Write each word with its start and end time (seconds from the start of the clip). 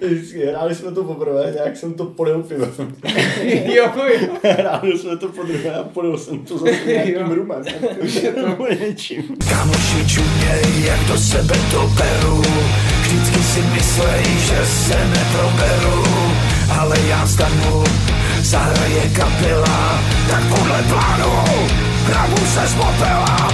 Vždycky 0.00 0.46
hráli 0.46 0.74
jsme 0.74 0.92
to 0.92 1.04
poprvé, 1.04 1.52
nějak 1.54 1.76
jsem 1.76 1.94
to 1.94 2.04
polil 2.04 2.42
pivem. 2.42 2.72
jo, 3.74 3.92
jo. 4.20 4.28
Hráli 4.42 4.98
jsme 4.98 5.16
to 5.16 5.28
po 5.28 5.42
druhé 5.42 5.70
a 5.74 5.82
polil 5.84 6.18
jsem 6.18 6.38
to 6.38 6.58
zase 6.58 6.72
nějakým 6.86 7.30
rumem. 7.30 7.62
Už 8.02 8.14
je 8.14 8.32
to- 8.32 8.66
něčím. 8.86 9.22
Kamoši 9.48 10.06
čuměj, 10.08 10.84
jak 10.86 11.08
do 11.08 11.18
sebe 11.18 11.54
to 11.70 11.86
beru 11.96 12.42
Vždycky 13.02 13.42
si 13.42 13.60
myslej, 13.62 14.24
že 14.24 14.66
se 14.66 14.94
neproberu 15.08 16.04
Ale 16.80 16.96
já 17.08 17.24
vstanu, 17.24 17.84
zahraje 18.42 19.02
kapela 19.16 20.02
Tak 20.30 20.58
podle 20.58 20.82
plánu, 20.82 21.44
hrabu 22.04 22.36
se 22.36 22.66
z 22.66 22.74
popela 22.74 23.48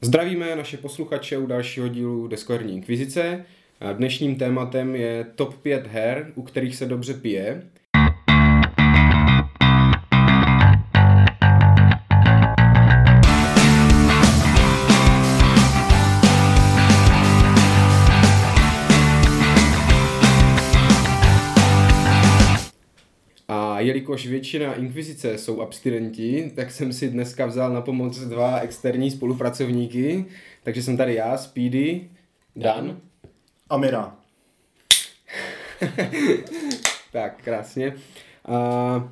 Zdravíme 0.00 0.56
naše 0.56 0.76
posluchače 0.76 1.38
u 1.38 1.46
dalšího 1.46 1.88
dílu 1.88 2.28
Deskoherní 2.28 2.74
inkvizice. 2.74 3.44
Dnešním 3.82 4.36
tématem 4.36 4.96
je 4.96 5.26
top 5.34 5.54
5 5.54 5.86
her, 5.86 6.32
u 6.34 6.42
kterých 6.42 6.76
se 6.76 6.86
dobře 6.86 7.14
pije. 7.14 7.62
A 23.48 23.80
jelikož 23.80 24.26
většina 24.26 24.74
inkvizice 24.74 25.38
jsou 25.38 25.60
abstinenti, 25.60 26.52
tak 26.56 26.70
jsem 26.70 26.92
si 26.92 27.10
dneska 27.10 27.46
vzal 27.46 27.72
na 27.72 27.80
pomoc 27.80 28.18
dva 28.18 28.58
externí 28.58 29.10
spolupracovníky. 29.10 30.24
Takže 30.62 30.82
jsem 30.82 30.96
tady 30.96 31.14
já, 31.14 31.36
Speedy, 31.36 32.10
Dan. 32.56 33.00
Amira. 33.72 34.16
Tak, 37.12 37.42
krásně. 37.42 37.94
A 38.44 39.10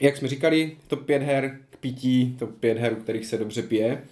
jak 0.00 0.16
jsme 0.16 0.28
říkali, 0.28 0.76
top 0.86 1.06
5 1.06 1.22
her 1.22 1.58
k 1.70 1.76
pití, 1.76 2.36
top 2.38 2.50
5 2.60 2.78
her, 2.78 2.92
u 2.92 2.96
kterých 2.96 3.26
se 3.26 3.38
dobře 3.38 3.62
pije. 3.62 4.02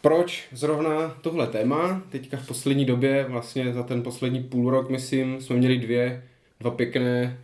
Proč 0.00 0.48
zrovna 0.52 1.18
tohle 1.20 1.46
téma? 1.46 2.02
Teďka 2.10 2.36
v 2.36 2.46
poslední 2.46 2.84
době, 2.84 3.26
vlastně 3.28 3.72
za 3.72 3.82
ten 3.82 4.02
poslední 4.02 4.42
půl 4.42 4.70
rok, 4.70 4.90
myslím, 4.90 5.40
jsme 5.40 5.56
měli 5.56 5.78
dvě, 5.78 6.24
dva 6.60 6.70
pěkné 6.70 7.38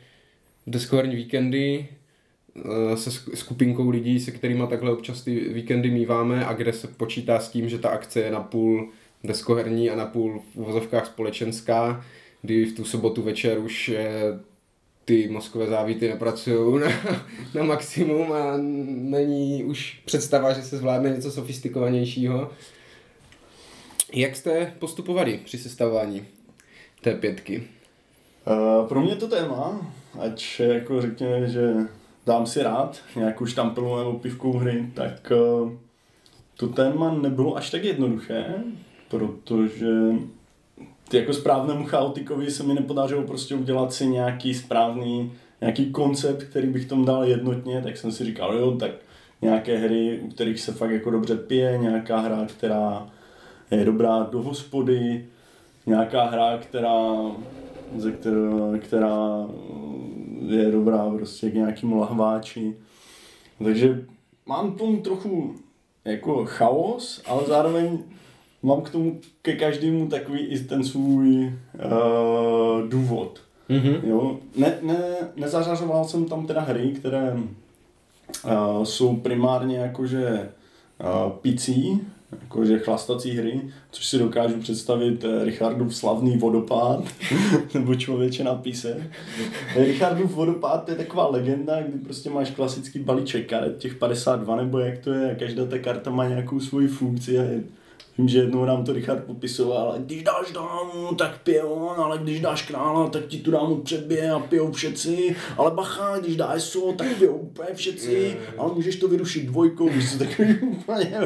deskoherní 0.67 1.17
víkendy 1.17 1.89
eh, 2.57 2.97
se 2.97 3.11
sk- 3.11 3.35
skupinkou 3.35 3.91
lidí, 3.91 4.21
se 4.21 4.31
kterými 4.31 4.67
takhle 4.71 4.93
občas 4.93 5.23
ty 5.23 5.41
víkendy 5.41 5.91
míváme 5.91 6.47
a 6.47 6.53
kde 6.53 6.73
se 6.73 6.89
počítá 6.89 7.41
s 7.41 7.51
tím, 7.51 7.69
že 7.69 7.79
ta 7.79 7.89
akce 7.89 8.21
je 8.21 8.31
na 8.31 8.41
půl 8.41 8.93
deskoherní 9.27 9.91
a 9.91 9.97
na 9.97 10.07
půl 10.07 10.43
v 10.55 10.57
uvozovkách 10.57 11.07
společenská, 11.07 12.05
kdy 12.43 12.65
v 12.65 12.77
tu 12.77 12.85
sobotu 12.85 13.23
večer 13.23 13.59
už 13.59 13.89
eh, 13.89 14.39
ty 15.05 15.29
mozkové 15.29 15.67
závity 15.67 16.09
nepracují 16.09 16.81
na, 16.81 16.89
na 17.55 17.63
maximum 17.63 18.33
a 18.33 18.53
není 18.87 19.65
už 19.65 20.01
představa, 20.05 20.53
že 20.53 20.63
se 20.63 20.77
zvládne 20.77 21.11
něco 21.11 21.31
sofistikovanějšího. 21.31 22.51
Jak 24.15 24.37
jste 24.37 24.73
postupovali 24.79 25.41
při 25.45 25.59
sestavování 25.59 26.27
té 27.01 27.15
pětky? 27.15 27.63
Uh, 28.47 28.89
pro 28.89 29.01
mě 29.01 29.17
to 29.17 29.29
téma, 29.29 29.93
ať 30.21 30.61
jako 30.61 31.03
řekněme, 31.03 31.49
že 31.49 31.73
dám 32.27 32.47
si 32.47 32.63
rád 32.63 33.01
nějakou 33.17 33.47
štampelu 33.47 33.99
nebo 33.99 34.13
pivkou 34.13 34.53
hry, 34.53 34.87
tak 34.95 35.33
uh, 35.63 35.73
to 36.57 36.69
téma 36.69 37.15
nebylo 37.15 37.57
až 37.57 37.71
tak 37.71 37.85
jednoduché, 37.85 38.45
protože 39.09 40.13
jako 41.13 41.33
správnému 41.33 41.85
chaotikovi 41.85 42.51
se 42.51 42.63
mi 42.63 42.75
nepodařilo 42.75 43.23
prostě 43.23 43.55
udělat 43.55 43.93
si 43.93 44.07
nějaký 44.07 44.55
správný, 44.55 45.33
nějaký 45.61 45.93
koncept, 45.93 46.43
který 46.43 46.69
bych 46.69 46.87
tomu 46.87 47.05
dal 47.05 47.25
jednotně, 47.25 47.83
tak 47.83 47.97
jsem 47.97 48.13
si 48.13 48.25
říkal, 48.25 48.55
jo, 48.55 48.73
tak 48.73 48.91
nějaké 49.43 49.79
hry, 49.79 50.21
u 50.23 50.29
kterých 50.29 50.61
se 50.61 50.73
fakt 50.73 50.91
jako 50.91 51.11
dobře 51.11 51.37
pije, 51.37 51.79
nějaká 51.79 52.19
hra, 52.19 52.47
která 52.47 53.07
je 53.71 53.85
dobrá 53.85 54.23
do 54.23 54.43
hospody, 54.43 55.27
nějaká 55.87 56.25
hra, 56.25 56.59
která, 56.59 57.05
ze 57.97 58.13
která, 58.13 58.79
která 58.79 59.47
je 60.47 60.71
dobrá 60.71 61.11
prostě 61.11 61.51
k 61.51 61.55
nějakému 61.55 61.99
lahváči. 61.99 62.77
Takže 63.65 64.05
mám 64.47 64.77
tomu 64.77 65.01
trochu 65.01 65.55
jako 66.05 66.45
chaos, 66.45 67.23
ale 67.27 67.47
zároveň 67.47 67.99
mám 68.67 68.81
k 68.81 68.91
tomu 68.91 69.21
ke 69.43 69.57
každému 69.57 70.09
takový 70.09 70.41
i 70.41 70.59
ten 70.59 70.85
svůj 70.85 71.53
uh, 71.75 72.89
důvod. 72.89 73.41
Mhm. 73.69 74.01
Jo? 74.03 74.39
Ne, 74.57 74.79
ne, 74.83 74.99
nezařazoval 75.37 76.05
jsem 76.05 76.25
tam 76.25 76.47
teda 76.47 76.61
hry, 76.61 76.89
které 76.89 77.33
uh, 77.35 78.85
jsou 78.85 79.17
primárně 79.17 79.77
jakože 79.77 80.49
uh, 81.01 81.33
picí, 81.33 82.01
jakože 82.43 82.79
chlastací 82.79 83.31
hry, 83.31 83.61
což 83.91 84.07
si 84.07 84.19
dokážu 84.19 84.61
představit 84.61 85.25
eh, 85.25 85.45
Richardův 85.45 85.97
slavný 85.97 86.37
vodopád, 86.37 87.05
nebo 87.75 87.95
člověče 87.95 88.45
na 88.45 88.55
píse. 88.55 89.11
Richardův 89.77 90.35
vodopád 90.35 90.89
je 90.89 90.95
taková 90.95 91.27
legenda, 91.27 91.83
kdy 91.83 91.99
prostě 91.99 92.31
máš 92.31 92.51
klasický 92.51 92.99
balíček 92.99 93.49
karet, 93.49 93.79
těch 93.79 93.95
52 93.95 94.57
nebo 94.57 94.79
jak 94.79 94.99
to 94.99 95.13
je, 95.13 95.33
a 95.33 95.35
každá 95.35 95.65
ta 95.65 95.79
karta 95.79 96.11
má 96.11 96.29
nějakou 96.29 96.61
svoji 96.61 96.89
funkci 96.89 97.39
a 97.39 97.43
je, 97.43 97.63
Vím, 98.19 98.29
že 98.29 98.39
jednou 98.39 98.65
nám 98.65 98.85
to 98.85 98.93
Richard 98.93 99.25
popisoval, 99.25 99.79
ale 99.79 99.99
když 99.99 100.23
dáš 100.23 100.53
dámu, 100.55 101.15
tak 101.15 101.39
pije 101.43 101.63
on, 101.63 102.01
ale 102.01 102.19
když 102.19 102.41
dáš 102.41 102.63
krála, 102.63 103.09
tak 103.09 103.27
ti 103.27 103.39
tu 103.39 103.51
dámu 103.51 103.77
předbije 103.77 104.31
a 104.31 104.39
pijou 104.39 104.73
všetci, 104.73 105.37
ale 105.57 105.71
bacha, 105.71 106.19
když 106.19 106.37
dáš 106.37 106.63
so, 106.63 106.97
tak 106.97 107.17
pijou 107.19 107.33
úplně 107.37 107.69
všetci, 107.75 108.37
ale 108.59 108.75
můžeš 108.75 108.97
to 108.97 109.09
vyrušit 109.09 109.47
dvojkou, 109.47 109.89
když 109.89 110.11
jsi 110.11 110.19
takový 110.19 110.59
úplně, 110.61 111.19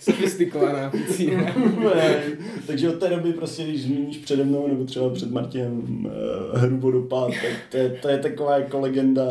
Sofistikovaná. 0.00 0.92
Takže 2.66 2.90
od 2.90 2.98
té 3.00 3.08
doby 3.08 3.32
prostě, 3.32 3.62
když 3.64 3.82
zmíníš 3.82 4.16
přede 4.16 4.44
mnou 4.44 4.68
nebo 4.68 4.84
třeba 4.84 5.10
před 5.10 5.30
Martinem 5.30 6.06
uh, 6.52 6.60
hru 6.60 6.76
vodopád, 6.78 7.28
tak 7.30 7.52
to 7.70 7.76
je, 7.76 7.98
to 8.02 8.08
je 8.08 8.18
taková 8.18 8.58
jako 8.58 8.80
legenda, 8.80 9.24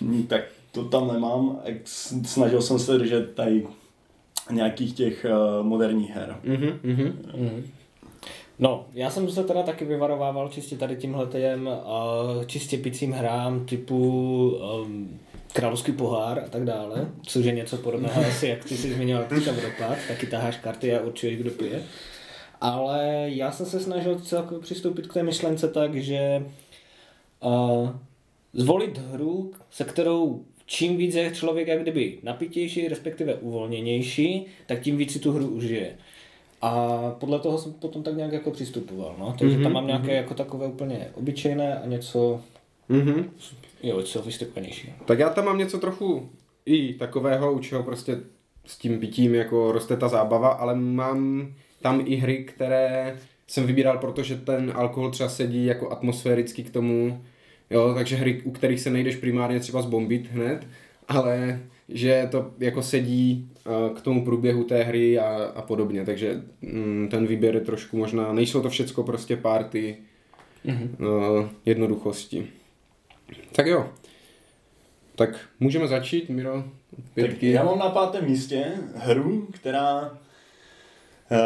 Hmm, 0.00 0.26
tak 0.28 0.42
to 0.72 0.84
tam 0.84 1.12
nemám. 1.12 1.60
Snažil 2.24 2.62
jsem 2.62 2.78
se 2.78 2.98
držet 2.98 3.34
tady 3.34 3.66
nějakých 4.50 4.94
těch 4.94 5.26
uh, 5.30 5.66
moderních 5.66 6.10
her. 6.10 6.36
Mhm, 6.44 6.80
mhm. 6.82 7.64
No, 8.58 8.86
já 8.92 9.10
jsem 9.10 9.30
se 9.30 9.44
teda 9.44 9.62
taky 9.62 9.84
vyvarovával 9.84 10.48
čistě 10.48 10.76
tady 10.76 10.96
tímhle 10.96 11.26
uh, 11.26 12.44
čistě 12.46 12.78
picím 12.78 13.12
hrám 13.12 13.66
typu 13.66 14.50
um, 14.50 15.20
královský 15.52 15.92
pohár 15.92 16.38
a 16.38 16.48
tak 16.48 16.64
dále, 16.64 17.08
což 17.22 17.44
je 17.44 17.52
něco 17.52 17.76
podobného 17.76 18.22
asi, 18.28 18.46
jak 18.46 18.64
ty 18.64 18.76
jsi 18.76 18.94
zmiňoval 18.94 19.24
teďka 19.28 19.52
vodopád, 19.52 19.98
taky 20.08 20.26
taháš 20.26 20.56
karty 20.56 20.96
a 20.96 21.00
určuješ, 21.00 21.36
kdo 21.36 21.50
pije. 21.50 21.82
Ale 22.60 23.24
já 23.26 23.52
jsem 23.52 23.66
se 23.66 23.80
snažil 23.80 24.20
celkově 24.20 24.60
přistoupit 24.60 25.06
k 25.06 25.14
té 25.14 25.22
myšlence 25.22 25.68
tak, 25.68 25.94
že 25.94 26.46
uh, 27.40 27.90
zvolit 28.52 28.98
hru, 28.98 29.52
se 29.70 29.84
kterou 29.84 30.44
čím 30.68 30.96
víc 30.96 31.14
je 31.14 31.30
člověk 31.30 31.68
jak 31.68 31.82
kdyby 31.82 32.18
napitější, 32.22 32.88
respektive 32.88 33.34
uvolněnější, 33.34 34.46
tak 34.66 34.80
tím 34.80 34.96
víc 34.96 35.12
si 35.12 35.18
tu 35.18 35.32
hru 35.32 35.46
užije. 35.46 35.90
A 36.62 37.00
podle 37.20 37.38
toho 37.38 37.58
jsem 37.58 37.72
potom 37.72 38.02
tak 38.02 38.16
nějak 38.16 38.32
jako 38.32 38.50
přistupoval, 38.50 39.16
no. 39.18 39.34
Takže 39.38 39.58
mm-hmm, 39.58 39.62
tam 39.62 39.72
mám 39.72 39.86
nějaké 39.86 40.14
jako 40.14 40.34
takové 40.34 40.66
úplně 40.66 41.08
obyčejné 41.14 41.78
a 41.78 41.86
něco, 41.86 42.40
Mhm. 42.88 43.30
jo, 43.82 44.02
sofistikovanějšího. 44.02 44.92
Tak 45.04 45.18
já 45.18 45.30
tam 45.30 45.44
mám 45.44 45.58
něco 45.58 45.78
trochu 45.78 46.28
i 46.66 46.94
takového, 46.94 47.52
u 47.52 47.58
čeho 47.58 47.82
prostě 47.82 48.16
s 48.66 48.78
tím 48.78 49.00
pitím 49.00 49.34
jako 49.34 49.72
roste 49.72 49.96
ta 49.96 50.08
zábava, 50.08 50.48
ale 50.48 50.74
mám 50.74 51.52
tam 51.82 52.02
i 52.06 52.16
hry, 52.16 52.44
které 52.44 53.16
jsem 53.46 53.66
vybíral, 53.66 53.98
protože 53.98 54.36
ten 54.36 54.72
alkohol 54.74 55.10
třeba 55.10 55.28
sedí 55.28 55.64
jako 55.64 55.90
atmosféricky 55.90 56.62
k 56.62 56.70
tomu, 56.70 57.24
jo, 57.70 57.94
takže 57.94 58.16
hry, 58.16 58.42
u 58.44 58.50
kterých 58.50 58.80
se 58.80 58.90
nejdeš 58.90 59.16
primárně 59.16 59.60
třeba 59.60 59.82
zbombit 59.82 60.30
hned, 60.30 60.66
ale 61.08 61.60
že 61.88 62.28
to 62.30 62.50
jako 62.58 62.82
sedí 62.82 63.50
eh, 63.58 63.94
k 63.94 64.00
tomu 64.00 64.24
průběhu 64.24 64.64
té 64.64 64.82
hry 64.82 65.18
a, 65.18 65.52
a 65.54 65.62
podobně, 65.62 66.04
takže 66.04 66.42
mm, 66.62 67.08
ten 67.10 67.26
výběr 67.26 67.54
je 67.54 67.60
trošku 67.60 67.96
možná, 67.96 68.32
nejsou 68.32 68.62
to 68.62 68.70
všecko 68.70 69.02
prostě 69.02 69.36
party 69.36 69.96
mm-hmm. 70.66 71.48
jednoduchosti. 71.66 72.46
Tak 73.52 73.66
jo, 73.66 73.88
tak 75.14 75.48
můžeme 75.60 75.88
začít, 75.88 76.28
Miro, 76.28 76.64
Tak 76.96 77.04
pětky. 77.14 77.50
já 77.50 77.64
mám 77.64 77.78
na 77.78 77.88
pátém 77.88 78.24
místě 78.24 78.64
hru, 78.94 79.48
která 79.52 80.10
uh, 80.10 81.38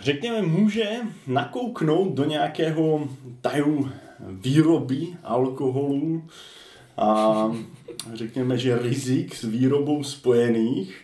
řekněme 0.00 0.42
může 0.42 0.90
nakouknout 1.26 2.14
do 2.14 2.24
nějakého 2.24 3.08
tahu 3.40 3.88
výroby 4.28 5.08
alkoholu 5.22 6.24
a 6.96 7.50
řekněme, 8.14 8.58
že 8.58 8.78
rizik 8.78 9.36
s 9.36 9.44
výrobou 9.44 10.04
spojených. 10.04 11.00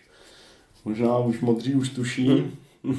Možná 0.85 1.19
už 1.19 1.41
modří 1.41 1.75
už 1.75 1.89
tuší, 1.89 2.45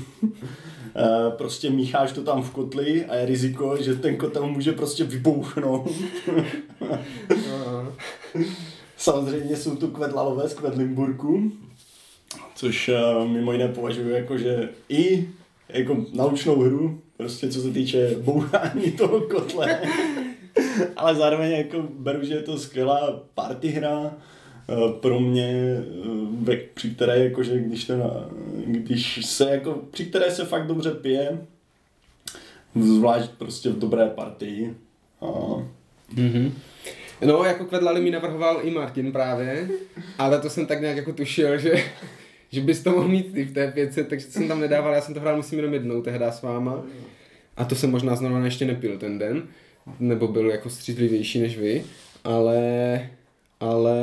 Eh, 0.96 1.32
prostě 1.38 1.70
mícháš 1.70 2.12
to 2.12 2.24
tam 2.24 2.42
v 2.42 2.52
kotli 2.52 3.06
a 3.06 3.16
je 3.16 3.26
riziko, 3.26 3.78
že 3.78 3.96
ten 3.96 4.18
kotel 4.18 4.48
může 4.48 4.72
prostě 4.72 5.04
vybouchnout. 5.04 5.92
Samozřejmě 8.98 9.58
jsou 9.58 9.76
tu 9.76 9.88
kvedlalové 9.88 10.50
z 10.50 10.54
Kvedlimburku, 10.54 11.52
což 12.56 12.90
eh, 12.90 13.26
mimo 13.28 13.52
jiné 13.52 13.68
považuji 13.68 14.10
jako, 14.10 14.38
že 14.38 14.70
i 14.90 15.30
jako 15.70 16.06
naučnou 16.14 16.62
hru, 16.62 17.02
prostě 17.20 17.50
co 17.50 17.62
se 17.62 17.72
týče 17.72 18.16
bouchání 18.16 18.92
toho 18.92 19.22
kotle, 19.22 19.82
ale 20.98 21.16
zároveň 21.16 21.52
jako 21.52 21.88
beru, 22.00 22.24
že 22.24 22.34
je 22.34 22.42
to 22.42 22.58
skvělá 22.58 23.24
party 23.36 23.68
hra, 23.68 24.12
eh, 24.70 24.76
pro 25.00 25.20
mě, 25.20 25.78
eh, 26.52 26.60
při 26.74 26.90
které 26.90 27.24
jakože 27.24 27.60
když, 27.60 27.86
ten, 27.86 28.04
když 28.66 29.26
se 29.26 29.50
jako, 29.52 29.82
při 29.92 30.06
které 30.06 30.32
se 30.32 30.46
fakt 30.46 30.68
dobře 30.68 30.92
pije, 30.92 31.42
zvlášť 32.76 33.32
prostě 33.32 33.70
v 33.70 33.80
dobré 33.80 34.06
partii. 34.06 34.74
A... 35.22 35.26
Mm-hmm. 36.16 36.52
No, 37.26 37.44
jako 37.44 37.66
kvedlali 37.66 38.02
mi 38.02 38.12
navrhoval 38.12 38.60
i 38.64 38.72
Martin 38.72 39.12
právě, 39.12 39.70
ale 40.18 40.42
to 40.42 40.50
jsem 40.50 40.66
tak 40.66 40.82
nějak 40.82 40.98
jako 40.98 41.14
tušil, 41.14 41.58
že, 41.58 41.84
že 42.52 42.62
bys 42.62 42.84
to 42.84 42.92
mohl 42.92 43.08
mít 43.08 43.34
ty 43.34 43.46
v 43.46 43.54
té 43.54 43.72
pětce, 43.72 44.04
takže 44.04 44.28
jsem 44.28 44.48
tam 44.48 44.60
nedával, 44.60 44.94
já 44.94 45.02
jsem 45.02 45.14
to 45.14 45.20
hrál 45.20 45.38
myslím 45.38 45.60
jenom 45.60 45.74
jednou 45.74 46.02
tehdy 46.02 46.26
s 46.26 46.42
váma. 46.42 46.84
A 47.58 47.66
to 47.66 47.76
jsem 47.76 47.92
možná 47.92 48.16
znovu 48.16 48.46
ještě 48.46 48.66
nepil 48.66 48.98
ten 48.98 49.20
den, 49.20 49.44
nebo 50.00 50.28
byl 50.28 50.50
jako 50.50 50.70
střízlivější 50.70 51.40
než 51.40 51.58
vy, 51.58 51.84
ale 52.24 53.10
ale 53.60 53.98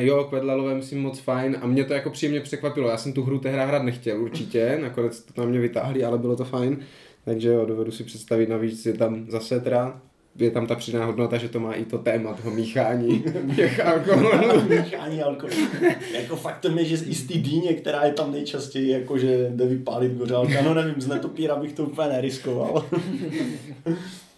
jo, 0.00 0.24
Kvedlalové 0.24 0.74
myslím 0.74 1.02
moc 1.02 1.18
fajn 1.18 1.56
a 1.60 1.66
mě 1.66 1.84
to 1.84 1.92
jako 1.92 2.10
příjemně 2.10 2.40
překvapilo. 2.40 2.88
Já 2.88 2.96
jsem 2.96 3.12
tu 3.12 3.22
hru 3.22 3.38
tehdy 3.38 3.58
hrát 3.58 3.82
nechtěl 3.82 4.22
určitě, 4.22 4.78
nakonec 4.82 5.20
to 5.20 5.40
na 5.40 5.48
mě 5.48 5.60
vytáhli, 5.60 6.04
ale 6.04 6.18
bylo 6.18 6.36
to 6.36 6.44
fajn. 6.44 6.78
Takže 7.24 7.48
jo, 7.48 7.66
dovedu 7.66 7.90
si 7.90 8.04
představit, 8.04 8.48
navíc 8.48 8.86
je 8.86 8.92
tam 8.92 9.30
zase 9.30 9.60
teda 9.60 10.00
je 10.36 10.50
tam 10.50 10.66
ta 10.66 10.74
přidaná 10.74 11.04
hodnota, 11.06 11.36
že 11.36 11.48
to 11.48 11.60
má 11.60 11.72
i 11.72 11.84
to 11.84 11.98
téma 11.98 12.34
toho 12.34 12.50
míchání 12.50 13.24
těch 13.56 13.86
alkoholů. 13.86 14.62
míchání 14.68 15.22
alkoholu. 15.22 15.66
jako 16.14 16.36
faktem 16.36 16.78
je, 16.78 16.84
že 16.84 16.94
i 16.94 17.14
z 17.14 17.26
té 17.26 17.34
dýně, 17.34 17.74
která 17.74 18.04
je 18.04 18.12
tam 18.12 18.32
nejčastěji, 18.32 18.90
jakože 18.90 19.50
jde 19.50 19.66
vypálit 19.66 20.12
gořálka, 20.12 20.62
no 20.62 20.74
nevím, 20.74 21.00
z 21.00 21.06
netopíra 21.06 21.56
bych 21.56 21.72
to 21.72 21.84
úplně 21.84 22.08
neriskoval. 22.08 22.84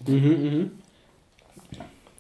mm-hmm. 0.05 0.69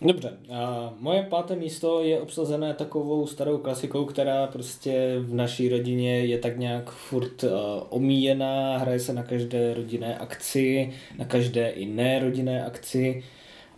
Dobře, 0.06 0.32
a 0.52 0.92
moje 0.98 1.22
páté 1.22 1.56
místo 1.56 2.02
je 2.02 2.20
obsazené 2.20 2.74
takovou 2.74 3.26
starou 3.26 3.58
klasikou, 3.58 4.04
která 4.04 4.46
prostě 4.46 5.16
v 5.18 5.34
naší 5.34 5.68
rodině 5.68 6.24
je 6.24 6.38
tak 6.38 6.58
nějak 6.58 6.90
furt 6.90 7.44
uh, 7.44 7.50
omíjená, 7.88 8.78
hraje 8.78 9.00
se 9.00 9.12
na 9.12 9.22
každé 9.22 9.74
rodinné 9.74 10.18
akci, 10.18 10.92
na 11.18 11.24
každé 11.24 11.72
jiné 11.76 12.18
rodinné 12.18 12.64
akci 12.64 13.22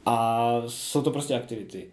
a 0.07 0.63
jsou 0.67 1.03
to 1.03 1.11
prostě 1.11 1.35
aktivity. 1.35 1.87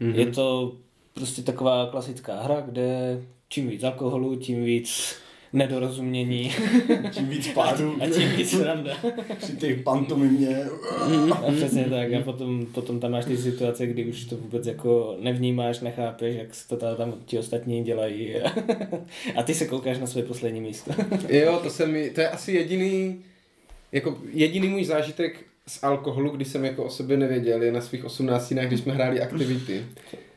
Mm-hmm. 0.00 0.14
Je 0.14 0.26
to 0.26 0.76
prostě 1.14 1.42
taková 1.42 1.86
klasická 1.90 2.42
hra, 2.42 2.60
kde 2.60 3.20
čím 3.48 3.68
víc 3.68 3.82
alkoholu, 3.82 4.36
tím 4.36 4.64
víc 4.64 5.16
nedorozumění. 5.54 6.52
Čím 7.14 7.28
víc 7.28 7.48
pádů. 7.48 7.96
A 8.00 8.06
tím 8.06 8.28
víc 8.28 8.60
randa. 8.60 8.96
Při 9.38 9.56
těch 9.56 9.82
pantomimě. 9.82 10.64
A 11.46 11.52
přesně 11.52 11.84
tak. 11.84 12.12
A 12.12 12.20
potom, 12.20 12.66
potom 12.66 13.00
tam 13.00 13.10
máš 13.10 13.24
ty 13.24 13.36
situace, 13.36 13.86
kdy 13.86 14.04
už 14.04 14.24
to 14.24 14.36
vůbec 14.36 14.66
jako 14.66 15.16
nevnímáš, 15.20 15.80
nechápeš, 15.80 16.36
jak 16.36 16.48
to 16.68 16.96
tam 16.96 17.14
ti 17.24 17.38
ostatní 17.38 17.84
dělají. 17.84 18.34
A 19.36 19.42
ty 19.42 19.54
se 19.54 19.66
koukáš 19.66 19.98
na 19.98 20.06
své 20.06 20.22
poslední 20.22 20.60
místo. 20.60 20.90
jo, 21.28 21.60
to 21.62 21.70
se 21.70 21.86
mi, 21.86 22.10
to 22.10 22.20
je 22.20 22.28
asi 22.28 22.52
jediný, 22.52 23.22
jako 23.92 24.18
jediný 24.32 24.68
můj 24.68 24.84
zážitek 24.84 25.44
z 25.66 25.84
alkoholu, 25.84 26.30
když 26.30 26.48
jsem 26.48 26.64
jako 26.64 26.84
o 26.84 26.90
sobě 26.90 27.16
nevěděl, 27.16 27.62
je 27.62 27.72
na 27.72 27.80
svých 27.80 28.04
18, 28.04 28.52
když 28.52 28.80
jsme 28.80 28.92
hráli 28.92 29.20
aktivity. 29.20 29.86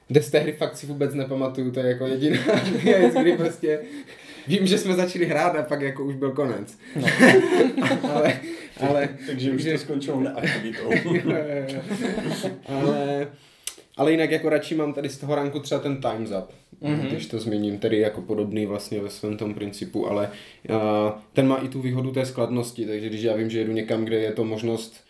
Kde 0.08 0.22
z 0.22 0.32
té 0.32 0.40
hry 0.40 0.52
fakt 0.54 0.78
si 0.78 0.88
vůbec 0.88 1.14
nepamatuju, 1.14 1.72
to 1.72 1.80
je 1.80 1.88
jako 1.88 2.08
jediná 2.08 2.40
věc, 2.84 3.14
kdy 3.14 3.38
prostě 3.38 3.80
vím, 4.48 4.68
že 4.68 4.78
jsme 4.78 4.94
začali 4.94 5.26
hrát 5.26 5.56
a 5.56 5.64
pak 5.64 5.82
jako 5.82 6.04
už 6.06 6.16
byl 6.16 6.32
konec. 6.32 6.78
No. 6.96 7.08
ale, 8.14 8.40
ale, 8.80 9.10
Takže 9.28 9.52
už 9.52 9.64
to 9.64 9.78
skončilo 9.78 10.20
neaktivitou. 10.20 10.90
ale, 12.66 13.28
ale 13.98 14.12
jinak 14.12 14.32
jako 14.32 14.50
radši 14.50 14.76
mám 14.76 14.94
tady 14.94 15.10
z 15.10 15.18
toho 15.18 15.36
ranku 15.36 15.60
třeba 15.60 15.82
ten 15.82 16.02
Time's 16.02 16.32
Up, 16.32 16.52
mm-hmm. 16.82 17.08
když 17.08 17.26
to 17.26 17.40
zmíním, 17.40 17.80
tedy 17.80 18.00
jako 18.00 18.22
podobný 18.22 18.66
vlastně 18.66 19.02
ve 19.02 19.10
svém 19.10 19.38
tom 19.38 19.54
principu, 19.54 20.10
ale 20.10 20.30
uh, 20.70 20.78
ten 21.34 21.48
má 21.48 21.58
i 21.58 21.68
tu 21.68 21.82
výhodu 21.82 22.12
té 22.12 22.26
skladnosti, 22.26 22.86
takže 22.86 23.10
když 23.10 23.22
já 23.22 23.36
vím, 23.36 23.50
že 23.50 23.60
jedu 23.60 23.72
někam, 23.72 24.06
kde 24.06 24.18
je 24.18 24.32
to 24.32 24.44
možnost 24.44 25.07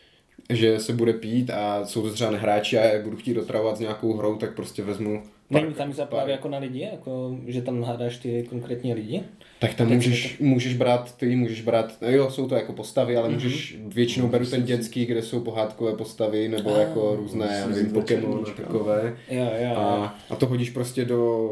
že 0.50 0.80
se 0.80 0.94
bude 0.94 1.14
pít 1.14 1.50
a 1.50 1.86
jsou 1.86 2.02
to 2.02 2.14
třeba 2.14 2.32
nehráči 2.32 2.78
a 2.78 2.84
já 2.84 3.04
budu 3.04 3.18
chtít 3.18 3.34
dotravovat 3.34 3.78
s 3.78 3.80
nějakou 3.80 4.14
hrou, 4.14 4.36
tak 4.36 4.56
prostě 4.56 4.84
vezmu 4.84 5.24
Není 5.50 5.74
tam 5.74 5.94
právě 6.06 6.32
jako 6.32 6.50
na 6.50 6.58
lidi, 6.58 6.90
jako, 6.92 7.38
že 7.48 7.62
tam 7.62 7.84
hádáš 7.84 8.18
ty 8.18 8.46
konkrétní 8.50 8.94
lidi? 8.94 9.24
Tak 9.60 9.74
tam 9.74 9.88
můžeš, 9.88 10.38
to... 10.38 10.44
můžeš 10.44 10.74
brát, 10.74 11.18
ty 11.18 11.36
můžeš 11.36 11.62
brát, 11.62 11.98
jo, 12.08 12.30
jsou 12.30 12.48
to 12.48 12.56
jako 12.56 12.74
postavy, 12.74 13.18
ale 13.18 13.30
mm-hmm. 13.30 13.34
můžeš, 13.34 13.78
většinou 13.88 14.28
beru 14.28 14.46
ten 14.46 14.64
dětský, 14.64 15.06
kde 15.06 15.22
jsou 15.22 15.40
pohádkové 15.40 15.96
postavy, 15.96 16.48
nebo 16.48 16.76
a, 16.76 16.80
jako 16.80 17.16
různé, 17.16 17.58
já 17.60 17.68
nevím, 17.68 17.92
Pokémon 17.92 18.46
a 18.48 18.52
takové. 18.52 19.18
Jo, 19.30 19.50
jo, 19.62 19.76
a, 19.76 20.18
a 20.30 20.36
to 20.36 20.46
hodíš 20.46 20.70
prostě 20.70 21.06
do 21.06 21.52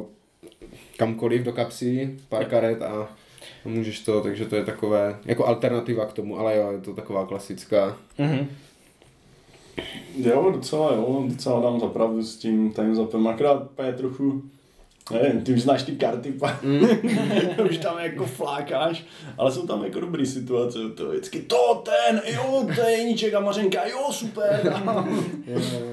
kamkoliv, 0.97 1.43
do 1.43 1.53
kapsy, 1.53 2.15
pár 2.29 2.45
karet 2.45 2.81
a 2.81 3.15
můžeš 3.65 3.99
to, 3.99 4.21
takže 4.21 4.45
to 4.45 4.55
je 4.55 4.63
takové, 4.63 5.19
jako 5.25 5.47
alternativa 5.47 6.05
k 6.05 6.13
tomu, 6.13 6.39
ale 6.39 6.57
jo, 6.57 6.71
je 6.71 6.79
to 6.79 6.93
taková 6.93 7.25
klasická. 7.25 7.97
Mm-hmm. 8.19 8.45
Jo, 10.17 10.51
docela 10.51 10.93
jo, 10.93 11.23
docela 11.27 11.61
dám 11.61 11.79
zapravdu 11.79 12.23
s 12.23 12.37
tím 12.37 12.71
time 12.71 12.95
zapem, 12.95 13.27
akorát 13.27 13.71
je 13.85 13.93
trochu 13.93 14.41
Nevím, 15.11 15.41
ty 15.41 15.53
už 15.53 15.61
znáš 15.61 15.83
ty 15.83 15.91
karty. 15.91 16.33
Mm. 16.63 16.87
už 17.69 17.77
tam 17.77 17.99
jako 17.99 18.25
flákáš, 18.25 19.05
ale 19.37 19.51
jsou 19.51 19.67
tam 19.67 19.83
jako 19.83 19.99
dobrý 19.99 20.25
situace, 20.25 20.79
to 20.97 21.09
vždycky 21.09 21.41
to, 21.41 21.83
ten, 21.85 22.21
jo, 22.25 22.67
to 22.75 22.81
je 22.81 22.97
Jeníček 22.97 23.33
a 23.33 23.39
Mařenka, 23.39 23.87
jo, 23.87 24.11
super. 24.11 24.73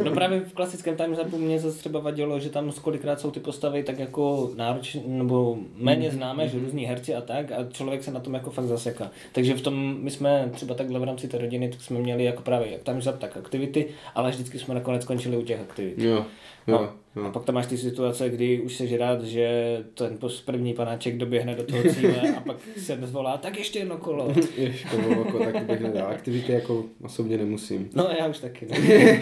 no 0.05 0.11
právě 0.11 0.41
v 0.41 0.53
klasickém 0.53 0.97
time 0.97 1.14
zapu 1.14 1.38
mě 1.38 1.59
zase 1.59 1.79
třeba 1.79 2.00
vadilo, 2.00 2.41
že 2.41 2.50
tam 2.50 2.73
kolikrát 2.73 3.20
jsou 3.20 3.31
ty 3.31 3.41
postavy 3.41 3.82
tak 3.82 3.99
jako 3.99 4.50
náročné, 4.56 5.03
nebo 5.06 5.58
méně 5.76 6.08
mm. 6.08 6.15
známé, 6.15 6.49
že 6.49 6.58
různí 6.58 6.85
herci 6.85 7.15
a 7.15 7.20
tak 7.20 7.53
a 7.53 7.67
člověk 7.73 8.05
se 8.05 8.11
na 8.11 8.20
tom 8.20 8.35
jako 8.35 8.50
fakt 8.50 8.67
zaseká. 8.67 9.11
Takže 9.32 9.55
v 9.55 9.61
tom 9.61 9.97
my 10.00 10.11
jsme 10.11 10.50
třeba 10.53 10.75
takhle 10.75 11.00
v 11.00 11.05
rámci 11.05 11.29
té 11.29 11.38
rodiny, 11.38 11.69
tak 11.69 11.81
jsme 11.81 11.99
měli 11.99 12.25
jako 12.25 12.43
právě 12.43 12.73
jak 12.73 12.82
time 12.82 13.03
zap, 13.03 13.19
tak 13.19 13.37
aktivity, 13.37 13.88
ale 14.15 14.31
vždycky 14.31 14.58
jsme 14.58 14.75
nakonec 14.75 15.03
skončili 15.03 15.37
u 15.37 15.43
těch 15.43 15.61
aktivit. 15.61 15.98
Jo. 15.98 16.25
No, 16.66 16.92
no. 17.16 17.24
A 17.24 17.31
pak 17.31 17.44
tam 17.44 17.54
máš 17.54 17.66
ty 17.66 17.78
situace, 17.78 18.31
kdy 18.31 18.60
už 18.60 18.74
jsi 18.74 18.96
rád, 18.96 19.22
že 19.22 19.78
ten 19.94 20.19
první 20.44 20.74
panáček 20.74 21.16
doběhne 21.16 21.54
do 21.54 21.62
toho 21.64 21.82
cíle 21.94 22.34
a 22.36 22.40
pak 22.40 22.56
se 22.76 22.98
zvolá, 23.02 23.36
tak 23.36 23.58
ještě 23.58 23.78
jedno 23.78 23.96
kolo. 23.96 24.32
ještě 24.56 24.88
kolo, 24.88 25.24
jako, 25.24 25.38
tak 25.38 25.66
to 25.66 25.72
bych 25.72 25.81
nedal. 25.81 26.10
Aktivity 26.10 26.52
jako 26.52 26.84
osobně 27.02 27.38
nemusím. 27.38 27.90
No 27.94 28.08
já 28.19 28.26
už 28.26 28.38
taky 28.38 28.66
ne. 28.66 28.76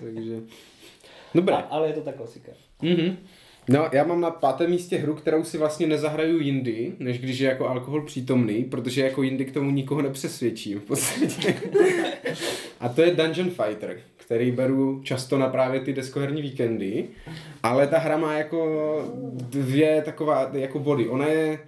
Takže... 0.00 0.40
Dobré. 1.34 1.54
A, 1.54 1.58
ale 1.58 1.88
je 1.88 1.92
to 1.92 2.00
ta 2.00 2.12
klasika. 2.12 2.52
Mm-hmm. 2.82 3.16
No, 3.68 3.88
já 3.92 4.04
mám 4.04 4.20
na 4.20 4.30
pátém 4.30 4.70
místě 4.70 4.98
hru, 4.98 5.14
kterou 5.14 5.44
si 5.44 5.58
vlastně 5.58 5.86
nezahraju 5.86 6.40
jindy, 6.40 6.92
než 6.98 7.18
když 7.18 7.38
je 7.38 7.48
jako 7.48 7.68
alkohol 7.68 8.02
přítomný, 8.02 8.64
protože 8.64 9.04
jako 9.04 9.22
jindy 9.22 9.44
k 9.44 9.52
tomu 9.52 9.70
nikoho 9.70 10.02
nepřesvědčím 10.02 10.80
v 10.80 10.84
podstatě. 10.84 11.54
A 12.80 12.88
to 12.88 13.02
je 13.02 13.14
Dungeon 13.14 13.50
Fighter 13.50 14.00
který 14.24 14.50
beru 14.50 15.00
často 15.04 15.38
na 15.38 15.48
právě 15.48 15.80
ty 15.80 15.92
deskoherní 15.92 16.42
víkendy, 16.42 17.04
ale 17.62 17.86
ta 17.86 17.98
hra 17.98 18.16
má 18.16 18.34
jako 18.34 19.02
dvě 19.32 20.02
taková 20.02 20.50
jako 20.52 20.78
body. 20.78 21.08
Ona 21.08 21.26
je, 21.26 21.58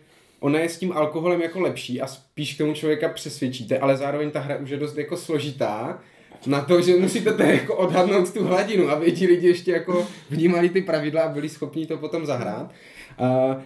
ona 0.41 0.59
je 0.59 0.69
s 0.69 0.79
tím 0.79 0.93
alkoholem 0.93 1.43
jako 1.43 1.61
lepší 1.61 2.01
a 2.01 2.07
spíš 2.07 2.55
k 2.55 2.59
tomu 2.59 2.75
člověka 2.75 3.09
přesvědčíte, 3.09 3.79
ale 3.79 3.97
zároveň 3.97 4.31
ta 4.31 4.41
hra 4.41 4.57
už 4.57 4.71
je 4.71 4.77
dost 4.77 4.99
jako 4.99 5.17
složitá 5.17 6.01
na 6.47 6.61
to, 6.61 6.83
že 6.83 6.97
musíte 6.97 7.33
tady 7.33 7.53
jako 7.53 7.77
odhadnout 7.77 8.33
tu 8.33 8.45
hladinu, 8.45 8.89
aby 8.89 9.13
ti 9.13 9.27
lidi 9.27 9.47
ještě 9.47 9.71
jako 9.71 10.07
vnímali 10.31 10.69
ty 10.69 10.83
pravidla 10.83 11.23
a 11.23 11.29
byli 11.29 11.49
schopni 11.49 11.87
to 11.87 11.97
potom 11.97 12.27
zahrát. 12.27 12.71
Uh, 13.21 13.63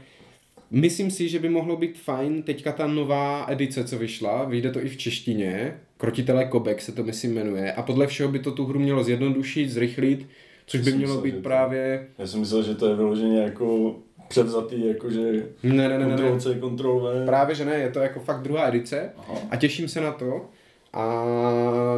Myslím 0.70 1.10
si, 1.10 1.28
že 1.28 1.38
by 1.38 1.48
mohlo 1.48 1.76
být 1.76 1.98
fajn 1.98 2.42
teďka 2.42 2.72
ta 2.72 2.86
nová 2.86 3.46
edice, 3.48 3.84
co 3.84 3.98
vyšla, 3.98 4.44
vyjde 4.44 4.70
to 4.70 4.84
i 4.84 4.88
v 4.88 4.96
češtině, 4.96 5.80
Krotitele 6.00 6.44
Kobek 6.44 6.82
se 6.82 6.92
to 6.92 7.02
myslím 7.02 7.34
jmenuje. 7.34 7.72
A 7.72 7.82
podle 7.82 8.06
všeho 8.06 8.32
by 8.32 8.38
to 8.38 8.52
tu 8.52 8.66
hru 8.66 8.78
mělo 8.78 9.04
zjednodušit, 9.04 9.70
zrychlit, 9.70 10.26
což 10.66 10.80
by 10.80 10.92
mělo 10.92 11.20
být 11.20 11.42
právě... 11.42 12.06
Já 12.18 12.26
jsem 12.26 12.40
myslel, 12.40 12.62
že 12.62 12.74
to 12.74 12.88
je 12.88 12.96
vyloženě 12.96 13.42
jako 13.42 13.96
převzatý, 14.28 14.88
jakože 14.88 15.20
ne, 15.62 15.88
ne, 15.88 15.98
ne, 15.98 16.14
Ctrl 16.14 16.40
C, 16.40 16.54
Ctrl 16.54 17.00
V. 17.00 17.26
Právě, 17.26 17.54
že 17.54 17.64
ne, 17.64 17.74
je 17.74 17.90
to 17.90 17.98
jako 17.98 18.20
fakt 18.20 18.42
druhá 18.42 18.68
edice. 18.68 19.10
Aha. 19.18 19.38
a 19.50 19.56
těším 19.56 19.88
se 19.88 20.00
na 20.00 20.12
to. 20.12 20.46
A 20.92 21.24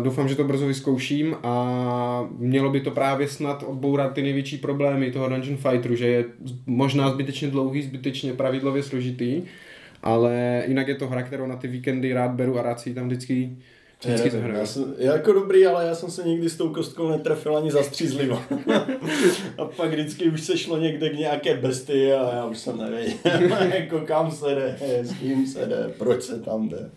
doufám, 0.03 0.29
že 0.29 0.37
to 0.37 0.45
brzo 0.45 0.67
vyzkouším. 0.67 1.37
A 1.43 2.29
mělo 2.39 2.71
by 2.71 2.81
to 2.81 2.91
právě 2.91 3.29
snad 3.29 3.65
odbourat 3.67 4.13
ty 4.13 4.23
největší 4.23 4.59
problémy 4.59 5.11
toho 5.11 5.29
Dungeon 5.29 5.57
Fighteru, 5.57 5.95
že 5.95 6.07
je 6.07 6.25
možná 6.67 7.11
zbytečně 7.11 7.49
dlouhý, 7.49 7.83
zbytečně 7.83 8.33
pravidlově 8.33 8.83
složitý. 8.83 9.43
Ale 10.03 10.65
jinak 10.67 10.89
je 10.89 10.95
to 10.95 11.09
hra, 11.09 11.23
kterou 11.23 11.47
na 11.47 11.57
ty 11.57 11.69
víkendy 11.69 12.13
rád 12.13 12.31
beru 12.31 12.59
a 12.59 12.63
rád 12.63 12.81
si 12.81 12.89
ji 12.89 12.95
tam 12.95 13.07
vždycky, 13.07 13.57
vždycky 14.05 14.31
zahraju. 14.31 14.59
já 14.59 14.67
jsem, 14.67 14.95
je 14.99 15.07
jako 15.07 15.33
dobrý, 15.33 15.67
ale 15.67 15.87
já 15.87 15.95
jsem 15.95 16.11
se 16.11 16.23
nikdy 16.23 16.51
s 16.51 16.57
tou 16.57 16.69
kostkou 16.69 17.09
netrefil 17.09 17.57
ani 17.57 17.71
zastřízlivo. 17.71 18.43
a 19.59 19.65
pak 19.65 19.91
vždycky 19.91 20.31
už 20.31 20.41
se 20.41 20.59
šlo 20.59 20.79
někde 20.79 21.11
k 21.11 21.19
nějaké 21.19 21.57
bestii 21.57 22.13
a 22.13 22.35
já 22.35 22.45
už 22.45 22.59
jsem 22.59 22.79
nevěděl, 22.79 23.17
jako 23.75 24.01
kam 24.01 24.31
se 24.31 24.55
jde, 24.55 24.79
s 25.03 25.13
kým 25.19 25.47
se 25.47 25.67
jde, 25.67 25.95
proč 25.99 26.23
se 26.23 26.41
tam 26.41 26.69
jde. 26.69 26.91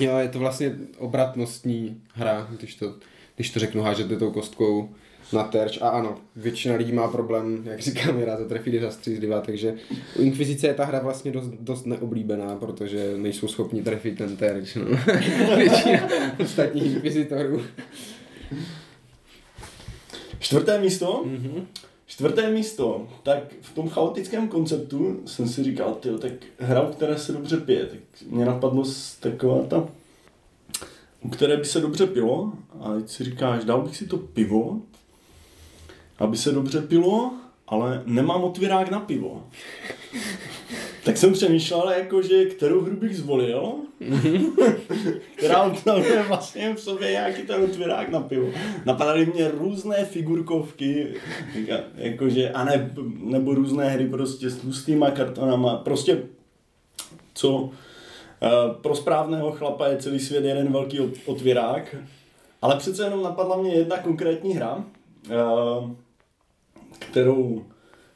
Jo, 0.00 0.16
je 0.18 0.28
to 0.28 0.38
vlastně 0.38 0.76
obratnostní 0.98 2.00
hra, 2.14 2.48
když 2.58 2.74
to, 2.74 2.94
když 3.34 3.50
to 3.50 3.58
řeknu, 3.58 3.82
hážete 3.82 4.16
tou 4.16 4.30
kostkou 4.30 4.88
na 5.32 5.42
terč. 5.42 5.78
A 5.82 5.88
ano, 5.88 6.18
většina 6.36 6.74
lidí 6.74 6.92
má 6.92 7.08
problém, 7.08 7.62
jak 7.64 7.80
říkám, 7.80 8.22
rád 8.22 8.36
to 8.36 8.44
trefit 8.44 8.82
za 8.82 8.90
střízlivá, 8.90 9.40
takže 9.40 9.74
u 10.18 10.22
Inkvizice 10.22 10.66
je 10.66 10.74
ta 10.74 10.84
hra 10.84 10.98
vlastně 10.98 11.32
dost, 11.32 11.48
dost 11.60 11.86
neoblíbená, 11.86 12.56
protože 12.56 13.14
nejsou 13.16 13.48
schopni 13.48 13.82
trefit 13.82 14.18
ten 14.18 14.36
terč. 14.36 14.74
No. 14.74 14.84
většina 15.56 16.08
ostatních 16.40 16.94
inkvizitorů. 16.94 17.62
Čtvrté 20.38 20.80
místo? 20.80 21.24
Mm-hmm. 21.26 21.64
Čtvrté 22.06 22.50
místo, 22.50 23.08
tak 23.22 23.38
v 23.60 23.74
tom 23.74 23.88
chaotickém 23.88 24.48
konceptu 24.48 25.22
jsem 25.26 25.48
si 25.48 25.64
říkal, 25.64 25.94
tyjo, 25.94 26.18
tak 26.18 26.32
hra, 26.58 26.82
u 26.82 26.92
které 26.92 27.18
se 27.18 27.32
dobře 27.32 27.56
pije, 27.56 27.86
tak 27.86 27.98
mě 28.30 28.44
napadlo 28.44 28.84
taková 29.20 29.62
ta, 29.62 29.88
u 31.20 31.28
které 31.28 31.56
by 31.56 31.64
se 31.64 31.80
dobře 31.80 32.06
pilo, 32.06 32.52
a 32.80 32.94
teď 32.94 33.08
si 33.08 33.24
říkáš, 33.24 33.64
dal 33.64 33.82
bych 33.82 33.96
si 33.96 34.06
to 34.06 34.18
pivo, 34.18 34.80
aby 36.18 36.36
se 36.36 36.52
dobře 36.52 36.80
pilo, 36.82 37.32
ale 37.68 38.02
nemám 38.06 38.44
otvírák 38.44 38.90
na 38.90 39.00
pivo. 39.00 39.46
Tak 41.04 41.16
jsem 41.16 41.32
přemýšlel, 41.32 41.90
jakože, 41.90 42.44
kterou 42.44 42.80
hru 42.80 42.96
bych 42.96 43.16
zvolil, 43.16 43.72
která 45.36 45.62
obsahuje 45.62 46.22
vlastně 46.22 46.74
v 46.74 46.80
sobě 46.80 47.10
nějaký 47.10 47.42
ten 47.42 47.64
otvírák 47.64 48.08
na 48.08 48.20
pivo. 48.20 48.48
Napadaly 48.84 49.26
mě 49.26 49.50
různé 49.50 50.04
figurkovky, 50.04 51.06
jako- 51.54 51.84
jakože, 51.96 52.50
a 52.50 52.64
ne, 52.64 52.90
nebo 53.18 53.54
různé 53.54 53.88
hry 53.88 54.06
prostě 54.08 54.50
s 54.50 54.56
tlustýma 54.56 55.10
kartonama, 55.10 55.76
prostě 55.76 56.22
co 57.34 57.70
eh, 58.42 58.48
pro 58.80 58.94
správného 58.96 59.52
chlapa 59.52 59.88
je 59.88 59.96
celý 59.96 60.20
svět 60.20 60.44
jeden 60.44 60.72
velký 60.72 61.00
ot- 61.00 61.18
otvírák, 61.26 61.96
ale 62.62 62.76
přece 62.76 63.04
jenom 63.04 63.22
napadla 63.22 63.56
mě 63.56 63.74
jedna 63.74 63.98
konkrétní 63.98 64.54
hra, 64.54 64.84
eh, 65.30 65.96
kterou, 66.98 67.64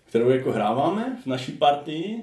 kterou 0.09 0.31
jako 0.31 0.53
hráváme 0.53 1.17
v 1.23 1.27
naší 1.27 1.53
partii 1.53 2.21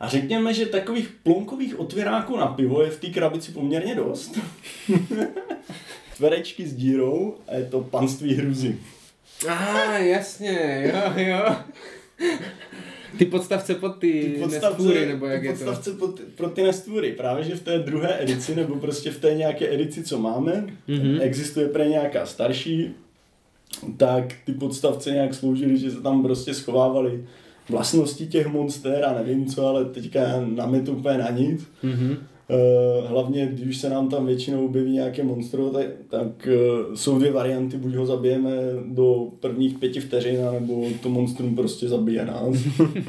a 0.00 0.08
řekněme, 0.08 0.54
že 0.54 0.66
takových 0.66 1.08
plonkových 1.22 1.80
otvěráků 1.80 2.36
na 2.36 2.46
pivo 2.46 2.82
je 2.82 2.90
v 2.90 3.00
té 3.00 3.06
krabici 3.06 3.52
poměrně 3.52 3.94
dost. 3.94 4.38
Tverečky 6.16 6.66
s 6.66 6.74
dírou 6.74 7.34
a 7.48 7.54
je 7.54 7.64
to 7.64 7.80
panství 7.80 8.34
hruzy. 8.34 8.78
Ah, 9.48 9.98
jasně, 9.98 10.82
jo, 10.94 11.12
jo. 11.26 11.56
Ty 13.18 13.24
podstavce 13.24 13.74
pod 13.74 13.88
ty, 13.88 14.34
ty 14.38 14.46
nestvůry, 14.50 15.06
nebo 15.06 15.26
jak 15.26 15.40
ty 15.40 15.46
je 15.46 15.52
to? 15.52 15.58
podstavce 15.64 15.92
pro 15.92 16.08
ty, 16.08 16.22
pro 16.22 16.48
ty 16.48 16.62
nestvůry. 16.62 17.12
Právě, 17.12 17.44
že 17.44 17.54
v 17.56 17.60
té 17.62 17.78
druhé 17.78 18.22
edici, 18.22 18.54
nebo 18.54 18.74
prostě 18.76 19.10
v 19.10 19.20
té 19.20 19.34
nějaké 19.34 19.74
edici, 19.74 20.02
co 20.04 20.18
máme, 20.18 20.52
Mhm. 20.52 20.98
mm-hmm. 21.00 21.18
existuje 21.22 21.68
pre 21.68 21.88
nějaká 21.88 22.26
starší, 22.26 22.94
tak 23.96 24.34
ty 24.44 24.52
podstavce 24.52 25.10
nějak 25.10 25.34
sloužily, 25.34 25.78
že 25.78 25.90
se 25.90 26.00
tam 26.00 26.22
prostě 26.22 26.54
schovávaly 26.54 27.24
vlastnosti 27.68 28.26
těch 28.26 28.46
monster 28.46 29.04
a 29.04 29.14
nevím 29.14 29.46
co, 29.46 29.66
ale 29.66 29.84
teďka 29.84 30.20
nám 30.40 30.74
je 30.74 30.80
to 30.80 30.92
úplně 30.92 31.18
na 31.18 31.30
nic. 31.30 31.66
Mhm. 31.82 32.16
Uh, 32.48 33.10
hlavně, 33.10 33.46
když 33.46 33.76
se 33.76 33.90
nám 33.90 34.08
tam 34.08 34.26
většinou 34.26 34.66
objeví 34.66 34.92
nějaké 34.92 35.22
monstro, 35.22 35.70
tak, 35.70 35.86
tak 36.08 36.48
uh, 36.88 36.94
jsou 36.94 37.18
dvě 37.18 37.32
varianty, 37.32 37.76
buď 37.76 37.94
ho 37.94 38.06
zabijeme 38.06 38.50
do 38.86 39.28
prvních 39.40 39.78
pěti 39.78 40.00
vteřin, 40.00 40.38
nebo 40.52 40.86
to 41.02 41.08
monstrum 41.08 41.56
prostě 41.56 41.88
zabije 41.88 42.24
nás. 42.24 42.56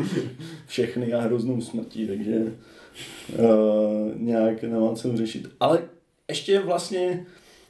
Všechny 0.67 1.13
a 1.13 1.21
hroznou 1.21 1.61
smrtí, 1.61 2.07
takže 2.07 2.53
uh, 3.39 4.11
nějak 4.15 4.63
nemá 4.63 4.93
co 4.95 5.17
řešit. 5.17 5.47
Ale 5.59 5.81
ještě 6.29 6.59
vlastně, 6.59 7.25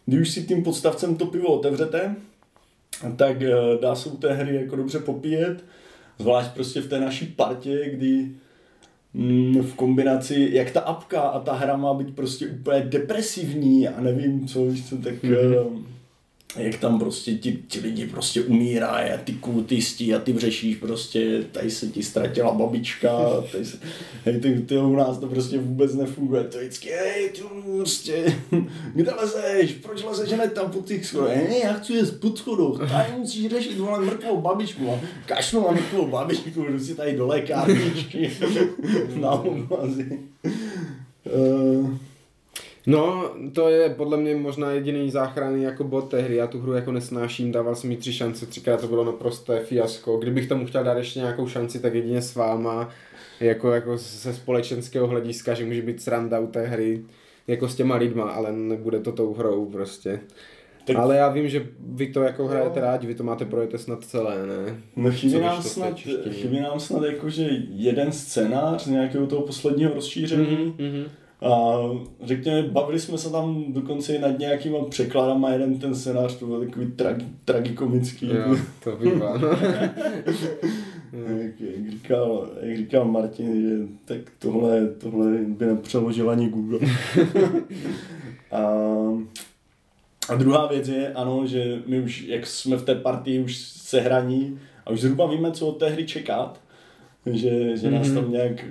když 0.05 0.29
si 0.29 0.43
tím 0.43 0.63
podstavcem 0.63 1.15
to 1.15 1.25
pivo 1.25 1.47
otevřete, 1.47 2.15
tak 3.17 3.37
uh, 3.41 3.81
dá 3.81 3.95
se 3.95 4.09
u 4.09 4.17
té 4.17 4.33
hry 4.33 4.55
jako 4.55 4.75
dobře 4.75 4.99
popíjet, 4.99 5.65
zvlášť 6.19 6.51
prostě 6.51 6.81
v 6.81 6.89
té 6.89 6.99
naší 6.99 7.25
partě, 7.25 7.89
kdy 7.89 8.31
mm, 9.13 9.61
v 9.61 9.75
kombinaci, 9.75 10.49
jak 10.51 10.71
ta 10.71 10.79
apka 10.79 11.21
a 11.21 11.39
ta 11.39 11.53
hra 11.53 11.77
má 11.77 11.93
být 11.93 12.15
prostě 12.15 12.47
úplně 12.47 12.81
depresivní 12.81 13.87
a 13.87 14.01
nevím 14.01 14.47
co, 14.47 14.65
víš 14.65 14.89
co, 14.89 14.97
tak 14.97 15.13
mm-hmm. 15.13 15.83
Jak 16.57 16.77
tam 16.77 16.99
prostě 16.99 17.35
ti, 17.35 17.59
ti 17.67 17.79
lidi 17.79 18.07
prostě 18.07 18.41
umírají 18.41 19.11
a 19.11 19.17
ty 19.17 19.33
kultisti 19.33 20.15
a 20.15 20.19
ty 20.19 20.33
vřešíš 20.33 20.75
prostě, 20.75 21.43
tady 21.51 21.71
se 21.71 21.87
ti 21.87 22.03
ztratila 22.03 22.53
babička, 22.53 23.09
tady 23.51 23.65
se, 23.65 23.77
hej, 24.25 24.39
ty, 24.39 24.61
ty, 24.61 24.77
u 24.77 24.95
nás 24.95 25.17
to 25.17 25.27
prostě 25.27 25.57
vůbec 25.57 25.93
nefunguje, 25.95 26.43
to 26.43 26.57
vždycky, 26.57 26.89
hej, 26.89 27.29
ty 27.29 27.41
prostě, 27.77 28.37
kde 28.95 29.11
lezeš, 29.11 29.73
proč 29.73 30.03
lezeš 30.03 30.31
hned 30.31 30.53
tam 30.53 30.71
po 30.71 30.81
těch 30.81 31.05
schodech, 31.05 31.49
hej, 31.49 31.61
já 31.63 31.73
chci 31.73 31.93
jet 31.93 32.19
pod 32.19 32.37
schodoch, 32.37 32.79
tady 32.91 33.11
musíš 33.17 33.51
řešit, 33.51 33.77
vole, 33.77 34.05
mrtvou 34.05 34.41
babičku, 34.41 34.89
a 34.91 34.99
kašlu 35.25 35.67
na 35.67 35.71
mrtvou 35.71 36.07
babičku, 36.07 36.63
jdu 36.63 36.79
si 36.79 36.95
tady 36.95 37.17
do 37.17 37.27
lékárničky, 37.27 38.31
na 39.15 39.31
omazy. 39.31 40.19
Uh, 41.23 41.97
No, 42.87 43.31
to 43.53 43.69
je 43.69 43.89
podle 43.89 44.17
mě 44.17 44.35
možná 44.35 44.71
jediný 44.71 45.11
záchranný 45.11 45.63
jako 45.63 45.83
bod 45.83 46.09
té 46.09 46.21
hry. 46.21 46.35
Já 46.35 46.47
tu 46.47 46.59
hru 46.59 46.73
jako 46.73 46.91
nesnáším, 46.91 47.51
dával 47.51 47.75
jsem 47.75 47.91
jí 47.91 47.97
tři 47.97 48.13
šance, 48.13 48.45
třikrát 48.45 48.81
to 48.81 48.87
bylo 48.87 49.05
naprosté 49.05 49.59
fiasko. 49.59 50.17
Kdybych 50.17 50.47
tomu 50.47 50.65
chtěl 50.65 50.83
dát 50.83 50.97
ještě 50.97 51.19
nějakou 51.19 51.47
šanci, 51.47 51.79
tak 51.79 51.93
jedině 51.93 52.21
s 52.21 52.35
váma, 52.35 52.89
jako, 53.39 53.71
jako 53.71 53.97
ze 53.97 54.33
společenského 54.33 55.07
hlediska, 55.07 55.53
že 55.53 55.65
může 55.65 55.81
být 55.81 56.01
sranda 56.01 56.39
u 56.39 56.47
té 56.47 56.67
hry, 56.67 57.03
jako 57.47 57.69
s 57.69 57.75
těma 57.75 57.95
lidma, 57.95 58.23
ale 58.23 58.51
nebude 58.51 58.99
to 58.99 59.11
tou 59.11 59.33
hrou 59.33 59.65
prostě. 59.65 60.19
Tak-. 60.85 60.99
Ale 60.99 61.17
já 61.17 61.29
vím, 61.29 61.49
že 61.49 61.67
vy 61.79 62.07
to 62.07 62.23
jako 62.23 62.47
hrajete 62.47 62.81
rádi, 62.81 63.07
vy 63.07 63.15
to 63.15 63.23
máte 63.23 63.45
projete 63.45 63.77
snad 63.77 64.03
celé, 64.03 64.47
ne? 64.47 64.81
No 64.95 65.11
chybí 65.11 65.39
nám, 65.39 65.63
snad, 65.63 65.99
chybí 66.31 66.59
nám 66.59 66.79
snad 66.79 67.03
jakože 67.03 67.49
jeden 67.69 68.11
scénář 68.11 68.83
z 68.83 68.87
nějakého 68.87 69.27
toho 69.27 69.41
posledního 69.41 69.93
rozšíření. 69.93 70.75
Mhm. 70.77 71.05
A 71.41 71.77
řekněme, 72.23 72.63
bavili 72.63 72.99
jsme 72.99 73.17
se 73.17 73.29
tam 73.29 73.65
dokonce 73.67 74.15
i 74.15 74.19
nad 74.19 74.39
nějakýma 74.39 74.85
překladama, 74.85 75.49
jeden 75.49 75.79
ten 75.79 75.95
scénář 75.95 76.35
to 76.35 76.45
byl 76.45 76.65
takový 76.65 76.91
tragi, 76.91 77.25
tragikomický. 77.45 78.27
Jo, 78.27 78.57
to 78.83 78.95
bývá. 78.95 79.37
No. 79.37 79.47
jak, 81.11 81.59
jak, 81.59 81.91
říkal, 81.91 82.49
jak 82.61 82.77
říkal 82.77 83.05
Martin, 83.05 83.61
že 83.61 83.77
tak 84.05 84.31
tohle, 84.39 84.87
tohle 84.87 85.31
by 85.37 85.65
nepřeložil 85.65 86.29
ani 86.29 86.49
Google. 86.49 86.79
a, 88.51 88.63
a 90.29 90.35
druhá 90.35 90.67
věc 90.67 90.87
je, 90.87 91.13
ano, 91.13 91.47
že 91.47 91.81
my 91.85 92.01
už, 92.01 92.21
jak 92.21 92.47
jsme 92.47 92.77
v 92.77 92.85
té 92.85 92.95
partii 92.95 93.39
už 93.39 93.57
se 93.57 94.01
hraní 94.01 94.59
a 94.85 94.89
už 94.89 95.01
zhruba 95.01 95.27
víme, 95.27 95.51
co 95.51 95.67
od 95.67 95.79
té 95.79 95.89
hry 95.89 96.05
čekat, 96.05 96.61
že, 97.25 97.77
že 97.77 97.91
nás 97.91 98.11
tam 98.11 98.31
nějak 98.31 98.65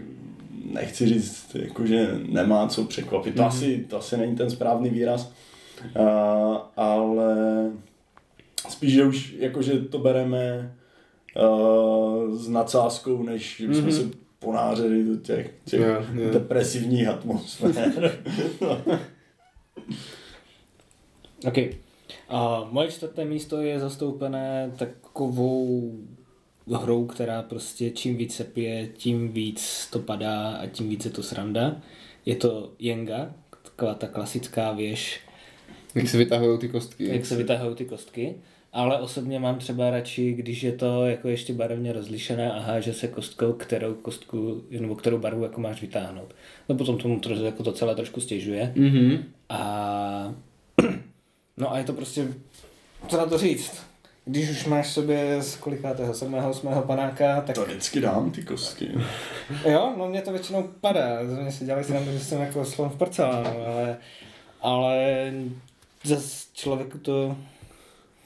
nechci 0.72 1.06
říct, 1.06 1.54
jakože 1.54 2.18
nemá 2.28 2.68
co 2.68 2.84
překvapit. 2.84 3.34
To, 3.34 3.44
asi, 3.44 3.86
to 3.90 3.98
asi 3.98 4.16
není 4.16 4.36
ten 4.36 4.50
správný 4.50 4.90
výraz, 4.90 5.32
a, 6.00 6.72
ale 6.76 7.70
spíš, 8.68 8.92
že 8.92 9.04
už 9.04 9.34
jakože 9.38 9.78
to 9.78 9.98
bereme 9.98 10.74
uh, 11.36 12.36
s 12.36 12.48
nadsázkou, 12.48 13.22
než 13.22 13.56
že 13.56 13.68
bychom 13.68 13.92
se 13.92 14.02
ponářeli 14.38 15.04
do 15.04 15.16
těch, 15.16 15.54
těch 15.64 15.80
Jo, 15.80 16.04
jo. 16.14 16.30
depresivních 16.32 17.08
atmosfér. 17.08 18.18
OK. 21.48 21.58
A 22.28 22.68
moje 22.70 22.90
čtvrté 22.90 23.24
místo 23.24 23.60
je 23.60 23.80
zastoupené 23.80 24.72
takovou 24.78 25.92
hrou, 26.74 27.06
která 27.06 27.42
prostě 27.42 27.90
čím 27.90 28.16
víc 28.16 28.34
se 28.34 28.44
pije, 28.44 28.88
tím 28.96 29.32
víc 29.32 29.88
to 29.90 29.98
padá 29.98 30.50
a 30.50 30.66
tím 30.66 30.88
víc 30.88 31.04
je 31.04 31.10
to 31.10 31.22
sranda. 31.22 31.76
Je 32.26 32.36
to 32.36 32.72
Jenga, 32.78 33.30
taková 33.62 33.94
ta 33.94 34.06
klasická 34.08 34.72
věž, 34.72 35.20
Jak 35.94 36.08
se 36.08 36.18
vytahují 36.18 36.58
ty 36.58 36.68
kostky. 36.68 37.08
jak 37.08 37.26
se 37.26 37.36
vytahují 37.36 37.76
ty 37.76 37.84
kostky. 37.84 38.34
Ale 38.72 39.00
osobně 39.00 39.38
mám 39.38 39.58
třeba 39.58 39.90
radši, 39.90 40.32
když 40.32 40.62
je 40.62 40.72
to 40.72 41.06
jako 41.06 41.28
ještě 41.28 41.52
barevně 41.52 41.92
rozlišené 41.92 42.52
a 42.52 42.58
háže 42.60 42.92
se 42.94 43.08
kostkou, 43.08 43.52
kterou 43.52 43.94
kostku, 43.94 44.62
nebo 44.80 44.94
kterou 44.94 45.18
barvu 45.18 45.42
jako 45.42 45.60
máš 45.60 45.80
vytáhnout. 45.80 46.34
No 46.68 46.74
potom 46.74 46.98
tomu 46.98 47.20
trošku, 47.20 47.44
jako 47.44 47.62
to 47.62 47.72
celé 47.72 47.94
trošku 47.94 48.20
stěžuje. 48.20 48.72
Mhm. 48.76 49.24
A 49.48 50.34
no 51.56 51.72
a 51.72 51.78
je 51.78 51.84
to 51.84 51.92
prostě, 51.92 52.28
co 53.08 53.16
na 53.16 53.26
to 53.26 53.38
říct, 53.38 53.85
když 54.28 54.50
už 54.50 54.64
máš 54.66 54.92
sobě 54.92 55.42
z 55.42 55.56
kolikátého, 55.56 56.14
sedmého, 56.14 56.50
osmého 56.50 56.82
panáka, 56.82 57.40
tak 57.40 57.54
To 57.54 57.64
vždycky 57.64 58.00
dám, 58.00 58.30
ty 58.30 58.42
kostky. 58.42 58.88
jo, 59.64 59.94
no 59.98 60.08
mě 60.08 60.22
to 60.22 60.32
většinou 60.32 60.68
padá, 60.80 61.22
mě 61.42 61.52
si 61.52 61.64
dělali 61.64 61.84
srandu, 61.84 62.12
že 62.12 62.20
jsem 62.20 62.40
jako 62.40 62.64
slon 62.64 62.88
v 62.88 62.96
porcelánu, 62.96 63.66
ale, 63.66 63.96
ale 64.60 65.32
zase 66.04 66.46
člověku 66.54 66.98
to, 66.98 67.36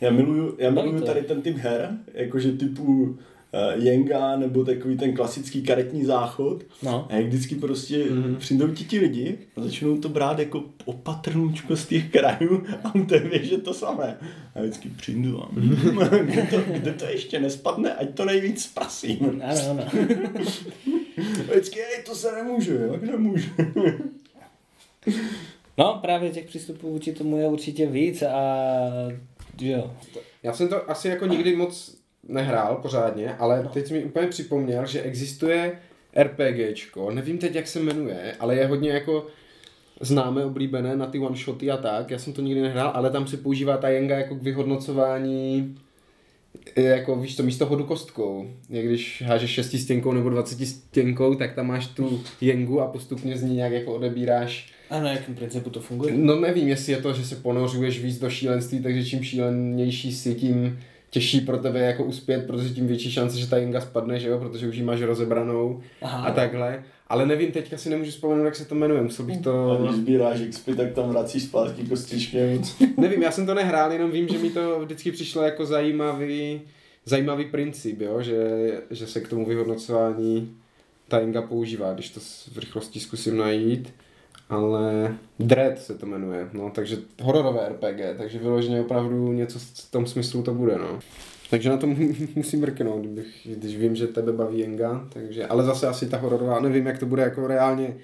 Já 0.01 0.11
miluju, 0.11 0.57
já 0.59 0.71
miluju 0.71 1.01
tady 1.01 1.23
ten 1.23 1.43
typ 1.43 1.57
her, 1.57 1.91
jakože 2.15 2.53
typu 2.53 3.19
Jenga 3.75 4.37
nebo 4.37 4.65
takový 4.65 4.97
ten 4.97 5.15
klasický 5.15 5.63
karetní 5.63 6.05
záchod. 6.05 6.65
no, 6.83 7.07
A 7.11 7.15
jak 7.15 7.27
vždycky 7.27 7.55
prostě 7.55 8.05
mm-hmm. 8.05 8.37
přijdou 8.37 8.69
ti 8.69 8.85
ti 8.85 8.99
lidi 8.99 9.39
a 9.57 9.61
začnou 9.61 9.99
to 9.99 10.09
brát 10.09 10.39
jako 10.39 10.65
opatrnučko 10.85 11.77
z 11.77 11.87
těch 11.87 12.11
krajů 12.11 12.65
a 12.85 12.95
on 12.95 13.07
to 13.07 13.15
je 13.15 13.45
že 13.45 13.59
to 13.59 13.75
samé. 13.75 14.19
A 14.55 14.61
vždycky 14.61 14.89
přijdu 14.89 15.43
a 15.43 15.49
kde, 16.23 16.43
to, 16.43 16.57
kde 16.73 16.93
to 16.93 17.05
ještě 17.05 17.41
nespadne, 17.41 17.95
ať 17.95 18.15
to 18.15 18.25
nejvíc 18.25 18.63
spasím. 18.63 19.43
ano, 19.45 19.61
ano. 19.71 19.85
A 21.49 21.51
vždycky, 21.51 21.81
hej, 21.81 22.03
to 22.07 22.15
se 22.15 22.33
nemůže, 22.33 22.89
jak 22.93 23.03
nemůžu. 23.03 23.51
No, 25.79 25.99
právě 26.03 26.31
těch 26.31 26.47
přístupů 26.47 26.91
vůči 26.91 27.13
tomu 27.13 27.37
je 27.37 27.49
určitě 27.49 27.87
víc 27.87 28.23
a 28.23 28.67
jo. 29.61 29.95
Já 30.43 30.53
jsem 30.53 30.69
to 30.69 30.91
asi 30.91 31.09
jako 31.09 31.27
nikdy 31.27 31.57
moc 31.57 32.00
nehrál 32.29 32.77
pořádně, 32.77 33.35
ale 33.35 33.69
teď 33.73 33.87
jsi 33.87 33.95
mi 33.95 34.05
úplně 34.05 34.27
připomněl, 34.27 34.87
že 34.87 35.03
existuje 35.03 35.73
RPGčko, 36.23 37.11
nevím 37.11 37.39
teď, 37.39 37.55
jak 37.55 37.67
se 37.67 37.81
jmenuje, 37.81 38.37
ale 38.41 38.57
je 38.57 38.67
hodně 38.67 38.91
jako 38.91 39.27
známé, 40.01 40.45
oblíbené 40.45 40.97
na 40.97 41.07
ty 41.07 41.19
one-shoty 41.19 41.71
a 41.71 41.77
tak. 41.77 42.11
Já 42.11 42.19
jsem 42.19 42.33
to 42.33 42.43
nikdy 42.43 42.63
nehrál, 42.63 42.93
ale 42.95 43.11
tam 43.11 43.27
se 43.27 43.37
používá 43.37 43.77
ta 43.77 43.89
jenga 43.89 44.19
jako 44.19 44.35
k 44.35 44.43
vyhodnocování 44.43 45.77
jako 46.77 47.17
víš 47.17 47.37
to 47.37 47.43
místo 47.43 47.67
hodu 47.67 47.85
kostkou. 47.85 48.51
Jak 48.71 48.85
když 48.85 49.23
hážeš 49.27 49.51
šestistěnkou 49.51 50.13
nebo 50.13 50.31
dvacetistěnkou, 50.31 51.35
tak 51.35 51.55
tam 51.55 51.67
máš 51.67 51.87
tu 51.87 52.23
jengu 52.41 52.81
a 52.81 52.87
postupně 52.87 53.37
z 53.37 53.43
ní 53.43 53.57
nějak 53.57 53.73
jako 53.73 53.95
odebíráš 53.95 54.73
A 54.91 55.01
na 55.01 55.13
jakém 55.13 55.35
principu 55.35 55.71
to 55.71 55.81
funguje? 55.81 56.15
No 56.17 56.41
nevím, 56.41 56.69
jestli 56.69 56.93
je 56.93 56.99
to, 56.99 57.13
že 57.13 57.25
se 57.25 57.37
ponořuješ 57.37 58.03
víc 58.03 58.19
do 58.19 58.31
šílenství, 58.31 58.83
takže 58.83 59.05
čím 59.05 59.23
šílenější 59.23 60.13
si, 60.13 60.35
tím 60.35 60.81
těžší 61.11 61.41
pro 61.41 61.59
tebe 61.59 61.81
jako 61.81 62.05
uspět, 62.05 62.47
protože 62.47 62.71
tím 62.71 62.87
větší 62.87 63.11
šance, 63.13 63.39
že 63.39 63.47
ta 63.47 63.57
jenga 63.57 63.81
spadne, 63.81 64.21
že 64.21 64.29
jo, 64.29 64.39
protože 64.39 64.69
už 64.69 64.77
ji 64.77 64.83
máš 64.83 65.01
rozebranou 65.03 65.83
Aha. 66.03 66.29
a 66.29 66.33
takhle. 66.33 66.83
Ale 67.09 67.27
nevím, 67.27 67.53
teďka 67.53 67.77
si 67.77 67.91
nemůžu 67.91 68.11
vzpomenout, 68.11 68.45
jak 68.45 68.57
se 68.57 68.65
to 68.65 68.75
jmenuje, 68.75 69.03
musel 69.03 69.25
bych 69.27 69.39
A 69.39 69.43
to... 69.43 69.79
když 69.83 69.97
sbíráš 69.97 70.41
XP, 70.51 70.69
tak 70.77 70.93
tam 70.93 71.09
vracíš 71.11 71.43
zpátky 71.43 71.83
kostičkem. 71.83 72.63
Nevím, 72.97 73.23
já 73.23 73.31
jsem 73.31 73.47
to 73.47 73.55
nehrál, 73.55 73.93
jenom 73.93 74.11
vím, 74.11 74.29
že 74.29 74.39
mi 74.39 74.51
to 74.51 74.81
vždycky 74.81 75.13
přišlo 75.13 75.43
jako 75.43 75.67
zajímavý, 75.67 76.61
zajímavý 77.05 77.45
princip, 77.45 78.01
jo, 78.01 78.23
že, 78.23 78.39
že 78.91 79.07
se 79.07 79.21
k 79.21 79.29
tomu 79.29 79.47
vyhodnocování 79.47 80.57
ta 81.09 81.19
jenga 81.19 81.43
používá, 81.43 81.93
když 81.95 82.11
to 82.11 82.21
s- 82.21 82.47
v 82.53 82.59
rychlosti 82.59 83.01
zkusím 83.01 83.37
najít. 83.37 83.93
Ale 84.49 85.17
Dread 85.39 85.79
se 85.79 85.95
to 85.95 86.07
jmenuje, 86.07 86.49
no, 86.53 86.71
takže 86.75 86.97
hororové 87.23 87.69
RPG, 87.69 88.19
takže 88.19 88.39
vyloženě 88.39 88.81
opravdu 88.81 89.33
něco 89.33 89.59
v 89.59 89.91
tom 89.91 90.07
smyslu 90.07 90.43
to 90.43 90.55
bude, 90.55 90.79
no. 90.79 90.99
Takže 91.51 91.69
na 91.69 91.77
to 91.77 91.87
mu- 91.87 92.15
musím 92.35 92.61
mrknout, 92.61 93.01
kdybych, 93.01 93.49
když 93.57 93.77
vím, 93.77 93.97
že 93.97 94.07
tebe 94.07 94.33
baví 94.33 94.59
Jenga, 94.59 95.07
takže, 95.13 95.47
ale 95.47 95.65
zase 95.65 95.87
asi 95.89 96.07
ta 96.07 96.17
hororová, 96.17 96.61
nevím, 96.61 96.87
jak 96.87 96.99
to 96.99 97.07
bude 97.07 97.23
jako 97.23 97.47
reálně 97.47 97.97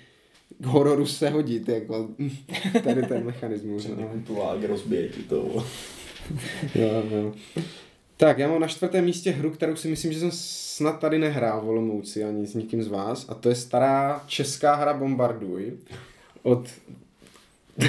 k 0.58 0.66
hororu 0.66 1.06
se 1.06 1.28
hodit, 1.30 1.68
jako 1.68 2.08
tady 2.84 3.02
ten 3.02 3.24
mechanismus. 3.24 3.88
No. 3.88 4.10
Tu 4.26 4.38
lág 4.38 4.64
rozbije 4.64 5.08
ti 5.08 5.22
to. 5.22 5.64
Jo, 6.74 7.02
jo. 7.10 7.32
Tak, 8.16 8.38
já 8.38 8.48
mám 8.48 8.60
na 8.60 8.68
čtvrtém 8.68 9.04
místě 9.04 9.30
hru, 9.30 9.50
kterou 9.50 9.76
si 9.76 9.88
myslím, 9.88 10.12
že 10.12 10.20
jsem 10.20 10.30
snad 10.32 11.00
tady 11.00 11.18
nehrál 11.18 11.60
v 11.60 11.68
Olomouci 11.68 12.24
ani 12.24 12.46
s 12.46 12.54
nikým 12.54 12.82
z 12.82 12.88
vás. 12.88 13.26
A 13.28 13.34
to 13.34 13.48
je 13.48 13.54
stará 13.54 14.24
česká 14.26 14.74
hra 14.74 14.94
Bombarduj. 14.94 15.72
Od... 16.46 16.68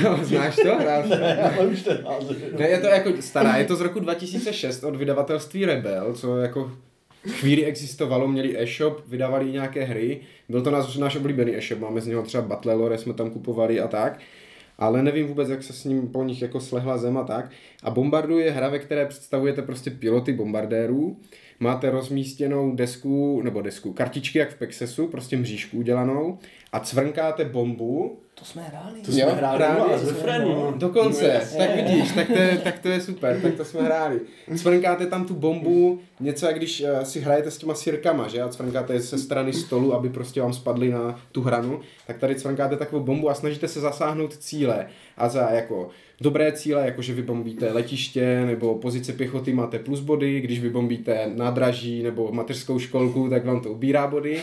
No, 0.04 0.20
znáš 0.24 0.56
to? 0.56 0.76
Hrál? 0.76 1.08
Ne, 1.08 1.42
ale 1.42 1.68
už 1.68 1.82
ten. 1.82 2.06
Ne, 2.60 2.70
je 2.70 2.80
to 2.80 2.88
jako 2.88 3.22
stará, 3.22 3.58
je 3.58 3.66
to 3.66 3.76
z 3.76 3.82
roku 3.82 4.00
2006 4.00 4.84
od 4.84 4.96
vydavatelství 4.96 5.66
Rebel, 5.66 6.14
co 6.14 6.38
jako 6.38 6.72
chvíli 7.28 7.66
existovalo, 7.66 8.28
měli 8.28 8.62
e-shop, 8.62 9.08
vydávali 9.08 9.52
nějaké 9.52 9.84
hry, 9.84 10.20
byl 10.50 10.62
to 10.62 10.72
náš, 10.72 10.98
náš 10.98 11.16
oblíbený 11.16 11.56
e-shop, 11.56 11.80
máme 11.80 12.02
z 12.02 12.08
něho 12.08 12.24
třeba 12.24 12.44
Battle 12.44 12.74
Lore, 12.74 12.98
jsme 12.98 13.14
tam 13.14 13.30
kupovali 13.30 13.80
a 13.80 13.88
tak, 13.88 14.20
ale 14.78 15.04
nevím 15.04 15.28
vůbec, 15.28 15.50
jak 15.50 15.64
se 15.64 15.74
s 15.74 15.86
ním 15.86 16.08
po 16.08 16.24
nich 16.24 16.42
jako 16.42 16.60
slehla 16.60 16.98
zem 16.98 17.18
a 17.18 17.24
tak. 17.24 17.52
A 17.84 17.92
Bombardu 17.92 18.40
je 18.40 18.52
hra, 18.52 18.70
ve 18.70 18.80
které 18.80 19.06
představujete 19.06 19.62
prostě 19.62 19.92
piloty 19.92 20.34
bombardérů, 20.34 21.18
máte 21.60 21.90
rozmístěnou 21.92 22.76
desku, 22.76 23.42
nebo 23.42 23.62
desku, 23.62 23.94
kartičky 23.94 24.40
jak 24.40 24.50
v 24.50 24.60
Pexesu, 24.60 25.08
prostě 25.08 25.38
mřížku 25.38 25.78
udělanou 25.78 26.40
a 26.74 26.80
cvrnkáte 26.80 27.46
bombu, 27.46 28.20
To 28.40 28.46
jsme 28.46 28.62
hráli. 28.62 29.02
To 29.02 29.12
jsme 29.12 29.22
Jo, 29.22 29.30
hráli 29.36 29.58
hráli 29.64 30.00
jsme, 30.00 30.14
Frenu. 30.14 30.50
no. 30.50 30.74
Dokonce, 30.78 31.26
Jasně. 31.28 31.58
tak 31.68 31.76
vidíš, 31.76 32.12
tak 32.12 32.28
to, 32.28 32.34
je, 32.34 32.58
tak 32.64 32.80
to 32.80 32.88
je 32.90 33.02
super, 33.02 33.40
tak 33.42 33.56
to 33.56 33.66
jsme 33.66 33.82
hráli. 33.82 34.20
Cvrnkáte 34.58 35.06
tam 35.06 35.26
tu 35.26 35.34
bombu, 35.34 36.00
něco 36.20 36.46
jak 36.46 36.58
když 36.58 36.82
uh, 36.82 37.04
si 37.04 37.20
hrajete 37.20 37.52
s 37.52 37.58
těma 37.58 37.74
sirkama, 37.76 38.28
že 38.28 38.42
a 38.42 38.48
cvrnkáte 38.50 38.94
je 38.94 39.00
ze 39.00 39.18
strany 39.18 39.54
stolu, 39.54 39.94
aby 39.94 40.10
prostě 40.10 40.42
vám 40.42 40.54
spadly 40.54 40.90
na 40.92 41.20
tu 41.32 41.42
hranu, 41.42 41.80
tak 42.08 42.18
tady 42.18 42.36
cvrnkáte 42.36 42.76
takovou 42.78 43.04
bombu 43.04 43.30
a 43.30 43.34
snažíte 43.34 43.68
se 43.68 43.80
zasáhnout 43.80 44.38
cíle. 44.38 44.88
A 45.18 45.30
za 45.30 45.50
jako 45.50 45.90
dobré 46.22 46.52
cíle, 46.52 46.86
jako 46.86 47.02
že 47.02 47.14
vybombíte 47.14 47.72
letiště 47.74 48.44
nebo 48.46 48.76
pozice 48.76 49.14
pěchoty, 49.14 49.54
máte 49.54 49.80
plus 49.80 50.00
body, 50.00 50.42
když 50.42 50.60
vybombíte 50.60 51.32
nádraží 51.36 52.04
nebo 52.04 52.32
mateřskou 52.32 52.80
školku, 52.80 53.30
tak 53.30 53.46
vám 53.46 53.60
to 53.62 53.70
ubírá 53.72 54.08
body. 54.08 54.42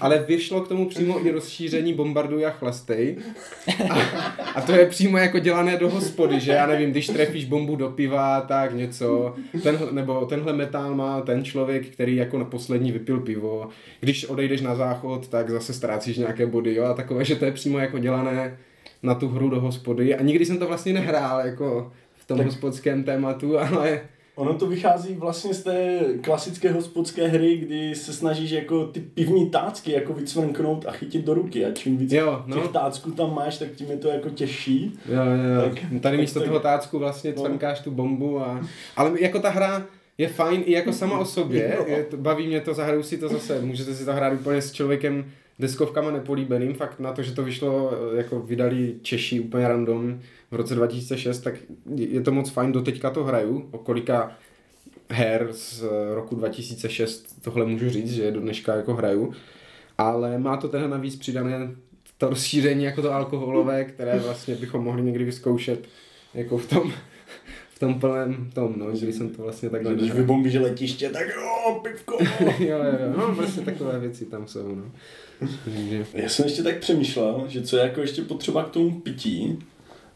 Ale 0.00 0.18
vyšlo 0.18 0.60
k 0.60 0.68
tomu 0.68 0.88
přímo 0.88 1.26
i 1.26 1.30
rozšíření 1.30 1.65
bombarduj 1.94 2.46
a 2.46 2.50
chlastej. 2.50 3.16
A 4.54 4.60
to 4.60 4.72
je 4.72 4.86
přímo 4.86 5.18
jako 5.18 5.38
dělané 5.38 5.76
do 5.76 5.90
hospody, 5.90 6.40
že 6.40 6.52
já 6.52 6.66
nevím, 6.66 6.90
když 6.90 7.06
trefíš 7.06 7.44
bombu 7.44 7.76
do 7.76 7.90
piva, 7.90 8.40
tak 8.40 8.74
něco, 8.74 9.34
tenhle, 9.62 9.92
nebo 9.92 10.26
tenhle 10.26 10.52
metál 10.52 10.94
má 10.94 11.20
ten 11.20 11.44
člověk, 11.44 11.86
který 11.86 12.16
jako 12.16 12.38
na 12.38 12.44
poslední 12.44 12.92
vypil 12.92 13.20
pivo, 13.20 13.68
když 14.00 14.24
odejdeš 14.24 14.60
na 14.60 14.74
záchod, 14.74 15.28
tak 15.28 15.50
zase 15.50 15.72
ztrácíš 15.72 16.16
nějaké 16.16 16.46
body, 16.46 16.74
jo, 16.74 16.84
a 16.84 16.94
takové, 16.94 17.24
že 17.24 17.36
to 17.36 17.44
je 17.44 17.52
přímo 17.52 17.78
jako 17.78 17.98
dělané 17.98 18.58
na 19.02 19.14
tu 19.14 19.28
hru 19.28 19.50
do 19.50 19.60
hospody 19.60 20.14
a 20.14 20.22
nikdy 20.22 20.44
jsem 20.44 20.58
to 20.58 20.66
vlastně 20.66 20.92
nehrál 20.92 21.46
jako 21.46 21.92
v 22.14 22.26
tom 22.26 22.38
tak. 22.38 22.46
hospodském 22.46 23.04
tématu, 23.04 23.58
ale 23.58 24.00
Ono 24.36 24.54
to 24.54 24.66
vychází 24.66 25.14
vlastně 25.14 25.54
z 25.54 25.62
té 25.62 26.00
klasické 26.20 26.72
hospodské 26.72 27.28
hry, 27.28 27.56
kdy 27.56 27.94
se 27.94 28.12
snažíš 28.12 28.50
jako 28.50 28.86
ty 28.86 29.00
pivní 29.00 29.50
tácky 29.50 29.92
jako 29.92 30.12
vycvrnknout 30.12 30.84
a 30.88 30.92
chytit 30.92 31.24
do 31.24 31.34
ruky 31.34 31.64
a 31.64 31.72
čím 31.72 31.96
víc 31.96 32.12
Jo, 32.12 32.42
no. 32.46 32.56
těch 32.60 32.70
tácků 32.70 33.10
tam 33.10 33.34
máš, 33.34 33.58
tak 33.58 33.68
tím 33.70 33.90
je 33.90 33.96
to 33.96 34.08
jako 34.08 34.30
těžší. 34.30 34.98
Jo, 35.08 35.14
jo. 35.14 35.62
Tak- 35.70 35.80
Tady 35.90 36.00
tak 36.00 36.20
místo 36.20 36.40
to- 36.40 36.46
toho 36.46 36.60
tácku 36.60 36.98
vlastně 36.98 37.32
no. 37.36 37.42
cvrnkáš 37.42 37.80
tu 37.80 37.90
bombu 37.90 38.40
a... 38.40 38.60
Ale 38.96 39.22
jako 39.22 39.38
ta 39.38 39.50
hra 39.50 39.86
je 40.18 40.28
fajn 40.28 40.62
i 40.66 40.72
jako 40.72 40.92
sama 40.92 41.18
o 41.18 41.24
sobě, 41.24 41.78
je 41.86 42.04
to, 42.04 42.16
baví 42.16 42.46
mě 42.46 42.60
to, 42.60 42.74
zahraju 42.74 43.02
si 43.02 43.18
to 43.18 43.28
zase, 43.28 43.60
můžete 43.60 43.94
si 43.94 44.04
to 44.04 44.12
hrát 44.12 44.32
úplně 44.32 44.62
s 44.62 44.72
člověkem 44.72 45.24
deskovkama 45.58 46.10
nepolíbeným, 46.10 46.74
fakt 46.74 47.00
na 47.00 47.12
to, 47.12 47.22
že 47.22 47.32
to 47.32 47.44
vyšlo, 47.44 47.92
jako 48.16 48.40
vydali 48.40 48.94
Češi 49.02 49.40
úplně 49.40 49.68
random 49.68 50.20
v 50.50 50.54
roce 50.54 50.74
2006, 50.74 51.40
tak 51.40 51.54
je 51.96 52.20
to 52.20 52.32
moc 52.32 52.50
fajn, 52.50 52.72
doteďka 52.72 53.10
to 53.10 53.24
hraju, 53.24 53.68
o 53.70 53.78
kolika 53.78 54.36
her 55.10 55.48
z 55.52 55.84
roku 56.14 56.34
2006 56.34 57.42
tohle 57.42 57.66
můžu 57.66 57.90
říct, 57.90 58.12
že 58.12 58.30
do 58.30 58.40
dneška 58.40 58.74
jako 58.74 58.94
hraju, 58.94 59.32
ale 59.98 60.38
má 60.38 60.56
to 60.56 60.68
teda 60.68 60.88
navíc 60.88 61.16
přidané 61.16 61.70
to 62.18 62.28
rozšíření 62.28 62.84
jako 62.84 63.02
to 63.02 63.12
alkoholové, 63.12 63.84
které 63.84 64.18
vlastně 64.18 64.54
bychom 64.54 64.84
mohli 64.84 65.02
někdy 65.02 65.24
vyzkoušet 65.24 65.88
jako 66.34 66.58
v 66.58 66.68
tom, 66.68 66.92
v 67.70 67.78
tom 67.78 68.00
plném 68.00 68.50
tom, 68.54 68.74
no, 68.76 68.86
když 68.86 69.14
jsem 69.14 69.30
to 69.30 69.42
vlastně 69.42 69.70
takhle 69.70 69.92
Když 69.92 70.02
nehrál. 70.02 70.22
vybombíš 70.22 70.54
letiště, 70.54 71.10
tak 71.10 71.26
jo, 71.36 71.80
pivko. 71.82 72.18
jo, 72.44 72.56
jo, 72.58 72.78
jo, 72.78 73.14
no 73.16 73.34
prostě 73.34 73.60
takové 73.60 73.98
věci 73.98 74.24
tam 74.24 74.48
jsou, 74.48 74.74
no. 74.74 74.92
Já 76.14 76.28
jsem 76.28 76.44
ještě 76.44 76.62
tak 76.62 76.78
přemýšlel, 76.78 77.44
že 77.48 77.62
co 77.62 77.76
je 77.76 77.82
jako 77.82 78.00
ještě 78.00 78.22
potřeba 78.22 78.64
k 78.64 78.70
tomu 78.70 79.00
pití. 79.00 79.58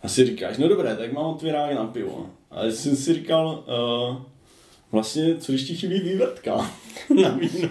A 0.02 0.08
si 0.08 0.24
říkáš, 0.24 0.58
no 0.58 0.68
dobré, 0.68 0.96
tak 0.96 1.12
mám 1.12 1.26
otvírák 1.26 1.74
na 1.74 1.86
pivo. 1.86 2.30
Ale 2.50 2.72
jsem 2.72 2.96
si 2.96 3.14
říkal, 3.14 3.64
uh, 4.10 4.16
vlastně, 4.92 5.36
co 5.36 5.52
když 5.52 5.64
ti 5.64 5.74
chybí 5.74 6.00
vývrtka 6.00 6.70
na 7.22 7.28
víno. 7.28 7.68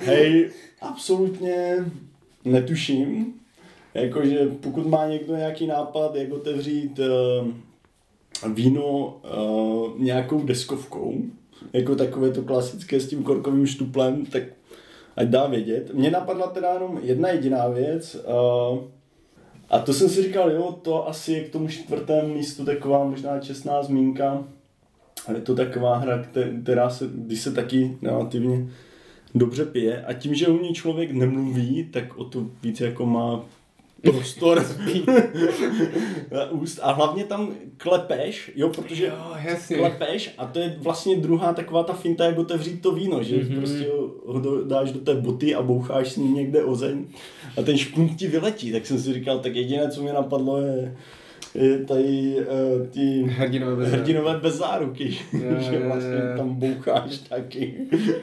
Hej, 0.00 0.50
absolutně 0.80 1.76
netuším. 2.44 3.34
Jakože 3.94 4.38
pokud 4.60 4.86
má 4.86 5.06
někdo 5.06 5.36
nějaký 5.36 5.66
nápad, 5.66 6.14
jak 6.14 6.32
otevřít 6.32 6.98
uh, 6.98 8.54
víno 8.54 9.20
uh, 9.38 10.00
nějakou 10.00 10.42
deskovkou, 10.42 11.22
jako 11.72 11.96
takové 11.96 12.30
to 12.30 12.42
klasické 12.42 13.00
s 13.00 13.08
tím 13.08 13.22
korkovým 13.22 13.66
štuplem, 13.66 14.26
tak 14.26 14.42
ať 15.18 15.28
dá 15.28 15.46
vědět. 15.46 15.94
Mně 15.94 16.10
napadla 16.10 16.46
teda 16.46 16.72
jenom 16.72 17.00
jedna 17.02 17.28
jediná 17.28 17.68
věc. 17.68 18.14
Uh, 18.14 18.78
a 19.70 19.78
to 19.78 19.92
jsem 19.92 20.08
si 20.08 20.22
říkal, 20.22 20.50
jo, 20.50 20.72
to 20.82 21.08
asi 21.08 21.32
je 21.32 21.44
k 21.44 21.52
tomu 21.52 21.68
čtvrtému 21.68 22.34
místu 22.34 22.64
taková 22.64 23.04
možná 23.04 23.40
čestná 23.40 23.82
zmínka. 23.82 24.44
Je 25.34 25.40
to 25.40 25.54
taková 25.54 25.96
hra, 25.96 26.22
kte- 26.22 26.62
která 26.62 26.90
se, 26.90 27.08
když 27.14 27.40
se 27.40 27.52
taky 27.52 27.96
relativně 28.02 28.68
dobře 29.34 29.64
pije 29.64 30.04
a 30.04 30.12
tím, 30.12 30.34
že 30.34 30.48
u 30.48 30.62
ní 30.62 30.74
člověk 30.74 31.10
nemluví, 31.10 31.88
tak 31.92 32.18
o 32.18 32.24
to 32.24 32.46
víc 32.62 32.80
jako 32.80 33.06
má 33.06 33.44
prostor 34.02 34.64
na 36.32 36.50
úst 36.50 36.80
a 36.82 36.92
hlavně 36.92 37.24
tam 37.24 37.54
klepeš, 37.76 38.50
jo, 38.56 38.68
protože 38.68 39.06
Jo, 39.06 39.32
jasně. 39.44 39.76
klepeš 39.76 40.34
a 40.38 40.46
to 40.46 40.58
je 40.58 40.76
vlastně 40.82 41.16
druhá 41.16 41.52
taková 41.52 41.82
ta 41.82 41.92
finta, 41.92 42.24
jak 42.24 42.38
otevřít 42.38 42.82
to 42.82 42.92
víno, 42.92 43.22
že 43.22 43.36
mm-hmm. 43.36 43.56
prostě 43.58 43.86
ho 44.26 44.40
do, 44.40 44.64
dáš 44.64 44.92
do 44.92 44.98
té 45.00 45.14
boty 45.14 45.54
a 45.54 45.62
boucháš 45.62 46.12
s 46.12 46.16
ním 46.16 46.34
někde 46.34 46.64
o 46.64 46.74
zeň 46.74 47.04
a 47.56 47.62
ten 47.62 47.78
špunt 47.78 48.16
ti 48.16 48.26
vyletí, 48.26 48.72
tak 48.72 48.86
jsem 48.86 48.98
si 48.98 49.12
říkal, 49.12 49.38
tak 49.38 49.54
jediné, 49.56 49.90
co 49.90 50.02
mi 50.02 50.12
napadlo 50.12 50.60
je, 50.60 50.96
je 51.54 51.78
tady 51.84 52.36
uh, 52.80 52.86
ty 52.86 53.22
Hrdinové 53.22 53.76
bez 53.76 53.88
záruky. 53.88 54.02
hrdinové 54.02 54.38
bez 54.42 54.54
záruky, 54.54 55.18
Jo, 55.32 55.40
že 55.60 55.74
jo, 55.74 55.80
vlastně 55.86 56.10
jo. 56.10 56.36
tam 56.36 56.54
boucháš 56.54 57.18
taky, 57.18 57.74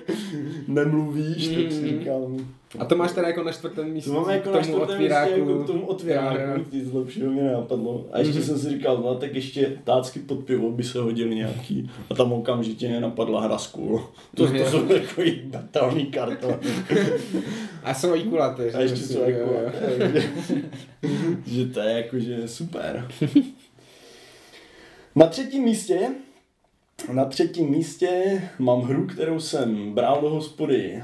nemluvíš, 0.68 1.48
tak 1.48 1.72
si 1.72 1.80
Mhm. 1.82 1.88
říkal, 2.00 2.32
A 2.80 2.86
to 2.86 2.96
máš 2.96 3.12
teda 3.12 3.28
jako 3.28 3.44
na 3.44 3.52
čtvrtém 3.52 3.92
místě. 3.92 4.10
to 4.10 4.16
máme 4.22 4.34
jako 4.34 4.50
k 4.50 4.54
na 4.54 4.60
tomu 4.62 4.74
čtvrtém 4.74 4.98
místě, 5.00 5.14
otvíráku. 5.16 5.50
jako 5.50 5.64
k 5.64 5.68
tomu 5.68 5.86
otvíráku, 5.86 6.66
nic 6.72 6.94
lepšího 6.94 7.32
mi 7.32 7.42
nenapadlo. 7.42 8.06
A 8.12 8.20
ještě 8.20 8.34
Mhm. 8.40 8.44
jsem 8.48 8.60
si 8.60 8.70
říkal, 8.70 8.98
no 8.98 9.16
tak 9.16 9.36
ještě 9.36 9.78
tácky 9.84 10.20
pod 10.20 10.36
pivo 10.44 10.72
by 10.72 10.84
se 10.84 11.00
hodili 11.00 11.36
nějaký. 11.36 11.92
A 12.10 12.14
tam 12.16 12.34
okamžitě 12.34 12.88
mě 12.88 13.00
napadla 13.00 13.42
hra 13.42 13.58
School. 13.58 14.02
To, 14.36 14.48
to 14.48 14.54
Jo. 14.56 14.66
jsou 14.72 14.80
takový 14.86 15.42
datelný 15.46 16.06
karton. 16.06 16.56
A 17.84 17.94
jsou 17.94 18.16
i 18.16 18.24
kulaté. 18.24 18.72
A 18.72 18.80
ještě 18.80 18.98
jsou 18.98 19.20
jako, 19.20 19.40
jo. 19.54 19.72
že, 21.48 21.66
to 21.66 21.80
je 21.80 21.92
jako, 21.98 22.20
že 22.20 22.48
super. 22.48 23.08
Na 25.16 25.26
třetím 25.28 25.64
místě 25.64 26.00
na 27.14 27.26
třetím 27.26 27.70
místě 27.70 28.42
mám 28.60 28.82
hru, 28.82 29.08
kterou 29.08 29.40
jsem 29.40 29.94
bral 29.94 30.22
do 30.22 30.30
hospody 30.30 31.04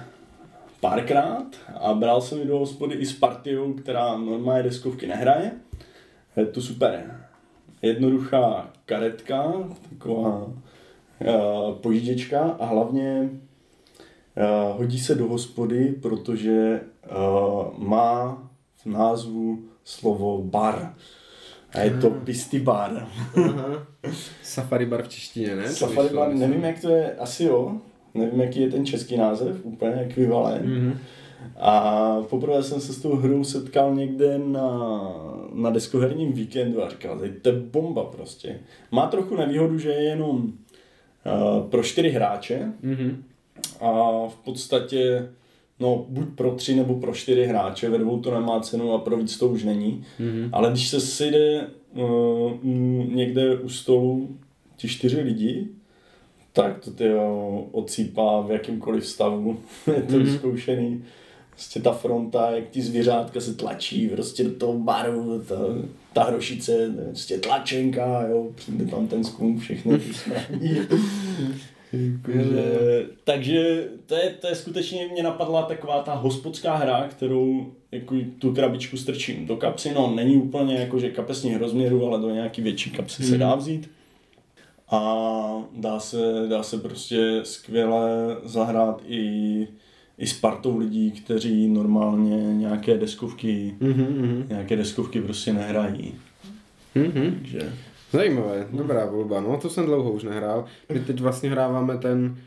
párkrát 0.81 1.45
a 1.79 1.93
bral 1.93 2.21
jsem 2.21 2.39
ji 2.39 2.45
do 2.45 2.59
hospody 2.59 2.95
i 2.95 3.05
s 3.05 3.13
partiou, 3.13 3.73
která 3.73 4.17
normálně 4.17 4.63
deskovky 4.63 5.07
nehraje. 5.07 5.51
Je 6.37 6.45
to 6.45 6.61
super. 6.61 7.21
Jednoduchá 7.81 8.69
karetka, 8.85 9.53
taková 9.89 10.45
uh, 10.45 11.75
pojížděčka 11.75 12.41
a 12.59 12.65
hlavně 12.65 13.29
uh, 14.37 14.77
hodí 14.77 14.99
se 14.99 15.15
do 15.15 15.27
hospody, 15.27 15.95
protože 16.01 16.81
uh, 17.11 17.77
má 17.77 18.43
v 18.75 18.85
názvu 18.85 19.59
slovo 19.83 20.43
bar. 20.43 20.93
A 21.73 21.79
je 21.79 21.91
to 21.91 22.09
Pisty 22.09 22.59
bar. 22.59 23.07
Aha. 23.45 23.87
Safari 24.43 24.85
bar 24.85 25.03
v 25.03 25.07
češtině, 25.07 25.55
ne? 25.55 25.69
Safari 25.69 26.09
bar, 26.09 26.33
nevím 26.33 26.63
jak 26.63 26.81
to 26.81 26.89
je, 26.89 27.15
asi 27.15 27.43
jo. 27.43 27.81
Nevím, 28.13 28.41
jaký 28.41 28.61
je 28.61 28.69
ten 28.69 28.85
český 28.85 29.17
název, 29.17 29.65
úplně 29.65 29.93
ekvivalent. 29.93 30.65
Mhm. 30.65 30.97
A 31.59 32.15
poprvé 32.29 32.63
jsem 32.63 32.81
se 32.81 32.93
s 32.93 33.01
tou 33.01 33.15
hrou 33.15 33.43
setkal 33.43 33.95
někde 33.95 34.37
na, 34.37 34.99
na 35.53 35.69
deskoherním 35.69 36.33
víkendu 36.33 36.83
a 36.83 36.89
říkal, 36.89 37.19
"Teď 37.19 37.31
to 37.41 37.49
je 37.49 37.55
bomba 37.55 38.03
prostě. 38.03 38.59
Má 38.91 39.07
trochu 39.07 39.35
nevýhodu, 39.35 39.77
že 39.77 39.89
je 39.89 40.03
jenom 40.03 40.37
uh, 40.37 41.69
pro 41.69 41.83
čtyři 41.83 42.09
hráče 42.09 42.71
Mhm. 42.81 43.23
a 43.81 44.11
v 44.27 44.35
podstatě 44.35 45.29
no, 45.79 46.05
buď 46.09 46.25
pro 46.35 46.51
tři 46.51 46.75
nebo 46.75 46.95
pro 46.95 47.13
čtyři 47.13 47.45
hráče, 47.45 47.89
ve 47.89 47.97
dvou 47.97 48.19
to 48.19 48.33
nemá 48.33 48.59
cenu 48.59 48.93
a 48.93 48.97
pro 48.97 49.17
víc 49.17 49.37
to 49.37 49.47
už 49.47 49.63
není. 49.63 50.03
Mhm. 50.19 50.49
Ale 50.53 50.69
když 50.69 50.87
se 50.89 50.99
sejde 50.99 51.67
uh, 51.93 52.51
někde 53.15 53.57
u 53.57 53.69
stolu 53.69 54.29
ti 54.77 54.87
čtyři 54.87 55.21
lidi, 55.21 55.67
tak 56.53 56.79
to 56.79 56.91
ty 56.91 57.05
odsýpá 57.71 58.41
v 58.41 58.51
jakýmkoliv 58.51 59.05
stavu. 59.07 59.59
je 59.95 60.01
to 60.01 60.15
Mhm. 60.15 60.23
vyzkoušený. 60.25 61.03
Prostě 61.51 61.79
ta 61.81 61.91
fronta, 61.91 62.51
jak 62.51 62.69
ti 62.69 62.81
zvířátka 62.81 63.41
se 63.41 63.53
tlačí 63.53 64.07
prostě 64.09 64.43
do 64.43 64.51
toho 64.51 64.73
baru, 64.73 65.41
ta, 65.47 65.55
ta 66.13 66.23
hrošice, 66.23 66.91
prostě 67.07 67.37
tlačenka, 67.37 68.27
jo, 68.27 68.47
přijde 68.55 68.85
tam 68.85 69.07
ten 69.07 69.23
skunk, 69.23 69.59
všechny 69.61 69.99
ty 69.99 70.13
smradí. 70.13 70.75
Jakože, 71.93 73.05
takže 73.23 73.87
to 74.05 74.15
je, 74.15 74.29
to 74.29 74.47
je 74.47 74.55
skutečně, 74.55 75.07
mě 75.11 75.23
napadla 75.23 75.61
taková 75.61 76.01
ta 76.01 76.13
hospodská 76.13 76.75
hra, 76.75 77.07
kterou 77.07 77.71
jako 77.91 78.15
tu 78.39 78.53
krabičku 78.53 78.97
strčím 78.97 79.45
do 79.45 79.55
kapsy, 79.57 79.91
no 79.95 80.13
není 80.15 80.37
úplně 80.37 80.75
jako, 80.75 80.99
že 80.99 81.09
kapesních 81.09 81.57
rozměrů, 81.57 82.05
ale 82.07 82.19
do 82.19 82.29
nějaký 82.29 82.61
větší 82.61 82.89
kapsy 82.89 83.23
se 83.23 83.37
dá 83.37 83.55
vzít. 83.55 83.89
A 84.91 85.63
dá 85.75 85.99
se, 85.99 86.17
dá 86.49 86.63
se 86.63 86.77
prostě 86.77 87.39
skvěle 87.43 88.37
zahrát 88.43 89.01
i, 89.07 89.67
i 90.17 90.27
s 90.27 90.33
partou 90.39 90.77
lidí, 90.77 91.11
kteří 91.11 91.67
normálně 91.67 92.53
nějaké 92.53 92.97
deskovky, 92.97 93.75
Mhm, 93.79 94.01
mhm. 94.19 94.45
nějaké 94.49 94.75
deskovky 94.75 95.21
prostě 95.21 95.53
nehrají. 95.53 96.13
Mhm. 96.95 97.35
Takže 97.41 97.73
Zajímavé, 98.11 98.67
dobrá 98.73 99.05
volba, 99.05 99.41
no 99.41 99.57
to 99.57 99.69
jsem 99.69 99.85
dlouho 99.85 100.11
už 100.11 100.23
nehrál. 100.23 100.65
My 100.93 100.99
teď 100.99 101.21
vlastně 101.21 101.49
hráváme 101.49 101.97
ten 101.97 102.37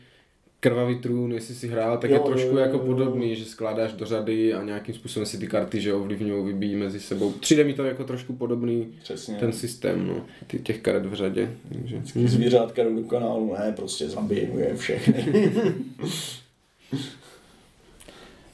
krvavý 0.65 0.99
trůn, 0.99 1.31
jestli 1.31 1.55
si 1.55 1.67
hrál, 1.67 1.97
tak 1.97 2.09
Jo, 2.09 2.15
je 2.15 2.21
trošku 2.23 2.47
jo, 2.47 2.53
jo, 2.53 2.59
jako 2.59 2.77
jo. 2.77 2.83
podobný, 2.85 3.35
že 3.35 3.45
skládáš 3.45 3.93
do 3.93 4.05
řady 4.05 4.53
a 4.53 4.63
nějakým 4.63 4.95
způsobem 4.95 5.25
si 5.25 5.37
ty 5.37 5.47
karty, 5.47 5.81
že 5.81 5.93
ovlivňují, 5.93 6.45
vybíjí 6.45 6.75
mezi 6.75 6.99
sebou. 6.99 7.31
Přijde 7.31 7.63
mi 7.63 7.73
to 7.73 7.83
jako 7.83 8.03
trošku 8.03 8.33
podobný 8.33 8.93
přesně. 9.03 9.35
ten 9.35 9.53
systém, 9.53 10.07
no, 10.07 10.25
ty, 10.47 10.59
těch 10.59 10.79
karet 10.81 11.05
v 11.05 11.13
řadě. 11.13 11.51
Takže. 11.73 11.97
Vždycky 11.97 12.27
zvířátka 12.27 12.83
jdou 12.83 12.95
do 12.95 13.03
kanálu, 13.03 13.55
ne, 13.59 13.73
prostě 13.75 14.09
zabijeme 14.09 14.61
je 14.61 14.75
všechny. 14.75 15.51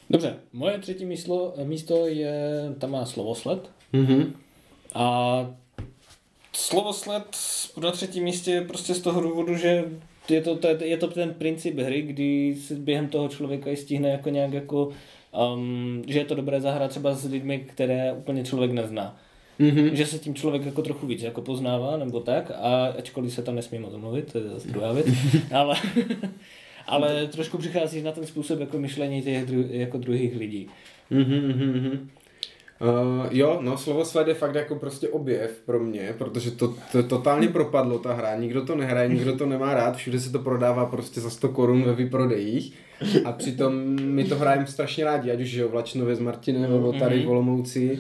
Dobře, 0.10 0.36
moje 0.54 0.80
třetí 0.80 1.06
místo, 1.06 1.54
místo 1.64 2.08
je, 2.08 2.74
tam 2.80 2.92
má 2.92 3.06
slovosled. 3.06 3.70
Mhm. 3.94 4.34
A 4.94 5.56
slovosled 6.54 7.38
na 7.82 7.92
třetím 7.92 8.24
místě 8.24 8.52
je 8.52 8.62
prostě 8.62 8.94
z 8.94 9.02
toho 9.02 9.22
důvodu, 9.22 9.56
že 9.56 9.84
je 10.36 10.42
to, 10.42 10.56
to, 10.56 10.68
je 10.68 10.98
to 10.98 11.08
ten 11.08 11.34
princip 11.34 11.80
hry, 11.80 12.02
kdy 12.02 12.56
se 12.56 12.76
během 12.76 13.08
toho 13.08 13.28
člověka 13.28 13.70
i 13.70 13.76
stihne 13.76 14.10
jako 14.10 14.30
nějak 14.30 14.54
jako, 14.54 14.90
um, 15.56 16.04
že 16.08 16.20
je 16.20 16.26
to 16.26 16.36
dobré 16.36 16.62
zahrát 16.62 16.92
třeba 16.92 17.14
s 17.14 17.26
lidmi, 17.26 17.60
které 17.60 18.14
úplně 18.14 18.44
člověk 18.44 18.72
nezná. 18.72 19.18
Mhm. 19.60 19.96
Že 19.96 20.06
se 20.06 20.20
tím 20.20 20.36
člověk 20.36 20.66
jako 20.66 20.82
trochu 20.82 21.08
víc 21.08 21.22
jako 21.22 21.42
poznává, 21.42 21.98
nebo 21.98 22.20
tak, 22.20 22.52
a 22.52 22.86
ačkoliv 22.86 23.34
se 23.34 23.42
tam 23.42 23.56
nesmí 23.56 23.80
moc 23.80 23.94
mluvit, 23.96 24.32
to 24.32 24.38
je 24.38 24.44
zase 24.44 24.68
druhá 24.68 24.92
věc, 24.94 25.08
ale, 25.52 25.76
ale 26.88 27.28
trošku 27.28 27.58
přichází 27.58 28.02
na 28.02 28.12
ten 28.12 28.26
způsob 28.26 28.60
jako 28.60 28.80
myšlení 28.80 29.22
těch 29.22 29.46
dru, 29.46 29.66
jako 29.70 29.98
druhých 29.98 30.36
lidí. 30.36 30.68
Mhm, 31.10 31.48
mhm, 31.48 31.74
mhm. 31.74 32.10
Uh, 32.82 33.28
jo, 33.32 33.60
no 33.62 33.78
slovo 33.78 34.06
sled 34.06 34.28
je 34.28 34.34
fakt 34.34 34.56
jako 34.56 34.76
prostě 34.76 35.10
objev 35.10 35.62
pro 35.66 35.80
mě, 35.80 36.16
protože 36.18 36.52
to, 36.52 36.74
to 36.92 37.04
totálně 37.04 37.48
propadlo 37.48 38.00
ta 38.00 38.14
hra, 38.14 38.36
nikdo 38.36 38.66
to 38.66 38.76
nehraje, 38.76 39.10
nikdo 39.10 39.38
to 39.38 39.46
nemá 39.46 39.74
rád, 39.74 39.96
všude 39.96 40.20
se 40.20 40.32
to 40.32 40.40
prodává 40.40 40.86
prostě 40.86 41.22
za 41.22 41.30
100 41.30 41.50
korun 41.50 41.84
ve 41.84 41.96
výprodejích. 41.96 42.74
A 43.26 43.32
přitom 43.32 43.74
my 44.02 44.24
to 44.24 44.36
hrajeme 44.36 44.68
strašně 44.68 45.06
rádi, 45.06 45.32
ať 45.32 45.42
už 45.42 45.52
jo, 45.54 45.70
v 45.70 45.74
Lačnově 45.74 46.16
s 46.16 46.20
Martinem 46.20 46.62
nebo 46.62 46.94
tady 46.94 47.26
v 47.26 47.30
Olomouci. 47.30 48.00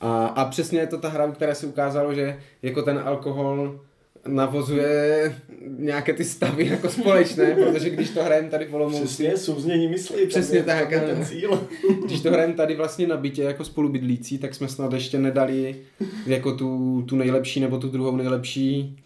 A, 0.00 0.26
a 0.26 0.44
přesně 0.44 0.78
je 0.78 0.86
to 0.86 0.98
ta 0.98 1.08
hra, 1.08 1.26
u 1.26 1.32
které 1.32 1.54
se 1.54 1.66
ukázalo, 1.66 2.14
že 2.14 2.38
jako 2.62 2.82
ten 2.82 3.02
alkohol 3.04 3.80
navozuje 4.26 5.34
nějaké 5.78 6.12
ty 6.12 6.24
stavy 6.24 6.66
jako 6.66 6.88
společné, 6.88 7.54
protože 7.64 7.90
když 7.90 8.10
to 8.10 8.24
hrajeme 8.24 8.48
tady 8.48 8.64
v 8.64 8.74
Olomouci, 8.74 9.04
Přesně, 9.04 9.36
souznění 9.36 9.88
myslí. 9.88 10.26
Přesně 10.26 10.62
tak, 10.62 10.92
ano. 10.92 11.06
ten 11.06 11.24
cíl. 11.24 11.68
když 12.04 12.20
to 12.20 12.30
hrajeme 12.30 12.54
tady 12.54 12.76
vlastně 12.76 13.06
na 13.06 13.16
bytě 13.16 13.42
jako 13.42 13.64
spolubydlící, 13.64 14.38
tak 14.38 14.54
jsme 14.54 14.68
snad 14.68 14.92
ještě 14.92 15.18
nedali 15.18 15.76
jako 16.26 16.52
tu, 16.52 17.02
tu 17.08 17.16
nejlepší 17.16 17.60
nebo 17.60 17.78
tu 17.78 17.88
druhou 17.88 18.16
nejlepší 18.16 18.96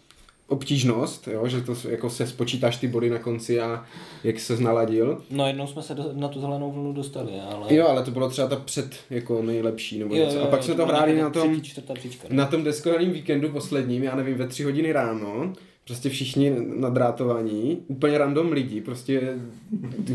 obtížnost, 0.51 1.27
jo? 1.27 1.47
že 1.47 1.61
to 1.61 1.75
jako 1.89 2.09
se 2.09 2.27
spočítáš 2.27 2.77
ty 2.77 2.87
body 2.87 3.09
na 3.09 3.19
konci 3.19 3.59
a 3.61 3.85
jak 4.23 4.39
se 4.39 4.57
naladil. 4.57 5.21
No 5.29 5.47
jednou 5.47 5.67
jsme 5.67 5.81
se 5.81 5.95
do, 5.95 6.03
na 6.13 6.27
tu 6.27 6.39
zelenou 6.39 6.71
vlnu 6.71 6.93
dostali, 6.93 7.31
ale... 7.53 7.73
Jo, 7.75 7.87
ale 7.87 8.03
to 8.03 8.11
bylo 8.11 8.29
třeba 8.29 8.47
ta 8.47 8.55
před 8.55 8.95
jako 9.09 9.41
nejlepší 9.41 9.99
nebo 9.99 10.15
něco. 10.15 10.43
a 10.43 10.47
pak 10.47 10.63
jsme 10.63 10.73
to 10.73 10.85
hráli 10.85 11.21
na 11.21 11.29
tom, 11.29 11.51
Třetí, 11.51 11.69
čtvrtá 11.69 11.93
příčka. 11.93 12.27
na 12.31 12.45
tom 12.45 12.63
deskoherním 12.63 13.11
víkendu 13.11 13.49
posledním, 13.49 14.03
já 14.03 14.15
nevím, 14.15 14.37
ve 14.37 14.47
tři 14.47 14.63
hodiny 14.63 14.91
ráno, 14.91 15.53
prostě 15.85 16.09
všichni 16.09 16.55
nadrátovaní, 16.75 17.83
úplně 17.87 18.17
random 18.17 18.51
lidi, 18.51 18.81
prostě 18.81 19.39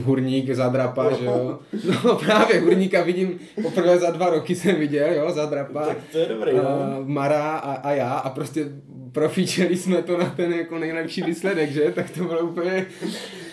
hurník, 0.04 0.50
zadrapa, 0.50 1.12
že 1.12 1.24
jo. 1.24 1.58
No 2.04 2.14
právě, 2.16 2.60
hurníka 2.60 3.02
vidím 3.02 3.38
poprvé 3.62 3.98
za 3.98 4.10
dva 4.10 4.30
roky 4.30 4.54
jsem 4.54 4.76
viděl, 4.76 5.12
jo, 5.12 5.30
zadrapa. 5.30 5.86
Tak 5.86 5.96
to 6.12 6.18
je 6.18 6.26
dobrý, 6.26 6.56
no. 6.56 6.68
a 6.68 6.98
Mara 7.04 7.56
a, 7.56 7.72
a 7.72 7.92
já 7.92 8.12
a 8.14 8.30
prostě 8.30 8.68
profíčeli 9.12 9.76
jsme 9.76 10.02
to 10.02 10.18
na 10.18 10.30
ten 10.30 10.52
jako 10.52 10.78
nejlepší 10.78 11.22
výsledek, 11.22 11.70
že? 11.70 11.92
Tak 11.92 12.10
to 12.10 12.24
bylo 12.24 12.40
úplně... 12.40 12.86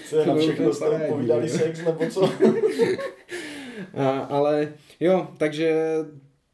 Co 0.10 0.26
na 0.26 0.36
všechno 0.36 0.74
jste 0.74 1.08
povídali 1.10 1.50
sex 1.50 1.86
nebo 1.86 2.06
co? 2.10 2.30
A, 3.94 4.20
ale 4.20 4.74
jo, 5.00 5.28
takže 5.38 5.76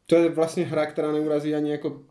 to 0.06 0.16
je 0.16 0.30
vlastně 0.30 0.66
hra, 0.66 0.86
která 0.86 1.12
neurazí 1.12 1.56
ani 1.56 1.72
jako 1.72 2.02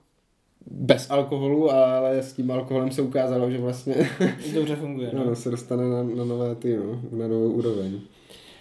bez 0.70 1.10
alkoholu, 1.10 1.70
ale 1.70 2.22
s 2.22 2.32
tím 2.32 2.50
alkoholem 2.50 2.90
se 2.90 3.02
ukázalo, 3.02 3.50
že 3.50 3.58
vlastně 3.58 3.94
Dobře 4.54 4.76
funguje. 4.76 5.10
No. 5.12 5.24
no, 5.24 5.36
se 5.36 5.50
dostane 5.50 5.88
na, 5.88 6.02
na 6.02 6.24
nové 6.24 6.54
ty, 6.54 6.76
no, 6.76 7.00
na 7.12 7.28
novou 7.28 7.50
úroveň. 7.50 8.00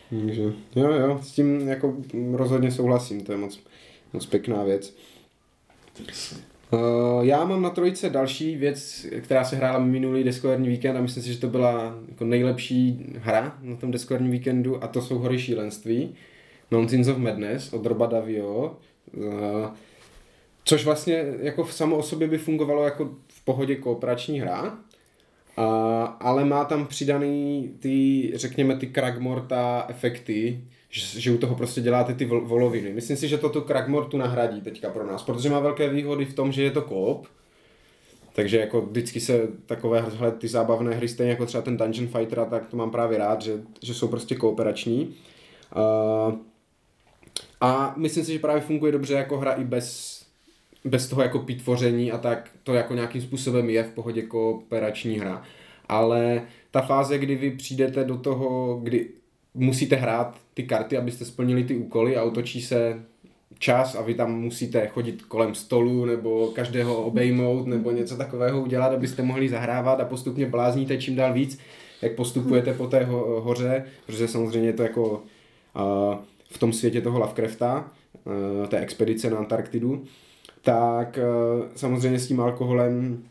Takže 0.09 0.41
jo, 0.75 0.91
jo, 0.91 1.19
s 1.23 1.31
tím 1.31 1.67
jako 1.67 1.95
rozhodně 2.31 2.71
souhlasím, 2.71 3.21
to 3.21 3.31
je 3.31 3.37
moc, 3.37 3.59
moc 4.13 4.25
pěkná 4.25 4.63
věc. 4.63 4.95
Uh, 6.71 6.79
já 7.21 7.45
mám 7.45 7.61
na 7.61 7.69
trojice 7.69 8.09
další 8.09 8.55
věc, 8.55 9.05
která 9.21 9.43
se 9.43 9.55
hrála 9.55 9.79
minulý 9.79 10.23
deskoherní 10.23 10.67
víkend 10.67 10.97
a 10.97 11.01
myslím 11.01 11.23
si, 11.23 11.33
že 11.33 11.39
to 11.39 11.47
byla 11.47 11.95
jako 12.09 12.25
nejlepší 12.25 13.05
hra 13.17 13.57
na 13.61 13.75
tom 13.75 13.91
deskoherním 13.91 14.31
víkendu 14.31 14.83
a 14.83 14.87
to 14.87 15.01
jsou 15.01 15.17
Hory 15.17 15.39
šílenství. 15.39 16.15
Mountains 16.71 17.07
of 17.07 17.17
Madness 17.17 17.73
od 17.73 17.85
Roba 17.85 18.05
Davio. 18.05 18.77
Uh, 19.17 19.67
což 20.67 20.85
vlastně 20.85 21.25
jako 21.39 21.63
v 21.63 21.73
samo 21.73 21.97
o 21.97 22.03
sobě 22.03 22.27
by 22.27 22.37
fungovalo 22.37 22.83
jako 22.83 23.09
v 23.27 23.45
pohodě 23.45 23.75
kooperační 23.75 24.39
hra, 24.39 24.77
a, 25.57 26.03
ale 26.03 26.45
má 26.45 26.65
tam 26.65 26.87
přidaný 26.87 27.71
ty, 27.79 28.31
řekněme, 28.35 28.75
ty 28.75 28.87
Kragmorta 28.87 29.85
efekty, 29.89 30.63
že, 30.89 31.21
že 31.21 31.31
u 31.31 31.37
toho 31.37 31.55
prostě 31.55 31.81
děláte 31.81 32.13
ty 32.13 32.25
vol- 32.25 32.45
voloviny. 32.45 32.93
Myslím 32.93 33.17
si, 33.17 33.27
že 33.27 33.37
to 33.37 33.49
tu 33.49 33.61
Kragmortu 33.61 34.17
nahradí 34.17 34.61
teďka 34.61 34.89
pro 34.89 35.05
nás, 35.05 35.23
protože 35.23 35.49
má 35.49 35.59
velké 35.59 35.89
výhody 35.89 36.25
v 36.25 36.33
tom, 36.33 36.51
že 36.51 36.63
je 36.63 36.71
to 36.71 36.81
koop, 36.81 37.27
takže 38.35 38.57
jako 38.57 38.81
vždycky 38.81 39.19
se 39.19 39.47
takové 39.65 40.05
ty 40.37 40.47
zábavné 40.47 40.95
hry, 40.95 41.07
stejně 41.07 41.31
jako 41.31 41.45
třeba 41.45 41.61
ten 41.61 41.77
Dungeon 41.77 42.07
Fighter, 42.07 42.45
tak 42.49 42.67
to 42.67 42.77
mám 42.77 42.91
právě 42.91 43.17
rád, 43.17 43.41
že, 43.41 43.53
že 43.83 43.93
jsou 43.93 44.07
prostě 44.07 44.35
kooperační. 44.35 45.15
Uh, 45.75 46.35
a 47.61 47.93
myslím 47.97 48.25
si, 48.25 48.33
že 48.33 48.39
právě 48.39 48.61
funguje 48.61 48.91
dobře 48.91 49.13
jako 49.13 49.37
hra 49.37 49.51
i 49.51 49.63
bez, 49.63 50.16
bez 50.89 51.07
toho 51.07 51.21
jako 51.21 51.39
pitvoření 51.39 52.11
a 52.11 52.17
tak 52.17 52.49
to 52.63 52.73
jako 52.73 52.93
nějakým 52.93 53.21
způsobem 53.21 53.69
je 53.69 53.83
v 53.83 53.89
pohodě 53.89 54.21
kooperační 54.21 55.19
hra. 55.19 55.43
Ale 55.89 56.41
ta 56.71 56.81
fáze, 56.81 57.17
kdy 57.17 57.35
vy 57.35 57.51
přijdete 57.51 58.03
do 58.03 58.17
toho, 58.17 58.79
kdy 58.83 59.09
musíte 59.53 59.95
hrát 59.95 60.37
ty 60.53 60.63
karty, 60.63 60.97
abyste 60.97 61.25
splnili 61.25 61.63
ty 61.63 61.75
úkoly 61.75 62.17
a 62.17 62.23
otočí 62.23 62.61
se 62.61 63.03
čas 63.59 63.95
a 63.95 64.01
vy 64.01 64.13
tam 64.13 64.41
musíte 64.41 64.87
chodit 64.87 65.21
kolem 65.21 65.55
stolu 65.55 66.05
nebo 66.05 66.47
každého 66.47 67.03
obejmout 67.03 67.67
nebo 67.67 67.91
něco 67.91 68.17
takového 68.17 68.61
udělat, 68.61 68.93
abyste 68.93 69.23
mohli 69.23 69.49
zahrávat 69.49 69.99
a 69.99 70.05
postupně 70.05 70.45
blázníte 70.45 70.97
čím 70.97 71.15
dál 71.15 71.33
víc, 71.33 71.59
jak 72.01 72.15
postupujete 72.15 72.73
po 72.73 72.87
té 72.87 73.03
ho- 73.03 73.41
hoře, 73.41 73.85
protože 74.05 74.27
samozřejmě 74.27 74.69
je 74.69 74.73
to 74.73 74.83
jako 74.83 75.09
uh, 75.11 76.15
v 76.49 76.57
tom 76.57 76.73
světě 76.73 77.01
toho 77.01 77.19
Lovecrafta, 77.19 77.91
té 78.67 78.79
expedice 78.79 79.29
na 79.29 79.37
Antarktidu, 79.37 80.03
tak 80.67 81.17
uh, 81.17 81.65
samozřejmě 81.75 82.19
s 82.19 82.27
tím 82.27 82.39
alkoholem 82.39 83.23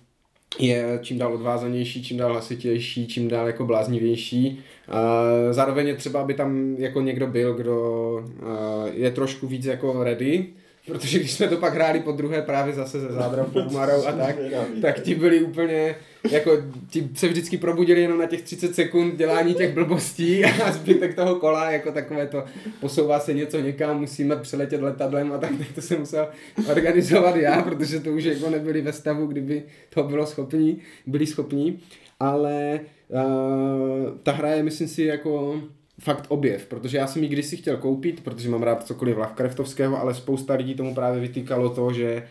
je 0.58 0.98
čím 1.02 1.18
dál 1.18 1.34
odvázanější, 1.34 2.04
čím 2.04 2.16
dál 2.16 2.32
hlasitější, 2.32 3.06
čím 3.06 3.28
dál 3.28 3.46
jako 3.46 3.64
bláznivější. 3.64 4.60
Uh, 4.88 5.52
zároveň 5.52 5.86
je 5.86 5.94
třeba, 5.96 6.20
aby 6.20 6.34
tam 6.34 6.76
jako 6.78 7.00
někdo 7.00 7.26
byl, 7.26 7.54
kdo 7.54 7.80
uh, 8.12 8.48
je 8.92 9.10
trošku 9.10 9.46
víc 9.46 9.64
jako 9.64 10.04
ready, 10.04 10.46
protože 10.86 11.18
když 11.18 11.32
jsme 11.32 11.48
to 11.48 11.56
pak 11.56 11.74
hráli 11.74 12.00
po 12.00 12.12
druhé 12.12 12.42
právě 12.42 12.74
zase 12.74 13.00
se 13.00 13.12
Zádravkou 13.12 13.70
Marou 13.70 14.06
a 14.06 14.12
tak, 14.12 14.36
tak 14.82 15.00
ti 15.00 15.14
byli 15.14 15.42
úplně, 15.42 15.94
jako 16.30 16.50
ti 16.90 17.08
se 17.14 17.28
vždycky 17.28 17.58
probudili 17.58 18.02
jenom 18.02 18.18
na 18.18 18.26
těch 18.26 18.42
30 18.42 18.74
sekund 18.74 19.16
dělání 19.16 19.54
těch 19.54 19.74
blbostí 19.74 20.44
a 20.44 20.72
zbytek 20.72 21.14
toho 21.14 21.34
kola, 21.34 21.70
jako 21.70 21.92
takové 21.92 22.26
to 22.26 22.44
posouvá 22.80 23.20
se 23.20 23.34
něco 23.34 23.60
někam, 23.60 24.00
musíme 24.00 24.36
přeletět 24.36 24.82
letadlem 24.82 25.32
a 25.32 25.38
tak, 25.38 25.50
tak 25.58 25.68
to 25.74 25.82
jsem 25.82 25.98
musel 26.00 26.28
organizovat 26.70 27.36
já, 27.36 27.62
protože 27.62 28.00
to 28.00 28.12
už 28.12 28.24
jako 28.24 28.50
nebyli 28.50 28.82
ve 28.82 28.92
stavu, 28.92 29.26
kdyby 29.26 29.62
to 29.94 30.02
bylo 30.02 30.26
schopní, 30.26 30.78
byli 31.06 31.26
schopní, 31.26 31.80
ale 32.20 32.80
uh, 33.08 34.18
ta 34.22 34.32
hra 34.32 34.50
je, 34.50 34.62
myslím 34.62 34.88
si, 34.88 35.02
jako 35.02 35.62
fakt 36.00 36.26
objev, 36.28 36.66
protože 36.66 36.98
já 36.98 37.06
jsem 37.06 37.22
ji 37.22 37.28
kdysi 37.28 37.56
chtěl 37.56 37.76
koupit, 37.76 38.24
protože 38.24 38.48
mám 38.48 38.62
rád 38.62 38.86
cokoliv 38.86 39.16
Lovecraftovského, 39.16 40.00
ale 40.00 40.14
spousta 40.14 40.54
lidí 40.54 40.74
tomu 40.74 40.94
právě 40.94 41.20
vytýkalo 41.20 41.70
to, 41.70 41.92
že 41.92 42.28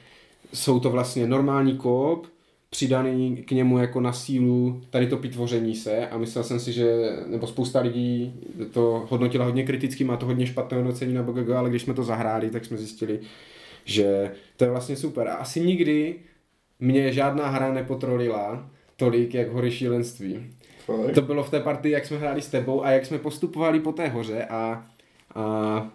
jsou 0.54 0.80
to 0.80 0.90
vlastně 0.90 1.28
normální 1.28 1.78
koop, 1.78 2.28
přidaný 2.70 3.38
k 3.38 3.52
němu 3.52 3.78
jako 3.78 4.02
na 4.02 4.14
sílu 4.14 4.82
tady 4.90 5.08
to 5.08 5.18
pitvoření 5.18 5.76
se 5.76 6.08
a 6.08 6.18
myslel 6.18 6.44
jsem 6.44 6.60
si, 6.60 6.74
že, 6.74 7.10
nebo 7.28 7.48
spousta 7.48 7.80
lidí 7.80 8.34
to 8.72 9.06
hodnotila 9.10 9.46
hodně 9.46 9.64
kriticky, 9.64 10.04
má 10.04 10.18
to 10.18 10.26
hodně 10.26 10.48
špatné 10.48 10.78
hodnocení 10.78 11.14
na 11.14 11.24
BGG, 11.24 11.50
ale 11.50 11.70
když 11.70 11.82
jsme 11.82 11.94
to 11.94 12.04
zahráli, 12.04 12.50
tak 12.50 12.66
jsme 12.66 12.78
zjistili, 12.78 13.20
že 13.86 14.32
to 14.58 14.64
je 14.64 14.72
vlastně 14.72 14.96
super. 14.96 15.28
A 15.28 15.34
asi 15.34 15.60
nikdy 15.60 16.16
mě 16.80 17.14
žádná 17.14 17.50
hra 17.50 17.74
nepotrolila 17.74 18.70
tolik, 18.96 19.34
jak 19.34 19.52
Hory 19.52 19.72
šílenství. 19.72 20.55
To 21.16 21.22
bylo 21.22 21.44
v 21.44 21.50
té 21.50 21.60
partii, 21.60 21.92
jak 21.92 22.06
jsme 22.06 22.18
hráli 22.18 22.42
s 22.42 22.48
tebou 22.48 22.86
a 22.86 22.92
jak 22.92 23.06
jsme 23.06 23.18
postupovali 23.18 23.80
po 23.80 23.92
té 23.92 24.08
hoře 24.08 24.46
a, 24.46 24.86
a 25.36 25.90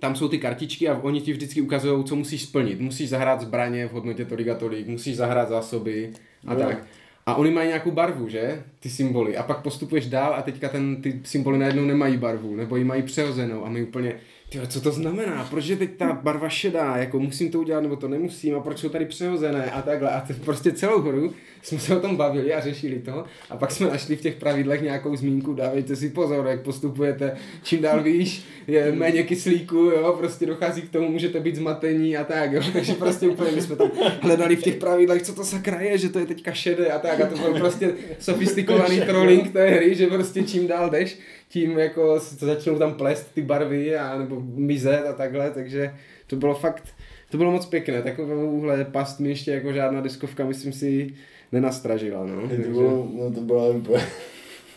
tam 0.00 0.16
jsou 0.16 0.28
ty 0.28 0.38
kartičky 0.38 0.88
a 0.88 0.98
oni 1.02 1.20
ti 1.20 1.32
vždycky 1.32 1.60
ukazují, 1.60 2.04
co 2.04 2.16
musíš 2.16 2.42
splnit. 2.42 2.80
Musíš 2.80 3.08
zahrát 3.08 3.40
zbraně 3.40 3.86
v 3.88 3.92
hodnotě 3.92 4.24
tolik 4.24 4.48
a 4.48 4.54
tolik, 4.54 4.88
musíš 4.88 5.16
zahrát 5.16 5.48
zásoby 5.48 6.12
a 6.46 6.54
Jo. 6.54 6.60
tak. 6.60 6.84
A 7.26 7.34
oni 7.34 7.50
mají 7.50 7.68
nějakou 7.68 7.90
barvu, 7.90 8.28
že? 8.28 8.62
Ty 8.80 8.90
symboly. 8.90 9.36
A 9.36 9.42
pak 9.42 9.62
postupuješ 9.62 10.06
dál 10.06 10.34
a 10.34 10.42
teďka 10.42 10.68
ten, 10.68 11.02
ty 11.02 11.20
symboly 11.24 11.58
najednou 11.58 11.84
nemají 11.84 12.16
barvu, 12.16 12.56
nebo 12.56 12.76
ji 12.76 12.84
mají 12.84 13.02
přehozenou 13.02 13.64
a 13.64 13.68
my 13.68 13.82
úplně, 13.82 14.16
ty 14.60 14.68
co 14.68 14.80
to 14.80 14.92
znamená? 14.92 15.46
Proč 15.50 15.66
je 15.66 15.76
teď 15.76 15.90
ta 15.96 16.12
barva 16.12 16.48
šedá? 16.48 16.96
Jako 16.96 17.20
musím 17.20 17.50
to 17.50 17.60
udělat, 17.60 17.80
nebo 17.80 17.96
to 17.96 18.08
nemusím? 18.08 18.56
A 18.56 18.60
proč 18.60 18.78
jsou 18.78 18.88
tady 18.88 19.04
přehozené? 19.04 19.70
A 19.70 19.82
takhle. 19.82 20.10
A 20.10 20.26
prostě 20.44 20.72
celou 20.72 21.02
hru 21.02 21.32
jsme 21.62 21.78
se 21.78 21.96
o 21.96 22.00
tom 22.00 22.16
bavili 22.16 22.54
a 22.54 22.60
řešili 22.60 22.98
to. 22.98 23.24
A 23.50 23.56
pak 23.56 23.70
jsme 23.70 23.86
našli 23.86 24.16
v 24.16 24.20
těch 24.20 24.34
pravidlech 24.34 24.82
nějakou 24.82 25.16
zmínku, 25.16 25.54
dávejte 25.54 25.96
si 25.96 26.10
pozor, 26.10 26.46
jak 26.46 26.60
postupujete, 26.60 27.36
čím 27.62 27.82
dál 27.82 28.02
výš, 28.02 28.44
je 28.66 28.92
méně 28.92 29.22
kyslíku, 29.22 29.76
jo, 29.76 30.14
prostě 30.18 30.46
dochází 30.46 30.82
k 30.82 30.90
tomu, 30.90 31.10
můžete 31.10 31.40
být 31.40 31.56
zmatení 31.56 32.16
a 32.16 32.24
tak, 32.24 32.52
jo. 32.52 32.62
Takže 32.72 32.92
prostě 32.92 33.28
úplně 33.28 33.52
my 33.52 33.62
jsme 33.62 33.76
tam 33.76 33.90
hledali 34.20 34.56
v 34.56 34.62
těch 34.62 34.76
pravidlech, 34.76 35.22
co 35.22 35.34
to 35.34 35.44
sakra 35.44 35.80
je, 35.80 35.98
že 35.98 36.08
to 36.08 36.18
je 36.18 36.26
teďka 36.26 36.52
šedé 36.52 36.88
a 36.88 36.98
tak. 36.98 37.20
A 37.20 37.26
to 37.26 37.36
byl 37.36 37.54
prostě 37.54 37.94
sofistikovaný 38.18 39.00
trolling 39.00 39.52
té 39.52 39.68
hry, 39.68 39.94
že 39.94 40.06
prostě 40.06 40.42
čím 40.42 40.66
dál 40.66 40.90
jdeš, 40.90 41.18
tím 41.54 41.78
jako 41.78 42.20
se 42.20 42.46
začnou 42.46 42.78
tam 42.78 42.94
plést 42.94 43.34
ty 43.34 43.42
barvy 43.42 43.96
a 43.96 44.18
nebo 44.18 44.40
mizet 44.40 45.06
a 45.06 45.12
takhle, 45.12 45.50
takže 45.50 45.94
to 46.26 46.36
bylo 46.36 46.54
fakt, 46.54 46.88
to 47.30 47.36
bylo 47.36 47.52
moc 47.52 47.66
pěkné, 47.66 48.02
takovouhle 48.02 48.84
past 48.84 49.20
mi 49.20 49.28
ještě 49.28 49.50
jako 49.50 49.72
žádná 49.72 50.00
diskovka, 50.00 50.44
myslím 50.44 50.72
si, 50.72 51.14
nenastražila, 51.52 52.26
no. 52.26 52.42
To 52.42 52.48
Takže- 52.48 52.70
bylo, 52.70 53.08
no 53.14 53.30
to 53.30 53.40
bylo 53.40 53.70
úplně... 53.70 54.04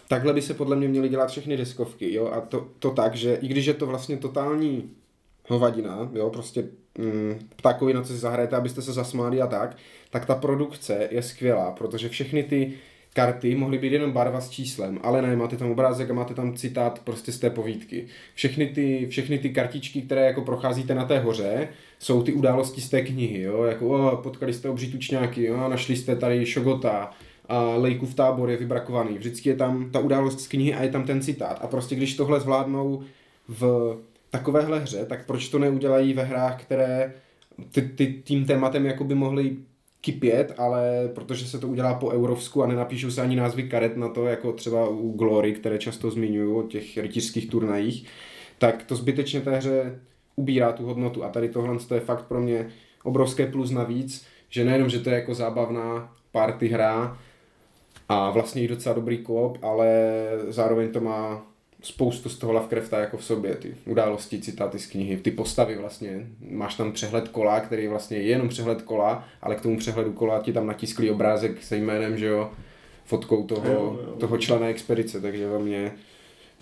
Takhle 0.07 0.33
by 0.33 0.41
se 0.41 0.53
podle 0.53 0.75
mě 0.75 0.87
měly 0.87 1.09
dělat 1.09 1.29
všechny 1.29 1.57
deskovky, 1.57 2.13
jo, 2.13 2.27
a 2.27 2.41
to, 2.41 2.67
to 2.79 2.91
tak, 2.91 3.15
že 3.15 3.35
i 3.41 3.47
když 3.47 3.65
je 3.65 3.73
to 3.73 3.85
vlastně 3.85 4.17
totální 4.17 4.89
hovadina, 5.47 6.09
jo, 6.13 6.29
prostě 6.29 6.63
mm, 6.97 7.39
ptákovina, 7.55 8.01
co 8.01 8.13
si 8.13 8.19
zahrajete, 8.19 8.55
abyste 8.55 8.81
se 8.81 8.93
zasmáli 8.93 9.41
a 9.41 9.47
tak, 9.47 9.77
tak 10.09 10.25
ta 10.25 10.35
produkce 10.35 11.07
je 11.11 11.21
skvělá, 11.21 11.71
protože 11.71 12.09
všechny 12.09 12.43
ty 12.43 12.73
karty 13.17 13.55
mohly 13.55 13.77
být 13.77 13.93
jenom 13.93 14.11
barva 14.11 14.41
s 14.41 14.49
číslem, 14.49 14.99
ale 15.03 15.21
ne, 15.21 15.35
máte 15.35 15.57
tam 15.57 15.71
obrázek 15.71 16.09
a 16.09 16.13
máte 16.13 16.33
tam 16.33 16.53
citát 16.53 16.99
prostě 16.99 17.31
z 17.31 17.39
té 17.39 17.49
povídky. 17.49 18.05
Všechny 18.33 18.67
ty, 18.67 19.07
všechny 19.09 19.39
ty 19.39 19.49
kartičky, 19.49 20.01
které 20.01 20.25
jako 20.25 20.41
procházíte 20.41 20.95
na 20.95 21.05
té 21.05 21.19
hoře, 21.19 21.67
jsou 21.99 22.23
ty 22.23 22.33
události 22.33 22.81
z 22.81 22.89
té 22.89 23.01
knihy, 23.01 23.41
jo, 23.41 23.63
jako 23.63 23.87
o, 23.87 24.17
potkali 24.17 24.53
jste 24.53 24.69
obří 24.69 24.91
tučňáky, 24.91 25.45
jo, 25.45 25.69
našli 25.69 25.95
jste 25.95 26.15
tady 26.15 26.45
Šogota, 26.45 27.11
a 27.49 27.61
Lejkův 27.61 28.15
tábor 28.15 28.49
je 28.49 28.57
vybrakovaný. 28.57 29.17
Vždycky 29.17 29.49
je 29.49 29.55
tam 29.55 29.89
ta 29.91 29.99
událost 29.99 30.39
z 30.39 30.47
knihy 30.47 30.73
a 30.73 30.83
je 30.83 30.89
tam 30.89 31.03
ten 31.03 31.21
citát. 31.21 31.59
A 31.61 31.67
prostě 31.67 31.95
když 31.95 32.15
tohle 32.15 32.39
zvládnou 32.39 33.03
v 33.47 33.95
takovéhle 34.29 34.79
hře, 34.79 35.05
tak 35.05 35.25
proč 35.25 35.49
to 35.49 35.59
neudělají 35.59 36.13
ve 36.13 36.23
hrách, 36.23 36.61
které 36.61 37.13
ty, 37.71 37.81
ty, 37.81 38.21
tím 38.23 38.45
tématem 38.45 38.85
jako 38.85 39.03
by 39.03 39.15
mohly 39.15 39.57
kypět, 40.01 40.53
ale 40.57 41.09
protože 41.15 41.45
se 41.45 41.59
to 41.59 41.67
udělá 41.67 41.93
po 41.93 42.09
eurovsku 42.09 42.63
a 42.63 42.67
nenapíšou 42.67 43.11
se 43.11 43.21
ani 43.21 43.35
názvy 43.35 43.63
karet 43.63 43.97
na 43.97 44.09
to, 44.09 44.25
jako 44.25 44.53
třeba 44.53 44.89
u 44.89 45.11
Glory, 45.11 45.53
které 45.53 45.77
často 45.77 46.11
zmiňují 46.11 46.55
o 46.55 46.63
těch 46.63 46.97
rytířských 46.97 47.49
turnajích, 47.49 48.07
tak 48.57 48.83
to 48.83 48.95
zbytečně 48.95 49.41
té 49.41 49.55
hře 49.55 49.99
ubírá 50.35 50.71
tu 50.71 50.85
hodnotu. 50.85 51.23
A 51.23 51.29
tady 51.29 51.49
tohle 51.49 51.77
to 51.87 51.95
je 51.95 51.99
fakt 51.99 52.25
pro 52.25 52.41
mě 52.41 52.67
obrovské 53.03 53.47
plus 53.47 53.71
navíc, 53.71 54.25
že 54.49 54.65
nejenom, 54.65 54.89
že 54.89 54.99
to 54.99 55.09
je 55.09 55.15
jako 55.15 55.33
zábavná 55.33 56.13
party 56.31 56.67
hra 56.67 57.17
a 58.09 58.31
vlastně 58.31 58.63
i 58.63 58.67
docela 58.67 58.95
dobrý 58.95 59.17
koop, 59.17 59.57
ale 59.61 59.87
zároveň 60.47 60.91
to 60.91 61.01
má 61.01 61.45
spoustu 61.81 62.29
z 62.29 62.37
toho 62.37 62.53
Lovecrafta 62.53 62.99
jako 62.99 63.17
v 63.17 63.23
sobě, 63.23 63.55
ty 63.55 63.75
události, 63.85 64.41
citáty 64.41 64.79
z 64.79 64.87
knihy, 64.87 65.17
ty 65.17 65.31
postavy 65.31 65.75
vlastně, 65.75 66.27
máš 66.49 66.75
tam 66.75 66.91
přehled 66.91 67.27
kola, 67.27 67.59
který 67.59 67.87
vlastně 67.87 68.17
je 68.17 68.23
jenom 68.23 68.49
přehled 68.49 68.81
kola, 68.81 69.27
ale 69.41 69.55
k 69.55 69.61
tomu 69.61 69.77
přehledu 69.77 70.13
kola 70.13 70.39
ti 70.39 70.53
tam 70.53 70.67
natisklý 70.67 71.11
obrázek 71.11 71.63
se 71.63 71.77
jménem, 71.77 72.17
že 72.17 72.25
jo, 72.25 72.51
fotkou 73.05 73.43
toho, 73.43 73.67
Jo, 73.67 73.99
jo. 74.07 74.15
toho 74.19 74.37
člena 74.37 74.67
expedice, 74.67 75.21
takže 75.21 75.49
ve 75.49 75.59
mně 75.59 75.91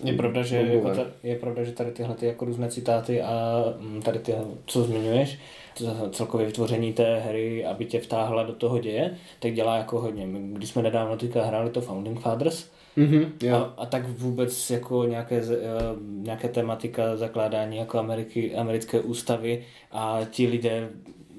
Je 0.04 0.14
pravda, 0.14 0.44
že 0.44 0.56
jako 0.58 0.90
ta, 0.90 1.06
je 1.24 1.36
pravda, 1.36 1.64
že 1.64 1.72
tady 1.72 1.92
tyhle 1.92 2.16
ty 2.16 2.26
jako 2.26 2.46
různé 2.46 2.70
citáty 2.70 3.22
a 3.22 3.64
mm, 3.80 4.02
tady 4.02 4.20
ty, 4.20 4.34
co 4.66 4.84
zmiňuješ, 4.84 5.40
to 5.78 6.10
celkově 6.10 6.46
vytvoření 6.46 6.94
té 6.94 7.20
hry, 7.20 7.66
aby 7.66 7.86
tě 7.86 8.00
vtáhla 8.00 8.44
do 8.44 8.54
toho 8.54 8.80
děje, 8.80 9.18
tak 9.40 9.54
dělá 9.54 9.78
jako 9.78 10.00
hodně. 10.00 10.28
My, 10.28 10.40
když 10.54 10.70
jsme 10.70 10.82
nedávno 10.82 11.18
teďka 11.18 11.46
hráli 11.46 11.70
to 11.70 11.82
Founding 11.82 12.20
Fathers, 12.20 12.70
Mhm, 12.98 13.26
a, 13.26 13.46
jo. 13.46 13.74
a 13.78 13.86
tak 13.86 14.10
vůbec 14.10 14.70
jako 14.70 15.06
nějaké, 15.06 15.44
z- 15.44 15.52
eh, 15.52 15.60
nějaké 16.02 16.48
tematika 16.48 17.18
zakládání 17.18 17.78
jako 17.78 18.00
Ameriky, 18.00 18.56
americké 18.56 19.00
ústavy 19.00 19.64
a 19.92 20.20
ti 20.32 20.48
lidé 20.48 20.90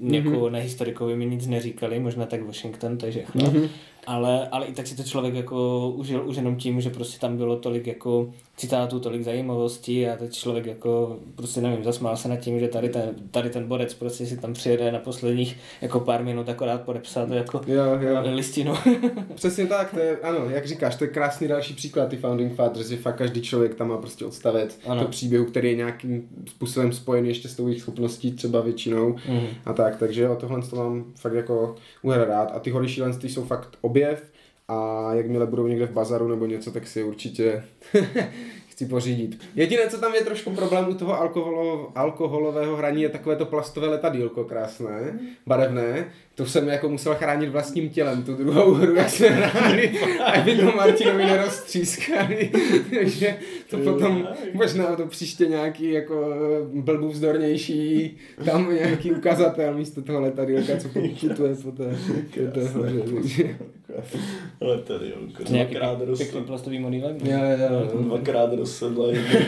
jako 0.01 0.29
mm-hmm. 0.29 0.51
nehistorikovi 0.51 1.15
mi 1.15 1.25
nic 1.25 1.47
neříkali, 1.47 1.99
možná 1.99 2.25
tak 2.25 2.43
Washington, 2.43 2.97
takže. 2.97 3.23
Mm-hmm. 3.35 3.69
Ale, 4.07 4.47
ale 4.51 4.65
i 4.65 4.73
tak 4.73 4.87
si 4.87 4.95
to 4.97 5.03
člověk 5.03 5.33
jako 5.35 5.89
užil 5.95 6.27
už 6.29 6.35
jenom 6.35 6.55
tím, 6.55 6.81
že 6.81 6.89
prostě 6.89 7.19
tam 7.19 7.37
bylo 7.37 7.55
tolik 7.57 7.87
jako 7.87 8.29
citátů, 8.57 8.99
tolik 8.99 9.23
zajímavostí 9.23 10.07
a 10.07 10.15
teď 10.15 10.33
člověk 10.33 10.65
jako 10.65 11.17
prostě 11.35 11.61
nevím, 11.61 11.83
zasmál 11.83 12.17
se 12.17 12.27
nad 12.27 12.35
tím, 12.35 12.59
že 12.59 12.67
tady 12.67 12.89
ten, 12.89 13.09
tady 13.31 13.49
ten 13.49 13.67
borec 13.67 13.93
prostě 13.93 14.25
si 14.25 14.37
tam 14.37 14.53
přijede 14.53 14.91
na 14.91 14.99
posledních 14.99 15.57
jako 15.81 15.99
pár 15.99 16.23
minut 16.23 16.49
akorát 16.49 16.81
podepsat 16.81 17.29
jako 17.29 17.61
Jo, 17.67 17.83
jo. 18.01 18.17
listinu. 18.35 18.73
Přesně 19.35 19.65
tak, 19.67 19.91
to 19.93 19.99
je, 19.99 20.17
ano, 20.17 20.49
jak 20.49 20.67
říkáš, 20.67 20.95
to 20.95 21.03
je 21.03 21.09
krásný 21.09 21.47
další 21.47 21.73
příklad, 21.73 22.09
ty 22.09 22.17
Founding 22.17 22.55
Fathers, 22.55 22.87
že 22.87 22.97
fakt 22.97 23.15
každý 23.17 23.41
člověk 23.41 23.75
tam 23.75 23.87
má 23.87 23.97
prostě 23.97 24.25
odstavec 24.25 24.79
Ano. 24.87 25.01
to 25.03 25.07
příběhu, 25.09 25.45
který 25.45 25.69
je 25.69 25.75
nějakým 25.75 26.27
způsobem 26.49 26.91
spojený 26.93 27.27
ještě 27.27 27.47
s 27.47 27.55
tou 27.55 27.67
jejich 27.67 27.81
schopností 27.81 28.31
třeba 28.31 28.61
většinou 28.61 29.15
Mhm. 29.29 29.47
a 29.65 29.73
tak, 29.73 29.95
takže 29.97 30.21
jo, 30.21 30.35
tohle 30.39 30.61
to 30.69 30.75
mám 30.75 31.05
fakt 31.15 31.33
jako 31.33 31.75
úhra 32.01 32.25
rád 32.25 32.51
a 32.55 32.59
ty 32.59 32.69
hory 32.69 32.89
šílenství 32.89 33.29
jsou 33.29 33.43
fakt 33.43 33.77
objev 33.97 34.31
a 34.67 35.09
jakmile 35.13 35.45
budou 35.45 35.67
někde 35.67 35.85
v 35.85 35.91
bazaru 35.91 36.27
nebo 36.27 36.45
něco, 36.45 36.71
tak 36.71 36.87
si 36.87 37.03
určitě 37.03 37.63
chci 38.69 38.85
pořídit. 38.85 39.39
Jediné, 39.55 39.87
co 39.87 39.97
tam 39.97 40.15
je 40.15 40.21
trošku 40.21 40.51
problém 40.51 40.89
u 40.89 40.93
toho 40.93 41.19
alkoholo, 41.19 41.91
alkoholového 41.95 42.75
hraní, 42.75 43.01
je 43.01 43.09
takové 43.09 43.35
to 43.35 43.45
plastové 43.45 43.87
letadílko 43.87 44.43
krásné, 44.43 45.19
barevné. 45.45 46.11
To 46.37 46.45
jsem 46.45 46.67
jako 46.67 46.89
musel 46.89 47.15
chránit 47.15 47.49
vlastním 47.49 47.89
tělem, 47.89 48.23
tu 48.23 48.33
druhou 48.35 48.73
hru, 48.73 48.95
jak 48.95 49.09
jsme 49.09 49.27
hráli, 49.27 49.91
aby 50.25 50.55
to 50.55 50.63
Martinovi 50.63 51.25
neroztřískali. 51.25 52.51
Takže 52.99 53.35
to 53.69 53.77
potom 53.77 54.27
možná 54.53 54.95
to 54.95 55.07
příště 55.07 55.45
nějaký 55.45 55.91
jako 55.91 56.33
blbů 56.73 57.09
vzdornější, 57.09 58.17
tam 58.45 58.75
nějaký 58.75 59.11
ukazatel 59.11 59.73
místo 59.73 60.01
toho 60.01 60.21
letadílka, 60.21 60.77
co 60.77 60.89
putuje 61.19 61.55
po 61.55 61.71
té, 61.71 61.95
po 62.33 62.53
té 62.53 62.59
hoře. 63.11 63.55
Nějaký 65.49 65.75
dvakrát 65.75 66.01
pěkný 66.01 66.01
roz, 66.01 66.21
plastový 66.45 66.79
modýlek? 66.79 67.25
Jo, 67.25 67.37
jo, 67.37 67.89
jo. 67.93 68.01
dvakrát 68.03 68.53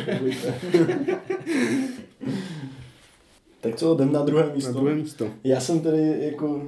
republika. 0.05 0.47
Tak 3.61 3.75
co, 3.75 3.93
jdem 3.95 4.11
na 4.11 4.21
druhé 4.21 4.47
Na 4.47 4.53
místo. 4.53 4.73
druhé 4.73 4.95
místo. 4.95 5.27
Já 5.43 5.59
jsem 5.59 5.79
tedy 5.79 6.15
jako 6.19 6.61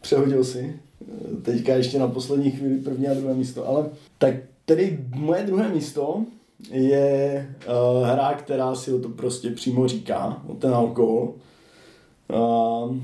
přehodil 0.00 0.44
si, 0.44 0.80
eh, 1.02 1.36
teďka 1.42 1.74
ještě 1.74 1.98
na 1.98 2.08
poslední 2.08 2.50
chvíli 2.50 2.78
první 2.78 3.08
a 3.08 3.14
druhé 3.14 3.34
místo, 3.34 3.68
ale 3.68 3.90
tak 4.18 4.34
tedy 4.64 4.98
moje 5.14 5.42
druhé 5.42 5.68
místo 5.68 6.24
je 6.70 7.48
uh, 7.68 8.06
hra, 8.06 8.34
která 8.34 8.74
si 8.74 8.92
o 8.92 8.98
to 8.98 9.08
prostě 9.08 9.50
přímo 9.50 9.88
říká, 9.88 10.42
o 10.48 10.54
ten 10.54 10.74
alkohol. 10.74 11.34
Uh, 12.88 12.96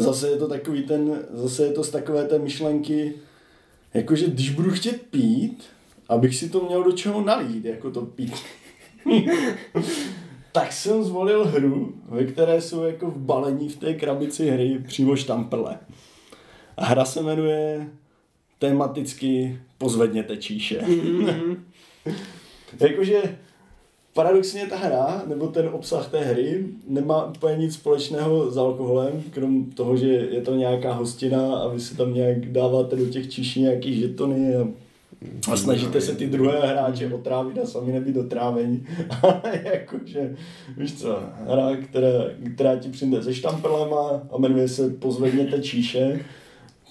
zase 0.00 0.28
je 0.28 0.36
to 0.36 0.48
takový 0.48 0.82
ten, 0.82 1.18
zase 1.32 1.64
je 1.64 1.72
to 1.72 1.84
z 1.84 1.90
takové 1.90 2.24
té 2.24 2.38
myšlenky, 2.38 3.14
jakože 3.94 4.26
když 4.26 4.50
budu 4.50 4.70
chtět 4.70 5.02
pít, 5.10 5.62
abych 6.08 6.36
si 6.36 6.48
to 6.48 6.60
měl 6.66 6.84
do 6.84 6.92
čeho 6.92 7.20
nalít, 7.24 7.64
jako 7.64 7.90
to 7.90 8.00
pít. 8.06 8.34
tak 10.58 10.72
jsem 10.72 11.04
zvolil 11.04 11.44
hru, 11.44 11.94
ve 12.08 12.24
které 12.24 12.60
jsou 12.60 12.82
jako 12.82 13.10
v 13.10 13.16
balení 13.16 13.68
v 13.68 13.76
té 13.76 13.94
krabici 13.94 14.50
hry 14.50 14.78
přímo 14.86 15.16
štamprle. 15.16 15.78
A 16.76 16.84
hra 16.84 17.04
se 17.04 17.22
jmenuje 17.22 17.88
tematicky 18.58 19.58
Pozvedněte 19.78 20.36
číše. 20.36 20.80
Jakože 22.80 23.38
paradoxně 24.12 24.66
ta 24.66 24.76
hra, 24.76 25.22
nebo 25.26 25.48
ten 25.48 25.68
obsah 25.72 26.10
té 26.10 26.20
hry, 26.20 26.66
nemá 26.88 27.24
úplně 27.24 27.56
nic 27.56 27.74
společného 27.74 28.50
s 28.50 28.58
alkoholem, 28.58 29.22
krom 29.30 29.70
toho, 29.70 29.96
že 29.96 30.08
je 30.08 30.40
to 30.40 30.54
nějaká 30.54 30.92
hostina 30.92 31.56
a 31.56 31.68
vy 31.68 31.80
si 31.80 31.96
tam 31.96 32.14
nějak 32.14 32.52
dáváte 32.52 32.96
do 32.96 33.06
těch 33.06 33.30
číší 33.30 33.62
nějaký 33.62 34.00
žetony 34.00 34.56
a 34.56 34.68
a 35.52 35.56
snažíte 35.56 36.00
se 36.00 36.14
ty 36.14 36.26
druhé 36.26 36.66
hráče 36.66 37.14
otrávit 37.14 37.58
a 37.58 37.66
sami 37.66 37.92
nebýt 37.92 38.16
otrávení. 38.16 38.86
Ale 39.22 39.40
jakože, 39.64 40.36
víš 40.76 40.94
co, 40.94 41.22
hra, 41.46 41.76
která, 41.76 42.08
která 42.54 42.76
ti 42.76 42.88
přijde 42.88 43.22
se 43.22 43.34
štamprlema 43.34 44.22
a 44.30 44.38
jmenuje 44.38 44.68
se 44.68 44.90
Pozvedněte 44.90 45.62
číše, 45.62 46.20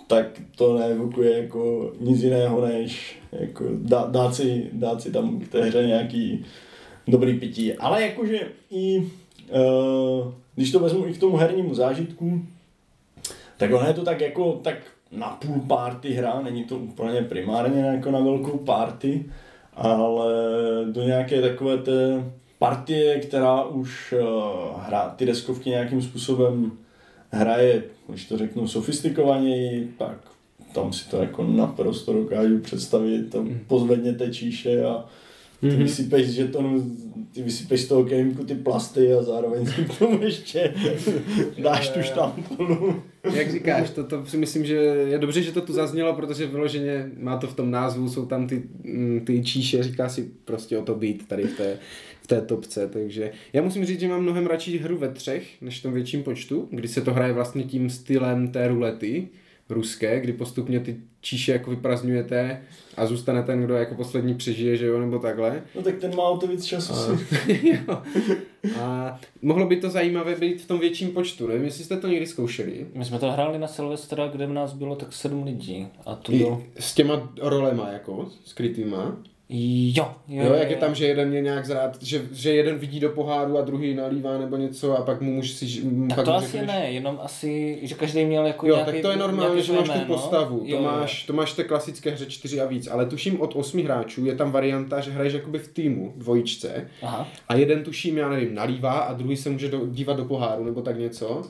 tak 0.08 0.42
to 0.56 0.80
neevokuje 0.80 1.38
jako 1.38 1.94
nic 2.00 2.24
jiného, 2.24 2.66
než 2.66 3.20
jako 3.32 3.66
dá, 3.74 4.08
dát, 4.12 4.36
si, 4.36 4.70
dát 4.74 5.02
si 5.02 5.12
tam 5.12 5.40
k 5.40 5.48
té 5.48 5.63
hře 5.63 5.88
nějaký 5.88 6.46
dobrý 7.08 7.40
pití. 7.40 7.74
Ale 7.74 8.02
jakože 8.02 8.40
i, 8.72 9.00
uh, 9.00 10.34
když 10.56 10.72
to 10.72 10.80
vezmu 10.80 11.08
i 11.08 11.13
k 11.13 11.20
tomu 11.20 11.38
hernímu 11.38 11.74
zážitku, 11.74 12.42
tak 13.58 13.74
ono 13.74 13.88
je 13.88 13.94
to 13.94 14.04
tak 14.04 14.22
jako 14.22 14.60
tak 14.63 14.76
na 15.12 15.28
půl 15.30 15.60
party 15.67 16.13
hra, 16.13 16.41
není 16.41 16.63
to 16.63 16.78
úplně 16.78 17.22
primárně 17.22 17.82
jako 17.82 18.12
na 18.12 18.20
velkou 18.20 18.58
party, 18.58 19.26
ale 19.74 20.34
do 20.91 21.04
nějaké 21.04 21.41
takové 21.41 21.78
té 21.78 22.24
partie, 22.60 23.20
která 23.20 23.63
už 23.63 24.13
uh, 24.22 24.82
hra 24.82 25.10
ty 25.17 25.26
deskovky 25.26 25.70
nějakým 25.70 26.02
způsobem 26.02 26.72
hraje, 27.32 27.84
když 28.08 28.26
to 28.26 28.38
řeknu 28.38 28.67
sofistikovaněji, 28.67 29.93
tak 29.98 30.17
tam 30.74 30.93
si 30.93 31.10
to 31.10 31.17
jako 31.17 31.43
naprosto 31.43 32.13
dokážu 32.13 32.60
představit, 32.60 33.30
tam 33.30 33.50
pozvedněte 33.67 34.34
číše 34.34 34.84
a 34.86 35.06
ty 35.62 35.67
Mhm. 35.67 35.78
vysypeš 35.78 36.28
z 36.28 36.32
žetonu, 36.34 36.84
ty 37.38 37.43
vysypeš 37.43 37.82
z 37.82 37.88
toho 37.88 38.04
kémku 38.04 38.43
ty 38.43 38.56
plasty 38.56 39.13
a 39.13 39.23
zároveň 39.23 39.65
si 39.65 39.82
k 39.82 40.00
tomu 40.00 40.23
ještě 40.23 40.73
dáš 41.63 41.89
tu 41.89 42.02
štampulu. 42.02 43.04
Jak 43.34 43.52
říkáš, 43.52 43.89
to, 43.89 44.04
to 44.04 44.26
si 44.26 44.38
myslím, 44.38 44.65
že 44.65 44.76
je 44.76 45.17
dobře, 45.17 45.41
že 45.41 45.52
to 45.52 45.62
tu 45.62 45.73
zaznělo, 45.73 46.13
protože 46.13 46.45
vyloženě 46.45 47.12
má 47.17 47.38
to 47.38 47.47
v 47.47 47.56
tom 47.56 47.71
názvu, 47.71 48.10
jsou 48.10 48.26
tam 48.26 48.47
ty, 48.47 48.63
mm, 48.84 49.21
ty 49.26 49.43
číše, 49.43 49.84
říká 49.84 50.10
si 50.10 50.32
prostě 50.45 50.78
o 50.78 50.82
to 50.82 50.95
být 50.95 51.28
tady 51.28 51.43
v 51.43 51.58
té, 51.58 51.80
v 52.21 52.28
té 52.28 52.41
topce, 52.41 52.88
takže 52.88 53.32
já 53.54 53.62
musím 53.62 53.86
říct, 53.86 54.00
že 54.00 54.08
mám 54.08 54.23
mnohem 54.23 54.47
radši 54.47 54.78
hru 54.78 54.97
ve 54.97 55.10
třech, 55.10 55.62
než 55.62 55.80
v 55.80 55.84
tom 55.84 55.93
větším 55.93 56.23
počtu, 56.23 56.67
kdy 56.71 56.88
se 56.88 57.02
to 57.02 57.13
hraje 57.13 57.34
vlastně 57.34 57.63
tím 57.63 57.89
stylem 57.89 58.47
té 58.47 58.67
rulety 58.67 59.28
ruské, 59.70 60.20
kdy 60.20 60.34
postupně 60.34 60.80
ty 60.80 60.98
číše 61.22 61.52
jako 61.52 61.70
vyprazňujete 61.70 62.62
a 62.98 63.06
zůstane 63.06 63.44
ten, 63.44 63.64
kdo 63.64 63.74
jako 63.74 63.96
poslední 63.96 64.36
přežije, 64.36 64.78
že 64.78 64.86
jo, 64.86 65.00
nebo 65.00 65.20
takhle. 65.20 65.64
No 65.76 65.82
tak 65.82 65.98
ten 65.98 66.16
má 66.16 66.24
o 66.24 66.38
to 66.38 66.48
víc 66.48 66.66
času 66.66 66.94
si. 66.94 67.38
jo. 67.88 68.02
A 68.80 69.20
mohlo 69.42 69.68
by 69.68 69.78
to 69.78 69.90
zajímavé 69.90 70.36
být 70.36 70.62
v 70.62 70.68
tom 70.68 70.80
větším 70.80 71.12
počtu, 71.12 71.48
nevím, 71.48 71.66
jestli 71.66 71.84
jste 71.84 71.98
to 71.98 72.08
někdy 72.08 72.26
zkoušeli. 72.26 72.88
My 72.94 73.06
jsme 73.06 73.20
to 73.20 73.32
hráli 73.32 73.60
na 73.60 73.68
Silvestra, 73.68 74.28
kde 74.28 74.46
v 74.46 74.54
nás 74.54 74.74
bylo 74.74 74.96
tak 74.96 75.14
sedm 75.14 75.44
lidí. 75.44 75.88
A 76.06 76.16
to 76.16 76.34
I 76.34 76.38
bylo... 76.38 76.64
s 76.80 76.94
těma 76.94 77.34
rolema 77.42 77.90
jako, 77.90 78.30
skrytýma. 78.46 79.18
Jo, 79.50 80.12
jo, 80.28 80.44
Jo, 80.46 80.54
jak 80.54 80.70
je 80.70 80.76
tam, 80.78 80.96
že 80.96 81.06
jeden 81.08 81.34
je 81.34 81.42
nějak 81.42 81.66
zrát, 81.66 81.98
že, 82.02 82.22
že 82.32 82.54
jeden 82.56 82.78
vidí 82.78 83.00
do 83.00 83.10
poháru 83.10 83.58
a 83.58 83.62
druhý 83.62 83.94
nalívá 83.96 84.38
nebo 84.38 84.58
něco 84.58 84.98
a 84.98 85.02
pak 85.02 85.22
mu 85.22 85.32
může 85.32 85.54
si... 85.54 85.82
Tak 86.10 86.16
pak 86.16 86.26
to 86.26 86.34
asi 86.34 86.52
řekneš- 86.58 86.68
ne, 86.68 86.92
jenom 86.92 87.20
asi, 87.22 87.80
že 87.82 87.96
každý 87.96 88.26
měl 88.26 88.46
jako 88.46 88.68
Jo, 88.68 88.76
nějaký, 88.76 88.92
tak 88.92 89.02
to 89.02 89.12
je 89.12 89.18
normální, 89.18 89.54
nějaké 89.54 89.68
že 89.68 89.74
máš 89.74 89.88
tu 89.90 89.94
jméno. 89.94 90.06
postavu, 90.06 90.60
to 90.60 90.66
Jo, 90.66 90.76
jo. 90.78 90.84
máš, 90.84 91.24
to 91.24 91.34
máš 91.34 91.54
té 91.54 91.64
klasické 91.64 92.10
hře 92.12 92.26
4 92.26 92.62
a 92.62 92.66
víc, 92.66 92.88
ale 92.88 93.06
tuším 93.06 93.42
od 93.42 93.56
8 93.56 93.84
hráčů 93.84 94.26
je 94.26 94.36
tam 94.36 94.52
varianta, 94.52 95.00
že 95.02 95.12
hraješ 95.12 95.34
jakoby 95.34 95.60
v 95.60 95.68
týmu, 95.68 96.14
dvojičce, 96.16 96.88
Aha. 97.02 97.28
a 97.50 97.56
jeden 97.56 97.84
tuším, 97.84 98.18
já 98.18 98.30
nevím, 98.30 98.56
nalívá 98.56 98.94
a 98.94 99.14
druhý 99.14 99.38
se 99.38 99.50
může 99.50 99.68
do, 99.70 99.88
dívat 99.88 100.18
do 100.18 100.26
poháru 100.26 100.64
nebo 100.64 100.82
tak 100.82 101.00
něco, 101.00 101.42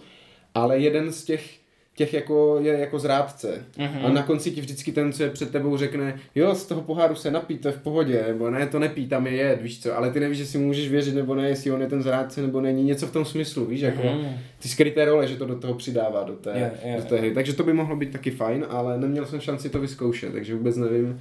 ale 0.56 0.80
jeden 0.80 1.12
z 1.12 1.24
těch 1.24 1.67
těch 1.98 2.14
jako 2.14 2.58
je 2.62 2.74
jako 2.80 3.00
zrádce. 3.00 3.66
Mhm. 3.78 4.06
A 4.06 4.10
na 4.10 4.24
konci 4.24 4.52
ti 4.52 4.62
vždycky 4.62 4.92
ten, 4.92 5.14
co 5.14 5.24
je 5.24 5.30
před 5.30 5.52
tebou, 5.52 5.78
řekne, 5.78 6.20
jo, 6.36 6.56
z 6.56 6.66
toho 6.66 6.82
poháru 6.82 7.16
se 7.16 7.32
napít, 7.32 7.62
to 7.62 7.68
je 7.68 7.72
v 7.72 7.82
pohodě, 7.82 8.24
nebo 8.28 8.50
ne, 8.50 8.68
to 8.68 8.80
nepí, 8.80 9.08
tam 9.08 9.28
je 9.28 9.34
jed, 9.34 9.62
víš 9.62 9.82
co, 9.84 9.98
ale 9.98 10.12
ty 10.12 10.20
nevíš, 10.20 10.38
že 10.38 10.46
si 10.46 10.58
můžeš 10.58 10.90
věřit 10.90 11.16
nebo 11.16 11.36
ne, 11.36 11.50
jestli 11.50 11.72
on 11.72 11.82
je 11.82 11.88
ten 11.88 12.04
zrádce 12.04 12.42
nebo 12.42 12.62
není, 12.62 12.84
něco 12.84 13.08
v 13.08 13.12
tom 13.12 13.26
smyslu, 13.26 13.66
víš, 13.66 13.82
jako 13.82 14.02
Mhm. 14.04 14.28
ty 14.60 14.70
skryté 14.70 15.06
role, 15.06 15.28
že 15.28 15.36
to 15.36 15.46
do 15.46 15.56
toho 15.56 15.74
přidává, 15.74 16.24
do 16.24 16.34
té, 16.34 16.52
Jo, 16.84 16.92
jo, 16.92 16.98
do 16.98 17.04
té 17.06 17.18
hry. 17.18 17.34
Takže 17.34 17.54
to 17.54 17.64
by 17.64 17.74
mohlo 17.74 17.96
být 17.96 18.12
taky 18.12 18.32
fajn, 18.32 18.66
ale 18.70 18.98
neměl 18.98 19.26
jsem 19.26 19.40
šanci 19.40 19.70
to 19.70 19.80
vyzkoušet, 19.80 20.32
takže 20.34 20.56
vůbec 20.56 20.76
nevím, 20.78 21.20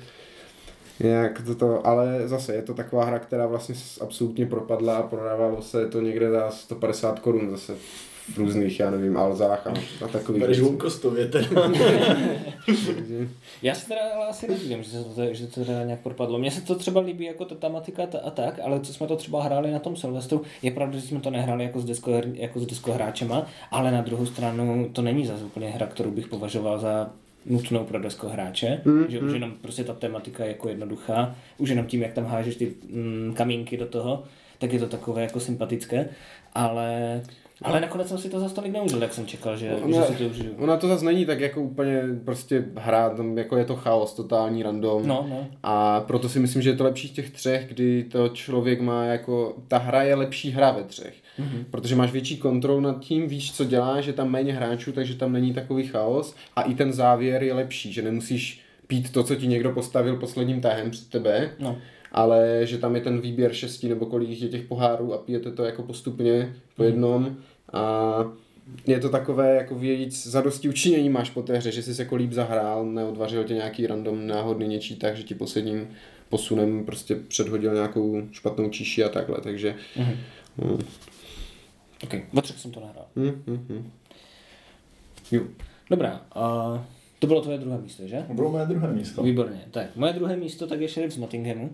jak 1.01 1.43
to, 1.43 1.55
to, 1.55 1.87
ale 1.87 2.23
zase 2.29 2.55
je 2.55 2.63
to 2.63 2.75
taková 2.75 3.05
hra, 3.05 3.19
která 3.19 3.47
vlastně 3.47 3.75
absolutně 4.01 4.47
propadla 4.47 4.97
a 4.97 5.03
prodávalo 5.03 5.63
se 5.63 5.87
to 5.89 6.01
někde 6.01 6.31
za 6.31 6.51
150 6.51 7.19
korun 7.19 7.51
zase 7.51 7.75
v 8.35 8.39
různých, 8.39 8.81
já 8.81 8.91
nevím, 8.91 9.17
alzách 9.17 9.67
a, 9.67 9.75
a 10.05 10.09
takových. 10.09 10.41
Bereš 10.43 10.59
teda. 10.59 10.69
Takže- 11.31 13.29
Já 13.63 13.75
si 13.75 13.87
teda 13.89 14.01
ale 14.15 14.27
asi 14.27 14.49
nedivím, 14.49 14.83
že 14.83 14.91
se 14.91 15.05
to, 15.05 15.35
že 15.35 15.47
to 15.47 15.65
teda 15.65 15.85
nějak 15.85 16.01
propadlo. 16.01 16.39
Mně 16.39 16.51
se 16.51 16.61
to 16.61 16.75
třeba 16.75 17.01
líbí 17.01 17.25
jako 17.25 17.45
ta 17.45 17.55
tematika 17.55 18.07
ta- 18.07 18.19
a 18.19 18.31
tak, 18.31 18.61
ale 18.65 18.81
co 18.81 18.95
jsme 18.95 19.07
to 19.07 19.17
třeba 19.17 19.43
hráli 19.43 19.73
na 19.73 19.79
tom 19.79 19.97
Silvestru, 19.97 20.43
je 20.63 20.71
pravda, 20.71 20.99
že 20.99 21.07
jsme 21.07 21.21
to 21.21 21.31
nehráli 21.31 21.65
jako 21.65 21.81
s, 21.81 21.85
desko, 21.85 22.13
jako 22.35 22.61
s 22.61 22.67
deskohráčema, 22.67 23.47
ale 23.71 23.91
na 23.91 24.01
druhou 24.01 24.27
stranu 24.27 24.89
to 24.93 25.03
není 25.03 25.27
zase 25.27 25.45
úplně 25.45 25.71
hra, 25.71 25.87
kterou 25.87 26.11
bych 26.11 26.29
považoval 26.29 26.79
za 26.79 27.11
nutnou 27.47 27.85
pro 27.85 27.99
deskohráče, 28.01 28.81
mm, 28.85 29.05
že 29.09 29.21
už 29.21 29.33
jenom 29.33 29.53
prostě 29.63 29.85
ta 29.85 29.95
tematika 29.95 30.45
je 30.45 30.49
jako 30.49 30.69
jednoduchá, 30.69 31.35
už 31.59 31.69
jenom 31.69 31.87
tím, 31.87 32.03
jak 32.03 32.13
tam 32.13 32.25
hážeš 32.27 32.57
ty 32.57 32.73
mm, 32.91 33.33
kamínky 33.37 33.77
do 33.77 33.87
toho, 33.87 34.23
tak 34.59 34.73
je 34.73 34.79
to 34.79 34.87
takové 34.89 35.23
jako 35.23 35.41
sympatické, 35.41 36.09
ale, 36.55 37.23
ale 37.63 37.81
nakonec 37.81 38.09
jsem 38.09 38.19
si 38.19 38.29
to 38.29 38.41
zase 38.41 38.55
tolik 38.55 38.73
neužil, 38.73 39.03
jak 39.03 39.15
jsem 39.15 39.27
čekal, 39.27 39.57
že, 39.57 39.77
že 39.87 40.03
si 40.03 40.15
to 40.15 40.25
užiju. 40.25 40.55
Ona 40.59 40.77
to 40.77 40.89
zase 40.89 41.05
není 41.05 41.27
tak 41.27 41.41
jako 41.41 41.61
úplně 41.61 42.03
prostě 42.25 42.65
hra, 42.77 43.11
tam 43.11 43.39
jako 43.39 43.57
je 43.57 43.65
to 43.65 43.77
chaos, 43.77 44.15
totální 44.15 44.63
random. 44.63 45.07
No, 45.07 45.27
no. 45.29 45.47
A 45.63 46.01
proto 46.01 46.29
si 46.29 46.41
myslím, 46.41 46.63
že 46.63 46.71
je 46.71 46.77
to 46.77 46.85
lepší 46.85 47.09
z 47.09 47.13
těch 47.13 47.31
třech, 47.31 47.69
kdy 47.69 48.05
to 48.05 48.29
člověk 48.29 48.81
má 48.81 49.05
jako, 49.05 49.55
ta 49.69 49.79
hra 49.79 50.03
je 50.03 50.15
lepší 50.15 50.51
hra 50.51 50.71
ve 50.71 50.83
třech. 50.83 51.15
Mm-hmm. 51.39 51.65
Protože 51.71 51.97
máš 51.97 52.13
větší 52.13 52.37
kontrolu 52.37 52.81
nad 52.81 53.01
tím, 53.01 53.29
víš, 53.29 53.53
co 53.53 53.65
děláš, 53.65 54.05
že 54.05 54.13
tam 54.13 54.31
méně 54.31 54.53
hráčů, 54.53 54.93
takže 54.93 55.15
tam 55.15 55.33
není 55.33 55.55
takový 55.55 55.87
chaos. 55.87 56.35
A 56.57 56.63
i 56.63 56.75
ten 56.75 56.93
závěr 56.93 57.43
je 57.43 57.55
lepší, 57.55 57.93
že 57.93 58.03
nemusíš 58.03 58.61
pít 58.87 59.13
to, 59.13 59.25
co 59.25 59.37
ti 59.37 59.47
někdo 59.47 59.73
postavil 59.73 60.17
posledním 60.17 60.61
tahem 60.61 60.91
před 60.91 61.09
tebe, 61.09 61.51
No. 61.59 61.77
Ale 62.13 62.61
že 62.65 62.79
tam 62.79 62.95
je 62.95 63.01
ten 63.01 63.21
výběr 63.21 63.53
šesti 63.53 63.89
nebo 63.89 64.07
kolik 64.07 64.41
je 64.43 64.49
těch 64.49 64.63
pohárů 64.63 65.15
a 65.15 65.19
pijete 65.19 65.51
to 65.53 65.65
jako 65.65 65.83
postupně 65.83 66.55
po 66.77 66.83
jednom 66.85 67.37
a 67.73 68.15
je 68.87 69.01
to 69.01 69.09
takové 69.09 69.55
jako 69.57 69.75
vějíc 69.75 70.27
zadosti 70.27 70.69
učinění 70.69 71.11
máš 71.11 71.31
po 71.31 71.43
té 71.43 71.57
hře, 71.59 71.73
že 71.73 71.83
jsi 71.83 72.03
jako 72.03 72.17
líp 72.17 72.33
zahrál, 72.33 72.85
neodvařil 72.87 73.45
tě 73.45 73.55
nějaký 73.55 73.87
random 73.87 74.27
náhodný 74.27 74.69
něčí 74.69 74.97
tak, 74.97 75.17
že 75.17 75.23
ti 75.23 75.35
posledním 75.35 75.89
posunem 76.29 76.85
prostě 76.85 77.17
předhodil 77.17 77.75
nějakou 77.75 78.23
špatnou 78.33 78.71
číši 78.71 79.05
a 79.05 79.09
takhle, 79.09 79.37
takže 79.43 79.75
Mhm. 79.97 80.17
mm, 80.57 80.79
Ok, 82.05 82.15
ve 82.33 82.43
jsem 82.43 82.71
to 82.71 82.81
nahrál. 82.81 83.07
mm, 83.17 83.43
mm, 83.47 83.67
mm. 83.69 83.91
Jo. 85.33 85.43
Dobrá, 85.91 86.21
a 86.35 86.85
to 87.19 87.27
bylo 87.27 87.41
tvoje 87.41 87.59
druhé 87.59 87.79
místo, 87.79 88.07
že? 88.07 88.25
To 88.27 88.35
bylo 88.35 88.51
moje 88.51 88.67
druhé 88.67 88.93
místo. 88.93 89.23
Výborně. 89.23 89.61
Tak, 89.71 89.97
moje 89.97 90.13
druhé 90.13 90.37
místo 90.37 90.67
tak 90.67 90.81
je 90.81 90.89
Sheriff 90.89 91.15
z 91.15 91.19
Nottinghamu. 91.19 91.71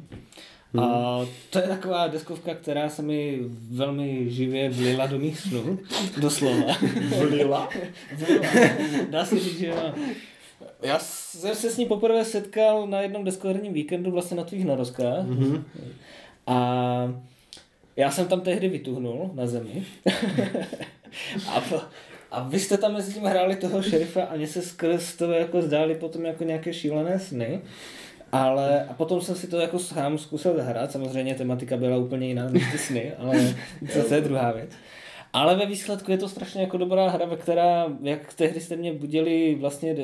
A 0.79 1.21
to 1.51 1.59
je 1.59 1.69
taková 1.69 2.07
deskovka, 2.07 2.55
která 2.55 2.89
se 2.89 3.03
mi 3.03 3.41
velmi 3.71 4.31
živě 4.31 4.71
vlila 4.71 5.07
do 5.07 5.19
mých 5.19 5.41
snů. 5.41 5.79
Doslova. 6.21 6.77
Vlila? 7.19 7.69
Vlila. 8.17 8.47
Dá 9.11 9.25
se 9.25 9.39
říct, 9.39 9.59
že 9.59 9.67
jo. 9.67 9.95
Já 10.83 10.99
jsem 10.99 11.55
se 11.55 11.71
s 11.71 11.77
ní 11.77 11.87
poprvé 11.87 12.25
setkal 12.25 12.87
na 12.87 13.01
jednom 13.01 13.25
deskoherním 13.25 13.73
víkendu 13.73 14.11
vlastně 14.11 14.37
na 14.37 14.45
tvých 14.45 14.65
narozkách. 14.65 15.27
Mm-hmm. 15.27 15.63
A 16.47 17.15
já 17.97 18.11
jsem 18.11 18.29
tam 18.29 18.41
tehdy 18.41 18.69
vytuhnul 18.69 19.31
na 19.35 19.47
zemi. 19.47 19.87
a, 21.49 21.61
po, 21.61 21.81
a 22.33 22.43
vy 22.43 22.61
jste 22.61 22.79
tam 22.79 22.93
mezi 22.93 23.13
tím 23.13 23.23
hráli 23.23 23.57
toho 23.57 23.83
šerifa 23.83 24.23
a 24.23 24.37
mně 24.37 24.47
se 24.47 24.63
skrz 24.63 25.17
to 25.17 25.33
jako 25.33 25.63
zdály 25.63 25.95
potom 25.95 26.25
jako 26.25 26.45
nějaké 26.45 26.73
šílené 26.73 27.19
sny. 27.19 27.61
Ale 28.33 28.85
a 28.85 28.95
potom 28.95 29.21
jsem 29.21 29.35
si 29.35 29.47
to 29.47 29.61
jako 29.61 29.79
sám 29.79 30.19
zkusil 30.19 30.57
zahrát, 30.57 30.93
samozřejmě 30.93 31.35
tematika 31.35 31.77
byla 31.77 31.97
úplně 31.97 32.29
jiná 32.29 32.49
než 32.49 32.73
ty 32.73 32.79
sny, 32.79 33.13
ale 33.19 33.55
to, 33.93 34.03
to 34.09 34.15
je 34.15 34.21
druhá 34.21 34.53
věc. 34.53 34.71
Ale 35.33 35.57
ve 35.57 35.67
výsledku 35.67 36.11
je 36.11 36.19
to 36.19 36.29
strašně 36.29 36.61
jako 36.61 36.79
dobrá 36.79 37.09
hra, 37.09 37.27
ve 37.27 37.37
která, 37.37 37.87
jak 38.03 38.35
tehdy 38.35 38.61
jste 38.61 38.77
mě 38.77 38.93
budili 38.93 39.57
vlastně, 39.61 39.97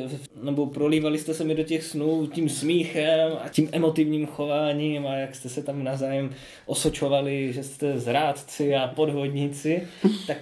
nebo 0.43 0.67
prolívali 0.67 1.19
jste 1.19 1.35
se 1.35 1.45
mi 1.45 1.55
do 1.55 1.63
těch 1.63 1.85
snů 1.85 2.27
tím 2.27 2.49
smíchem 2.49 3.33
a 3.45 3.49
tím 3.49 3.69
emotivním 3.73 4.27
chováním 4.27 5.07
a 5.07 5.15
jak 5.15 5.35
jste 5.35 5.49
se 5.49 5.63
tam 5.63 5.85
navzájem 5.85 6.31
osočovali, 6.67 7.53
že 7.53 7.63
jste 7.63 7.99
zrádci 7.99 8.75
a 8.75 8.89
podvodníci, 8.89 9.83
tak 10.27 10.39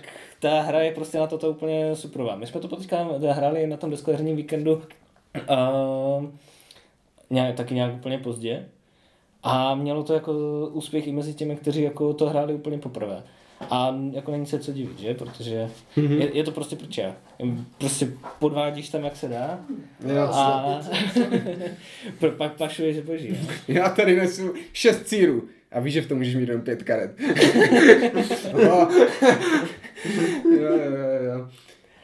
ta 0.51 0.61
hra 0.63 0.81
je 0.81 0.93
prostě 0.93 1.19
na 1.19 1.27
toto 1.27 1.51
úplně 1.51 1.97
superová. 1.97 2.37
My 2.37 2.47
jsme 2.47 2.61
to 2.61 2.77
teďka 2.77 3.07
hráli 3.33 3.67
na 3.67 3.77
tom 3.77 3.91
deskoherním 3.91 4.37
víkendu 4.37 4.83
uh, 5.51 6.25
nějak, 7.31 7.55
taky 7.55 7.75
nějak 7.75 7.95
úplně 7.95 8.19
pozdě 8.19 8.65
a 9.43 9.75
mělo 9.75 10.03
to 10.05 10.15
jako 10.15 10.33
úspěch 10.73 11.07
i 11.07 11.13
mezi 11.13 11.35
těmi, 11.35 11.57
kteří 11.57 11.83
jako 11.83 12.15
to 12.15 12.29
hráli 12.29 12.55
úplně 12.55 12.79
poprvé. 12.79 13.23
A 13.71 13.95
jako 14.13 14.31
není 14.31 14.47
se 14.47 14.59
co 14.59 14.73
divit, 14.73 14.99
že? 15.01 15.15
Protože 15.15 15.71
Mhm. 15.97 16.13
je, 16.21 16.37
je 16.37 16.45
to 16.45 16.51
prostě 16.51 16.77
prča. 16.77 17.15
Prostě 17.79 18.09
podvádíš 18.39 18.89
tam, 18.89 19.05
jak 19.05 19.17
se 19.17 19.29
dá 19.29 19.59
Já, 20.15 20.27
a 20.27 20.81
pro- 22.19 22.31
pak 22.31 22.53
pašuješ 22.53 22.97
zboží. 22.97 23.29
no. 23.31 23.49
já 23.69 23.89
tady 23.89 24.17
nesu 24.17 24.55
šest 24.73 25.03
círů. 25.07 25.43
A 25.73 25.81
víš, 25.81 25.95
že 25.95 26.03
v 26.03 26.09
tom 26.09 26.19
můžeš 26.19 26.35
mít 26.35 26.49
jenom 26.49 26.63
pět 26.63 26.83
karet. 26.83 27.11
jo. 28.63 28.89
jo, 30.45 30.61
jo, 30.61 30.91
jo, 30.91 31.33
jo. 31.35 31.49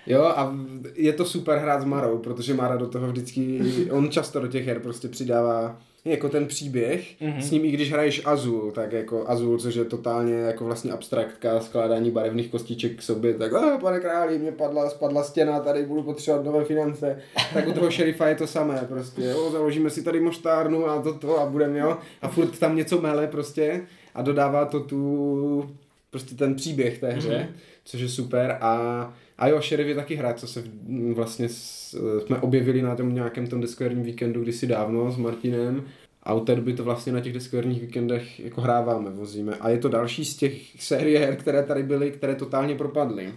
Jo, 0.07 0.23
a 0.23 0.57
je 0.95 1.13
to 1.13 1.25
super 1.25 1.59
hrát 1.59 1.83
s 1.83 1.85
Marou, 1.85 2.19
protože 2.19 2.55
Mara 2.55 2.77
do 2.77 2.87
toho 2.87 3.07
vždycky, 3.07 3.61
on 3.91 4.11
často 4.11 4.41
do 4.41 4.49
těch 4.49 4.67
her 4.67 4.81
prostě 4.81 5.09
přidává 5.09 5.79
jako 6.05 6.29
ten 6.29 6.47
příběh, 6.47 7.21
mm-hmm. 7.21 7.39
s 7.39 7.51
ním 7.51 7.65
i 7.65 7.71
když 7.71 7.93
hraješ 7.93 8.23
Azul, 8.25 8.71
tak 8.71 8.93
jako 8.93 9.25
Azul, 9.31 9.59
což 9.59 9.75
je 9.75 9.85
totálně 9.85 10.35
jako 10.35 10.65
vlastně 10.65 10.93
abstraktka, 10.93 11.61
skládání 11.61 12.11
barevných 12.11 12.49
kostiček 12.49 12.99
k 12.99 13.03
sobě, 13.03 13.35
tak 13.35 13.53
oh, 13.53 13.81
pane 13.81 14.01
králi, 14.01 14.39
mě 14.39 14.53
padla, 14.53 14.91
spadla 14.91 15.25
stěna, 15.25 15.61
tady 15.61 15.83
budu 15.83 16.03
potřebovat 16.03 16.45
nové 16.45 16.65
finance, 16.65 17.19
tak 17.55 17.69
u 17.69 17.73
toho 17.73 17.91
šerifa 17.91 18.29
je 18.29 18.35
to 18.35 18.47
samé, 18.47 18.87
prostě, 18.89 19.23
jo, 19.23 19.51
založíme 19.51 19.91
si 19.91 20.03
tady 20.03 20.21
moštárnu 20.21 20.87
a 20.87 21.03
toto 21.03 21.41
a 21.41 21.47
budeme, 21.47 21.79
jo, 21.79 21.99
a 22.23 22.29
furt 22.29 22.59
tam 22.59 22.77
něco 22.77 23.01
mele 23.01 23.27
prostě 23.27 23.81
a 24.15 24.23
dodává 24.23 24.65
to 24.65 24.81
tu, 24.81 25.71
prostě 26.11 26.35
ten 26.35 26.55
příběh 26.55 26.99
té 26.99 27.11
hře, 27.11 27.49
mm-hmm. 27.53 27.72
Což 27.85 28.01
je 28.01 28.09
super 28.09 28.59
a 28.61 29.15
a 29.39 29.49
jo, 29.49 29.61
Sheriff 29.61 29.89
je 29.89 29.95
taky 29.95 30.15
hra, 30.15 30.33
co 30.35 30.47
se 30.47 30.61
v- 30.63 31.13
vlastně 31.15 31.49
s, 31.49 31.95
jsme 32.27 32.39
objevili 32.39 32.83
na 32.83 32.97
tom 32.97 33.15
nějakém 33.15 33.47
tom 33.47 33.61
deskoherním 33.61 34.05
víkendu 34.05 34.43
kdysi 34.43 34.67
dávno 34.67 35.11
s 35.11 35.17
Martinem 35.17 35.85
a 36.23 36.35
od 36.35 36.41
té 36.41 36.55
doby 36.55 36.73
to 36.73 36.85
vlastně 36.85 37.13
na 37.13 37.21
těch 37.21 37.33
deskoherních 37.33 37.81
víkendech 37.81 38.41
jako 38.41 38.61
hráváme, 38.61 39.11
vozíme. 39.11 39.53
A 39.61 39.69
je 39.69 39.79
to 39.79 39.89
další 39.89 40.25
z 40.25 40.37
těch 40.37 40.83
série 40.83 41.19
her, 41.19 41.37
které 41.37 41.63
tady 41.63 41.83
byly, 41.83 42.11
které 42.11 42.35
totálně 42.35 42.75
propadly. 42.75 43.33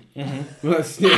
Vlastně. 0.63 1.09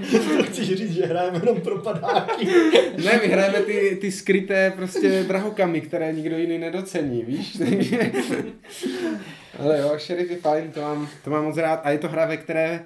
Chceš 0.44 0.74
říct, 0.74 0.92
že 0.92 1.06
hrajeme 1.06 1.38
jenom 1.38 1.60
pro 1.60 1.78
padáky? 1.78 2.46
Ne, 3.04 3.20
my 3.22 3.28
hrajeme 3.28 3.58
ty, 3.60 3.98
ty 4.00 4.12
skryté 4.12 4.72
prostě 4.76 5.24
drahokamy, 5.28 5.80
které 5.80 6.12
nikdo 6.12 6.38
jiný 6.38 6.58
nedocení, 6.58 7.24
víš? 7.24 7.58
Ale 9.58 9.80
jo, 9.80 9.98
Sheriff 9.98 10.30
je 10.30 10.36
fajn, 10.36 10.70
to 10.70 10.80
mám, 10.80 11.08
to 11.24 11.30
mám 11.30 11.44
moc 11.44 11.56
rád. 11.56 11.80
A 11.84 11.90
je 11.90 11.98
to 11.98 12.08
hra, 12.08 12.26
ve 12.26 12.36
které 12.36 12.84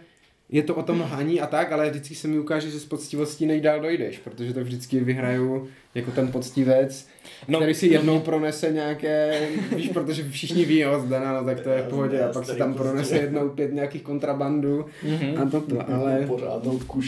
je 0.52 0.62
to 0.62 0.74
o 0.74 0.82
tom 0.82 1.00
lhaní 1.00 1.40
a 1.40 1.46
tak, 1.46 1.72
ale 1.72 1.90
vždycky 1.90 2.14
se 2.14 2.28
mi 2.28 2.38
ukáže, 2.38 2.70
že 2.70 2.80
s 2.80 2.84
poctivostí 2.84 3.46
nejdál 3.46 3.80
dojdeš, 3.80 4.18
protože 4.18 4.54
to 4.54 4.64
vždycky 4.64 5.00
vyhraju 5.00 5.68
jako 5.94 6.10
ten 6.10 6.32
poctivec, 6.32 7.08
no, 7.48 7.58
který 7.58 7.74
si 7.74 7.86
jednou 7.86 8.20
pronese 8.20 8.72
nějaké, 8.72 9.48
víš, 9.76 9.88
protože 9.88 10.30
všichni 10.30 10.64
ví, 10.64 10.78
jo, 10.78 11.00
Zdana, 11.00 11.40
no, 11.40 11.44
tak 11.44 11.60
to 11.60 11.68
je 11.70 11.82
v 11.82 11.88
pohodě, 11.88 12.20
a 12.20 12.32
pak 12.32 12.46
si 12.46 12.56
tam 12.56 12.74
pronese 12.74 13.16
jednou 13.16 13.48
pět 13.48 13.72
nějakých 13.72 14.02
kontrabandů 14.02 14.86
a 15.36 15.44
toto, 15.50 15.92
ale... 15.92 16.24
Pořádnou 16.26 16.78
to. 16.78 17.00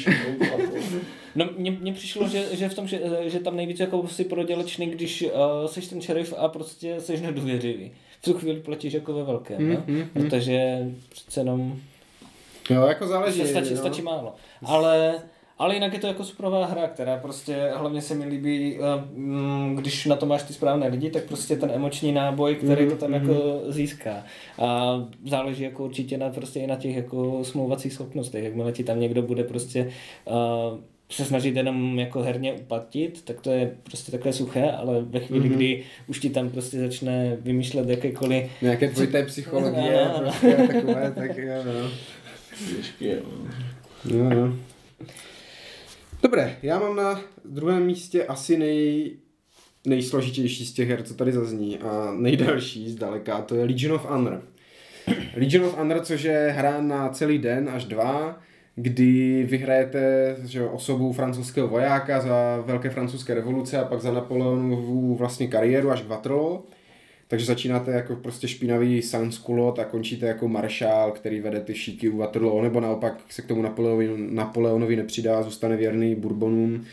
No, 1.34 1.48
mně, 1.56 1.70
mně 1.70 1.92
přišlo, 1.92 2.28
že, 2.28 2.44
že, 2.52 2.68
v 2.68 2.74
tom, 2.74 2.88
že, 2.88 3.00
že 3.26 3.40
tam 3.40 3.56
nejvíc 3.56 3.80
jako 3.80 4.08
si 4.08 4.24
prodělečný, 4.24 4.86
když 4.86 5.22
uh, 5.22 5.66
seš 5.66 5.86
ten 5.86 6.00
šerif 6.00 6.34
a 6.36 6.48
prostě 6.48 7.00
seš 7.00 7.20
nedůvěřivý. 7.20 7.92
V 8.22 8.24
tu 8.24 8.34
chvíli 8.34 8.60
platíš 8.60 8.92
jako 8.92 9.12
ve 9.12 9.22
velkém, 9.24 9.58
Mm, 9.62 9.68
mm, 9.68 9.82
mm, 9.86 9.96
mm, 9.96 10.08
protože 10.14 10.86
přece 11.08 11.40
jenom 11.40 11.76
Jo, 12.70 12.82
jako 12.82 13.06
záleží. 13.06 13.46
stačí, 13.46 13.70
no. 13.70 13.76
stačí 13.76 14.02
málo. 14.02 14.34
Ale, 14.64 15.14
ale 15.58 15.74
jinak 15.74 15.92
je 15.92 15.98
to 15.98 16.06
jako 16.06 16.24
superová 16.24 16.66
hra, 16.66 16.88
která 16.88 17.16
prostě 17.16 17.70
hlavně 17.76 18.02
se 18.02 18.14
mi 18.14 18.24
líbí, 18.24 18.78
uh, 18.78 18.84
mm, 19.18 19.76
když 19.76 20.06
na 20.06 20.16
to 20.16 20.26
máš 20.26 20.42
ty 20.42 20.52
správné 20.52 20.88
lidi, 20.88 21.10
tak 21.10 21.24
prostě 21.24 21.56
ten 21.56 21.70
emoční 21.70 22.12
náboj, 22.12 22.54
který 22.54 22.88
to 22.88 22.96
tam 22.96 23.12
jako 23.12 23.60
získá. 23.68 24.24
A 24.58 24.94
záleží 25.26 25.62
jako 25.62 25.84
určitě 25.84 26.18
na, 26.18 26.30
prostě 26.30 26.60
i 26.60 26.66
na 26.66 26.76
těch 26.76 26.96
jako 26.96 27.44
smlouvacích 27.44 27.92
schopnostech. 27.92 28.44
Jakmile 28.44 28.72
ti 28.72 28.84
tam 28.84 29.00
někdo 29.00 29.22
bude 29.22 29.44
prostě 29.44 29.92
uh, 30.24 30.78
se 31.14 31.24
snažit 31.24 31.56
jenom 31.56 31.98
jako 31.98 32.22
herně 32.22 32.52
uplatit, 32.52 33.24
tak 33.24 33.40
to 33.40 33.50
je 33.50 33.76
prostě 33.82 34.12
takové 34.12 34.32
suché, 34.32 34.70
ale 34.70 35.02
ve 35.02 35.20
chvíli, 35.20 35.48
mm-hmm. 35.48 35.54
kdy 35.54 35.84
už 36.06 36.18
ti 36.18 36.30
tam 36.30 36.50
prostě 36.50 36.78
začne 36.78 37.36
vymýšlet 37.40 37.88
jakékoliv 37.88 38.50
Nějaké 38.62 38.88
dvojité 38.88 39.22
psychologie, 39.22 40.00
Ano, 40.00 40.14
ano. 40.14 40.22
prostě 40.22 40.68
takové, 40.72 41.12
tak 41.16 41.38
jo, 41.38 41.54
no. 41.64 41.90
Těžký, 42.76 43.06
jo. 43.06 43.22
Jo, 44.04 44.30
jo. 44.30 44.52
Dobré, 46.22 46.56
já 46.62 46.78
mám 46.78 46.96
na 46.96 47.20
druhém 47.44 47.86
místě 47.86 48.24
asi 48.24 48.56
nej, 48.56 49.16
nejsložitější 49.86 50.66
z 50.66 50.72
těch 50.72 50.88
her, 50.88 51.02
co 51.02 51.14
tady 51.14 51.32
zazní 51.32 51.78
a 51.78 52.14
nejdelší 52.16 52.90
zdaleka, 52.90 53.42
to 53.42 53.54
je 53.54 53.64
Legion 53.64 53.94
of 53.94 54.04
Honor. 54.04 54.42
Legion 55.36 55.64
of 55.64 55.76
Honor, 55.76 56.00
což 56.00 56.22
je 56.22 56.54
hra 56.56 56.80
na 56.80 57.08
celý 57.08 57.38
den 57.38 57.68
až 57.68 57.84
dva, 57.84 58.40
kdy 58.76 59.42
vyhrajete 59.50 60.36
že 60.44 60.68
osobu 60.68 61.12
francouzského 61.12 61.68
vojáka 61.68 62.20
za 62.20 62.62
velké 62.66 62.90
francouzské 62.90 63.34
revoluce 63.34 63.78
a 63.78 63.84
pak 63.84 64.00
za 64.00 64.12
Napoleonovu 64.12 65.14
vlastně 65.14 65.46
kariéru 65.46 65.90
až 65.90 66.02
k. 66.02 66.64
Takže 67.28 67.46
začínáte 67.46 67.90
jako 67.90 68.16
prostě 68.16 68.48
špinavý 68.48 69.02
sanskulot 69.02 69.78
a 69.78 69.84
končíte 69.84 70.26
jako 70.26 70.48
maršál, 70.48 71.12
který 71.12 71.40
vede 71.40 71.60
ty 71.60 71.74
šíky 71.74 72.08
u 72.08 72.16
Waterloo, 72.16 72.62
nebo 72.62 72.80
naopak 72.80 73.20
se 73.28 73.42
k 73.42 73.46
tomu 73.46 73.62
Napoleonovi, 73.62 74.10
Napoleonovi 74.30 74.96
nepřidá, 74.96 75.42
zůstane 75.42 75.76
věrný 75.76 76.14
Bourbonům. 76.14 76.84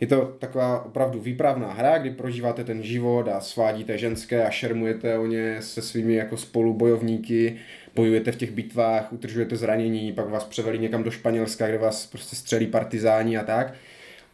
Je 0.00 0.06
to 0.06 0.34
taková 0.38 0.84
opravdu 0.84 1.20
výpravná 1.20 1.72
hra, 1.72 1.98
kdy 1.98 2.10
prožíváte 2.10 2.64
ten 2.64 2.82
život 2.82 3.28
a 3.28 3.40
svádíte 3.40 3.98
ženské 3.98 4.46
a 4.46 4.50
šermujete 4.50 5.18
o 5.18 5.26
ně 5.26 5.56
se 5.60 5.82
svými 5.82 6.14
jako 6.14 6.36
spolubojovníky, 6.36 7.56
bojujete 7.94 8.32
v 8.32 8.36
těch 8.36 8.50
bitvách, 8.50 9.12
utržujete 9.12 9.56
zranění, 9.56 10.12
pak 10.12 10.28
vás 10.28 10.44
převelí 10.44 10.78
někam 10.78 11.02
do 11.02 11.10
Španělska, 11.10 11.68
kde 11.68 11.78
vás 11.78 12.06
prostě 12.06 12.36
střelí 12.36 12.66
partizáni 12.66 13.36
a 13.38 13.44
tak. 13.44 13.74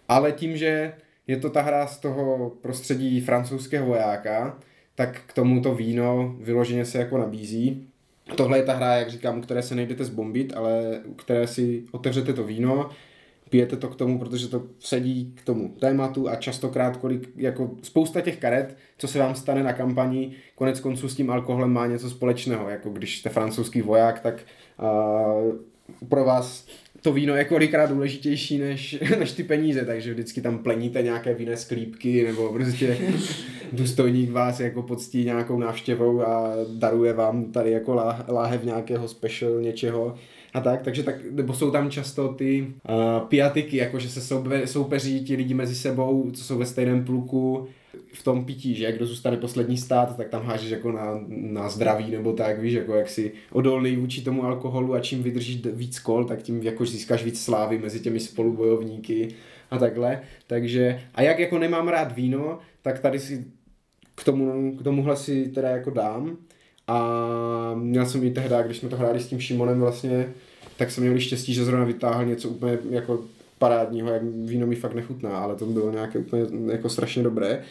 Ale 0.08 0.32
tím, 0.32 0.56
že 0.56 0.92
je 1.26 1.36
to 1.36 1.50
ta 1.50 1.62
hra 1.62 1.86
z 1.86 1.98
toho 1.98 2.52
prostředí 2.60 3.20
francouzského 3.20 3.86
vojáka, 3.86 4.58
tak 4.94 5.20
k 5.26 5.32
tomu 5.32 5.62
to 5.62 5.74
víno 5.74 6.36
vyloženě 6.40 6.84
se 6.84 6.98
jako 6.98 7.18
nabízí. 7.18 7.86
Tohle 8.36 8.58
je 8.58 8.62
ta 8.62 8.72
hra, 8.72 8.94
jak 8.94 9.10
říkám, 9.10 9.40
které 9.40 9.62
se 9.62 9.74
nejdete 9.74 10.04
zbombit, 10.04 10.52
ale 10.56 11.00
které 11.16 11.46
si 11.46 11.84
otevřete 11.90 12.32
to 12.32 12.44
víno, 12.44 12.90
pijete 13.50 13.76
to 13.76 13.88
k 13.88 13.96
tomu, 13.96 14.18
protože 14.18 14.48
to 14.48 14.62
sedí 14.78 15.32
k 15.36 15.44
tomu 15.44 15.68
tématu 15.68 16.28
a 16.28 16.36
častokrát 16.36 16.96
kolik, 16.96 17.28
jako 17.36 17.70
spousta 17.82 18.20
těch 18.20 18.36
karet, 18.36 18.76
co 18.98 19.08
se 19.08 19.18
vám 19.18 19.34
stane 19.34 19.62
na 19.62 19.72
kampani, 19.72 20.32
konec 20.54 20.80
konců 20.80 21.08
s 21.08 21.14
tím 21.14 21.30
alkoholem 21.30 21.72
má 21.72 21.86
něco 21.86 22.10
společného, 22.10 22.68
jako 22.68 22.90
když 22.90 23.18
jste 23.18 23.30
francouzský 23.30 23.82
voják, 23.82 24.20
tak 24.20 24.34
uh, 24.82 26.06
pro 26.08 26.24
vás 26.24 26.66
to 27.02 27.12
víno 27.12 27.36
je 27.36 27.44
kolikrát 27.44 27.90
důležitější 27.90 28.58
než, 28.58 28.98
než 29.18 29.32
ty 29.32 29.42
peníze, 29.42 29.84
takže 29.84 30.12
vždycky 30.12 30.40
tam 30.40 30.58
pleníte 30.58 31.02
nějaké 31.02 31.34
víné 31.34 31.56
sklípky 31.56 32.24
nebo 32.24 32.52
prostě 32.52 32.98
důstojník 33.72 34.30
vás 34.30 34.60
jako 34.60 34.82
poctí 34.82 35.24
nějakou 35.24 35.58
návštěvou 35.58 36.22
a 36.22 36.52
daruje 36.78 37.12
vám 37.12 37.52
tady 37.52 37.70
jako 37.70 37.94
lá, 37.94 38.24
láhev 38.28 38.64
nějakého 38.64 39.08
special 39.08 39.60
něčeho 39.60 40.14
a 40.54 40.60
tak, 40.60 40.82
takže 40.82 41.02
tak, 41.02 41.14
nebo 41.30 41.54
jsou 41.54 41.70
tam 41.70 41.90
často 41.90 42.28
ty 42.28 42.66
uh, 42.88 43.28
piatiky, 43.28 43.76
jako 43.76 43.98
že 43.98 44.08
se 44.08 44.20
soupe, 44.20 44.66
soupeří 44.66 45.24
ti 45.24 45.36
lidi 45.36 45.54
mezi 45.54 45.74
sebou, 45.74 46.30
co 46.30 46.44
jsou 46.44 46.58
ve 46.58 46.66
stejném 46.66 47.04
pluku, 47.04 47.68
v 48.12 48.24
tom 48.24 48.44
pití, 48.44 48.74
že 48.74 48.92
kdo 48.92 49.06
zůstane 49.06 49.36
poslední 49.36 49.76
stát, 49.78 50.16
tak 50.16 50.28
tam 50.28 50.42
hážeš 50.42 50.70
jako 50.70 50.92
na, 50.92 51.20
na 51.28 51.68
zdraví 51.68 52.10
nebo 52.10 52.32
tak, 52.32 52.60
víš, 52.60 52.72
jako 52.72 52.94
jak 52.94 53.08
si 53.08 53.32
odolný 53.52 53.96
vůči 53.96 54.22
tomu 54.22 54.44
alkoholu 54.44 54.94
a 54.94 55.00
čím 55.00 55.22
vydržíš 55.22 55.66
víc 55.66 55.98
kol, 55.98 56.24
tak 56.24 56.42
tím 56.42 56.62
jako 56.62 56.86
získáš 56.86 57.24
víc 57.24 57.42
slávy 57.42 57.78
mezi 57.78 58.00
těmi 58.00 58.20
spolubojovníky 58.20 59.28
a 59.70 59.78
takhle. 59.78 60.20
Takže, 60.46 61.00
a 61.14 61.22
jak 61.22 61.38
jako 61.38 61.58
nemám 61.58 61.88
rád 61.88 62.16
víno, 62.16 62.58
tak 62.82 62.98
tady 62.98 63.18
si 63.18 63.44
k, 64.14 64.24
tomu, 64.24 64.76
k 64.76 64.82
tomuhle 64.82 65.16
si 65.16 65.48
teda 65.48 65.68
jako 65.68 65.90
dám. 65.90 66.36
A 66.90 67.74
měl 67.74 68.06
jsem 68.06 68.24
i 68.24 68.30
tehdy, 68.30 68.54
když 68.64 68.76
jsme 68.76 68.88
to 68.88 68.96
hráli 68.96 69.20
s 69.20 69.26
tím 69.26 69.40
Šimonem 69.40 69.80
vlastně, 69.80 70.28
tak 70.76 70.90
jsem 70.90 71.04
měl 71.04 71.18
štěstí, 71.18 71.54
že 71.54 71.64
zrovna 71.64 71.84
vytáhl 71.84 72.24
něco 72.24 72.48
úplně 72.48 72.78
jako 72.90 73.24
parádního, 73.58 74.10
jak 74.10 74.22
víno 74.22 74.66
mi 74.66 74.74
fakt 74.76 74.94
nechutná, 74.94 75.38
ale 75.38 75.56
to 75.56 75.66
bylo 75.66 75.92
nějaké 75.92 76.18
úplně 76.18 76.42
jako 76.72 76.88
strašně 76.88 77.22
dobré. 77.22 77.62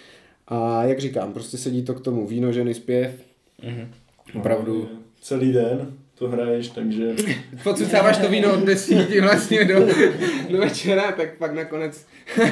A 0.48 0.84
jak 0.84 1.00
říkám, 1.00 1.34
prostě 1.34 1.58
sedí 1.58 1.84
to 1.84 1.94
k 1.94 2.02
tomu 2.02 2.28
víno, 2.28 2.52
ženy, 2.52 2.74
zpěv. 2.74 3.12
Mm-hmm. 3.64 3.88
Opravdu. 4.40 4.90
Celý 5.22 5.54
den 5.54 5.94
to 6.16 6.28
hraješ, 6.30 6.68
takže... 6.68 7.16
Pocucáváš 7.64 8.18
to 8.18 8.30
víno 8.30 8.54
od 8.54 8.64
desíti 8.64 9.22
vlastně 9.22 9.66
do, 9.66 9.88
do 10.50 10.58
večera, 10.58 11.12
tak 11.12 11.38
pak 11.38 11.54
nakonec... 11.54 12.06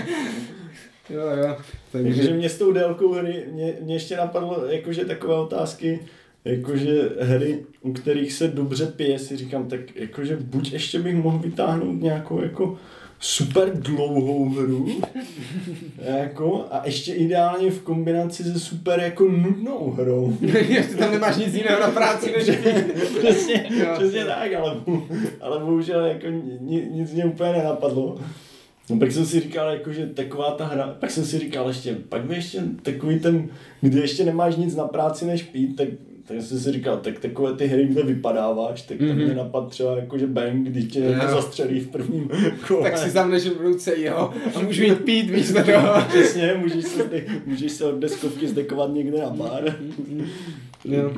jo, 1.10 1.22
jo. 1.38 1.58
Takže... 1.92 2.16
takže 2.16 2.34
mě 2.34 2.50
s 2.50 2.58
tou 2.58 2.72
délkou 2.72 3.14
hry, 3.14 3.44
mě, 3.52 3.74
mě 3.82 3.96
ještě 3.96 4.18
napadlo 4.18 4.66
jakože 4.66 5.06
takové 5.06 5.36
otázky, 5.36 6.00
jakože 6.46 7.10
hry, 7.20 7.66
u 7.82 7.94
kterých 7.94 8.34
se 8.34 8.48
dobře 8.48 8.86
pije, 8.86 9.20
si 9.20 9.38
říkám, 9.38 9.68
tak 9.68 9.96
jakože 9.96 10.38
buď 10.38 10.74
ještě 10.74 11.00
bych 11.00 11.16
mohl 11.16 11.40
vytáhnout 11.40 12.02
nějakou 12.02 12.42
jako 12.42 12.78
super 13.20 13.72
dlouhou 13.74 14.50
hru 14.50 14.88
jako, 15.98 16.66
a 16.72 16.82
ještě 16.86 17.14
ideálně 17.14 17.72
v 17.72 17.82
kombinaci 17.82 18.44
se 18.44 18.60
super 18.60 19.00
jako 19.00 19.24
nudnou 19.24 19.92
hrou. 19.92 20.38
Ještě 20.68 20.96
tam 20.96 21.12
nemáš 21.12 21.38
nic 21.38 21.54
jiného 21.54 21.80
na 21.80 21.92
práci 21.92 22.32
než 22.32 22.44
přesně, 23.20 23.70
přesně 23.98 24.26
tak, 24.26 24.54
ale, 24.54 24.78
ale 25.42 25.60
bohužel 25.60 26.06
jako 26.06 26.28
nic, 26.62 26.84
nic 26.92 27.14
mě 27.14 27.26
úplně 27.26 27.52
nenapadlo. 27.52 28.18
No 28.90 29.00
pak 29.00 29.12
jsem 29.12 29.26
si 29.26 29.40
říkal, 29.40 29.70
jako, 29.70 29.94
že 29.94 30.08
taková 30.08 30.52
ta 30.52 30.66
hra, 30.66 30.96
pak 31.00 31.12
jsem 31.12 31.26
si 31.26 31.40
říkal 31.40 31.68
ještě, 31.68 31.98
pak 32.10 32.22
by 32.26 32.36
ještě 32.36 32.64
takový 32.82 33.20
ten, 33.20 33.50
kdy 33.82 34.00
ještě 34.00 34.24
nemáš 34.24 34.56
nic 34.56 34.76
na 34.76 34.88
práci 34.88 35.26
než 35.26 35.44
pít, 35.44 35.76
tak 35.76 35.88
tak 36.28 36.42
jsem 36.42 36.60
si 36.60 36.72
říkal, 36.72 36.98
tak 36.98 37.20
takové 37.20 37.54
ty 37.54 37.68
hry, 37.68 37.88
kde 37.88 38.04
vypadáváš, 38.04 38.82
tak 38.82 38.98
mm-hmm. 38.98 39.08
to 39.08 39.14
mě 39.14 39.34
napad 39.34 39.70
třeba 39.70 39.96
jako, 39.96 40.18
že 40.18 40.28
bang, 40.28 40.68
když 40.68 40.86
tě 40.86 41.00
jako 41.00 41.28
zastřelí 41.28 41.80
v 41.80 41.88
prvním 41.88 42.30
kole. 42.68 42.92
Tak 42.92 42.98
si 42.98 43.10
zamneš 43.10 43.48
v 43.48 43.62
ruce, 43.62 44.02
jo, 44.02 44.34
a 44.56 44.60
můžu 44.60 44.84
jít 44.84 45.06
pít 45.06 45.30
víc 45.30 45.54
na 45.54 45.64
toho. 45.64 46.02
Přesně, 46.08 46.54
můžeš 46.58 46.86
se, 46.86 47.10
můžeš 47.46 47.72
se 47.72 47.86
od 47.86 48.00
deskovky 48.00 48.48
zdekovat 48.48 48.92
někde 48.94 49.22
na 49.22 49.30
bar. 49.30 49.78
jo. 50.86 51.12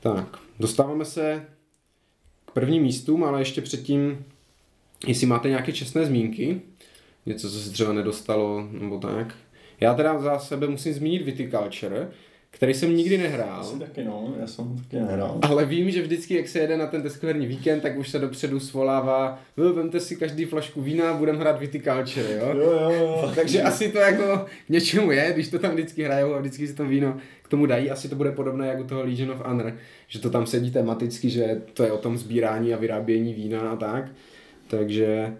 tak, 0.00 0.38
dostáváme 0.60 1.04
se 1.04 1.46
k 2.44 2.50
prvním 2.50 2.82
místům, 2.82 3.24
ale 3.24 3.40
ještě 3.40 3.60
předtím, 3.62 4.24
jestli 5.06 5.26
máte 5.26 5.48
nějaké 5.48 5.72
čestné 5.72 6.06
zmínky, 6.06 6.60
něco, 7.26 7.50
co 7.50 7.58
se 7.58 7.70
třeba 7.70 7.92
nedostalo, 7.92 8.68
nebo 8.70 8.98
tak. 8.98 9.34
Já 9.80 9.94
teda 9.94 10.18
za 10.18 10.38
sebe 10.38 10.68
musím 10.68 10.94
zmínit 10.94 11.22
Viticulture, 11.22 12.08
který 12.54 12.74
jsem 12.74 12.96
nikdy 12.96 13.18
nehrál. 13.18 13.60
Asi 13.60 13.78
taky 13.78 14.04
no, 14.04 14.34
já 14.40 14.46
jsem 14.46 14.76
taky 14.76 14.96
nehrál. 14.96 15.38
Ale 15.42 15.64
vím, 15.64 15.90
že 15.90 16.02
vždycky, 16.02 16.34
jak 16.34 16.48
se 16.48 16.58
jede 16.58 16.76
na 16.76 16.86
ten 16.86 17.02
deskoherní 17.02 17.46
víkend, 17.46 17.80
tak 17.80 17.98
už 17.98 18.08
se 18.08 18.18
dopředu 18.18 18.60
svolává, 18.60 19.42
vemte 19.56 20.00
si 20.00 20.16
každý 20.16 20.44
flašku 20.44 20.82
vína, 20.82 21.14
budeme 21.14 21.38
hrát 21.38 21.60
Viticulture, 21.60 22.36
jo? 22.36 22.54
Jo, 22.56 22.72
jo, 22.72 22.90
jo. 22.90 23.32
Takže 23.34 23.62
asi 23.62 23.88
to 23.88 23.98
jako 23.98 24.46
k 24.66 24.68
něčemu 24.68 25.10
je, 25.10 25.32
když 25.34 25.48
to 25.48 25.58
tam 25.58 25.72
vždycky 25.72 26.04
hrajou 26.04 26.34
a 26.34 26.38
vždycky 26.38 26.68
si 26.68 26.74
to 26.74 26.84
víno 26.84 27.16
k 27.42 27.48
tomu 27.48 27.66
dají, 27.66 27.90
asi 27.90 28.08
to 28.08 28.16
bude 28.16 28.32
podobné 28.32 28.68
jako 28.68 28.82
u 28.82 28.86
toho 28.86 29.04
Legion 29.04 29.30
of 29.30 29.46
Honor, 29.46 29.74
že 30.08 30.18
to 30.18 30.30
tam 30.30 30.46
sedí 30.46 30.70
tematicky, 30.70 31.30
že 31.30 31.60
to 31.74 31.82
je 31.82 31.92
o 31.92 31.98
tom 31.98 32.18
sbírání 32.18 32.74
a 32.74 32.76
vyrábění 32.76 33.34
vína 33.34 33.60
a 33.60 33.76
tak. 33.76 34.04
Takže, 34.68 35.34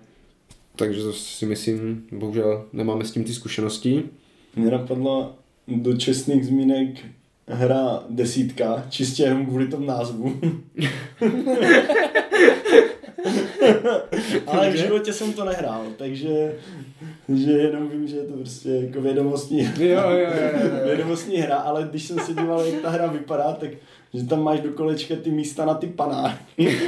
takže 0.77 1.03
to 1.03 1.13
si 1.13 1.47
myslím, 1.47 2.07
bohužel 2.13 2.65
nemáme 2.73 3.05
s 3.05 3.13
tím 3.13 3.25
ty 3.25 3.35
zkušenosti. 3.35 4.03
Mě 4.57 4.71
napadlo, 4.71 5.35
do 5.81 5.97
čestných 5.97 6.47
zmínek 6.47 6.89
hra 7.49 8.03
desítka, 8.09 8.87
čistě 8.91 9.23
jenom 9.23 9.47
kvůli 9.47 9.69
tomu 9.69 9.87
názvu. 9.87 10.41
Ale 14.47 14.71
v 14.71 14.77
životě 14.77 15.13
jsem 15.13 15.33
to 15.33 15.45
nehrál, 15.45 15.87
takže 15.97 16.55
že 17.35 17.53
jenom 17.53 17.89
vím, 17.89 18.09
že 18.09 18.17
je 18.17 18.25
to 18.25 18.33
prostě 18.33 18.69
jako 18.69 19.01
vědomostní, 19.01 19.59
jo, 19.59 19.71
jo, 19.81 20.11
jo, 20.11 20.19
jo. 20.19 20.85
vědomostní 20.87 21.37
hra, 21.37 21.57
ale 21.57 21.87
když 21.91 22.03
jsem 22.03 22.19
se 22.19 22.35
díval, 22.35 22.65
jak 22.65 22.83
ta 22.83 22.91
hra 22.91 23.07
vypadá, 23.07 23.53
tak 23.53 23.71
že 24.15 24.25
tam 24.25 24.43
máš 24.43 24.61
do 24.61 24.73
kolečka 24.73 25.15
ty 25.17 25.31
místa 25.31 25.65
na 25.65 25.75
ty 25.75 25.87
panáky. 25.87 26.79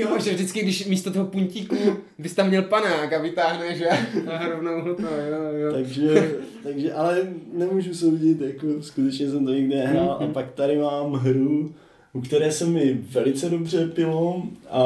jo, 0.10 0.18
že 0.18 0.34
vždycky, 0.34 0.62
když 0.62 0.86
místo 0.86 1.10
toho 1.10 1.26
puntíku 1.26 1.76
bys 2.18 2.34
tam 2.34 2.48
měl 2.48 2.62
panák 2.62 3.12
a 3.12 3.18
vytáhneš 3.18 3.82
a 4.30 4.48
rovnou 4.48 4.94
to, 4.94 5.02
jo, 5.02 5.52
jo. 5.52 5.72
Takže, 5.72 6.34
takže, 6.62 6.92
ale 6.92 7.28
nemůžu 7.52 7.94
soudit, 7.94 8.40
jako 8.40 8.66
skutečně 8.80 9.30
jsem 9.30 9.46
to 9.46 9.52
nikdy 9.52 9.74
nehrál 9.74 10.06
mm-hmm. 10.06 10.22
a 10.22 10.24
mhm. 10.24 10.32
pak 10.32 10.52
tady 10.52 10.78
mám 10.78 11.12
hru, 11.12 11.74
u 12.12 12.20
které 12.20 12.52
se 12.52 12.66
mi 12.66 12.98
velice 13.10 13.50
dobře 13.50 13.86
pilo 13.86 14.42
a 14.70 14.82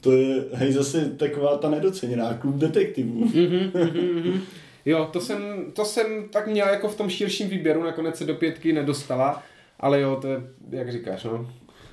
to 0.00 0.12
je 0.12 0.44
hej, 0.52 0.72
zase 0.72 1.04
taková 1.16 1.56
ta 1.56 1.70
nedoceněná 1.70 2.34
klub 2.34 2.54
detektivů. 2.54 3.24
Mm-hmm, 3.24 3.70
mm-hmm. 3.72 4.40
Jo, 4.84 5.08
to 5.12 5.20
jsem, 5.20 5.64
to 5.72 5.84
jsem 5.84 6.28
tak 6.30 6.46
měl 6.46 6.68
jako 6.68 6.88
v 6.88 6.96
tom 6.96 7.08
širším 7.08 7.48
výběru, 7.48 7.82
nakonec 7.82 8.16
se 8.16 8.24
do 8.24 8.34
pětky 8.34 8.72
nedostala, 8.72 9.42
ale 9.80 10.00
jo, 10.00 10.18
to 10.20 10.26
je, 10.26 10.42
jak 10.70 10.92
říkáš, 10.92 11.24
no, 11.24 11.50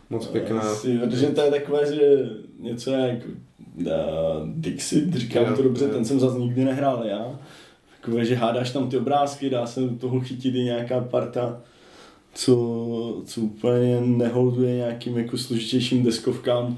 moc 0.10 0.28
pěkná. 0.28 0.62
Asi, 0.62 0.97
protože 0.97 1.28
to 1.28 1.41
je 1.41 1.51
takové, 1.51 1.95
že 1.95 2.30
něco 2.60 2.91
jak 2.91 3.18
uh, 3.26 3.86
Dixit, 4.56 5.16
říkám 5.16 5.45
jo, 5.45 5.56
to 5.56 5.64
dobře, 5.64 5.86
jo. 5.86 5.91
ten 5.91 6.06
jsem 6.06 6.20
zase 6.20 6.39
nikdy 6.39 6.66
nehrál 6.66 7.03
já. 7.06 7.39
Takové, 8.01 8.26
že 8.26 8.36
hádáš 8.36 8.72
tam 8.72 8.89
ty 8.89 8.97
obrázky, 8.97 9.49
dá 9.49 9.66
se 9.66 9.82
do 9.82 9.95
toho 9.95 10.20
chytit 10.20 10.56
i 10.56 10.64
nějaká 10.64 11.01
parta, 11.01 11.62
co, 12.34 13.22
co 13.26 13.41
úplně 13.41 14.01
neholduje 14.01 14.76
nějakým 14.76 15.18
jako 15.18 15.38
složitějším 15.38 16.03
deskovkám. 16.03 16.78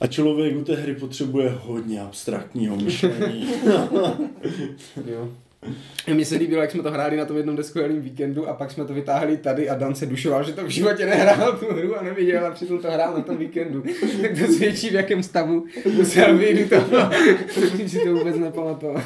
A 0.00 0.06
člověk 0.06 0.56
u 0.56 0.64
té 0.64 0.76
hry 0.76 0.94
potřebuje 0.94 1.54
hodně 1.62 2.00
abstraktního 2.00 2.76
myšlení. 2.76 3.48
jo. 5.06 5.28
Mně 6.14 6.24
se 6.24 6.36
líbilo, 6.36 6.60
jak 6.62 6.70
jsme 6.70 6.82
to 6.82 6.90
hráli 6.90 7.16
na 7.16 7.24
tom 7.24 7.36
jednom 7.36 7.56
deskovém 7.56 8.00
víkendu 8.00 8.48
a 8.48 8.54
pak 8.54 8.70
jsme 8.70 8.84
to 8.84 8.94
vytáhli 8.94 9.36
tady 9.36 9.68
a 9.68 9.74
Dan 9.74 9.94
se 9.94 10.06
dušoval, 10.06 10.44
že 10.44 10.52
to 10.52 10.64
v 10.64 10.68
životě 10.68 11.06
nehrál 11.06 11.52
tu 11.52 11.66
hru 11.74 11.98
a 11.98 12.02
neviděl 12.02 12.46
a 12.46 12.50
přitom 12.50 12.78
to 12.78 12.90
hrál 12.90 13.14
na 13.14 13.22
tom 13.22 13.36
víkendu. 13.36 13.82
Tak 14.22 14.38
to 14.38 14.52
svědčí, 14.52 14.88
v 14.88 14.94
jakém 14.94 15.22
stavu 15.22 15.64
musel 15.96 16.38
být 16.38 16.70
to, 16.70 16.76
že 17.84 17.98
to 17.98 18.14
vůbec 18.14 18.36
nepamatoval. 18.36 19.02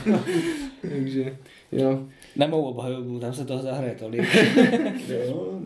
Takže, 0.81 1.37
jo. 1.73 2.05
Na 2.37 2.47
mou 2.47 2.63
obhajobu, 2.63 3.19
tam 3.19 3.35
se 3.35 3.45
toho 3.45 3.63
zahraje 3.63 3.95
tolik. 3.99 4.37
Jo. 5.09 5.61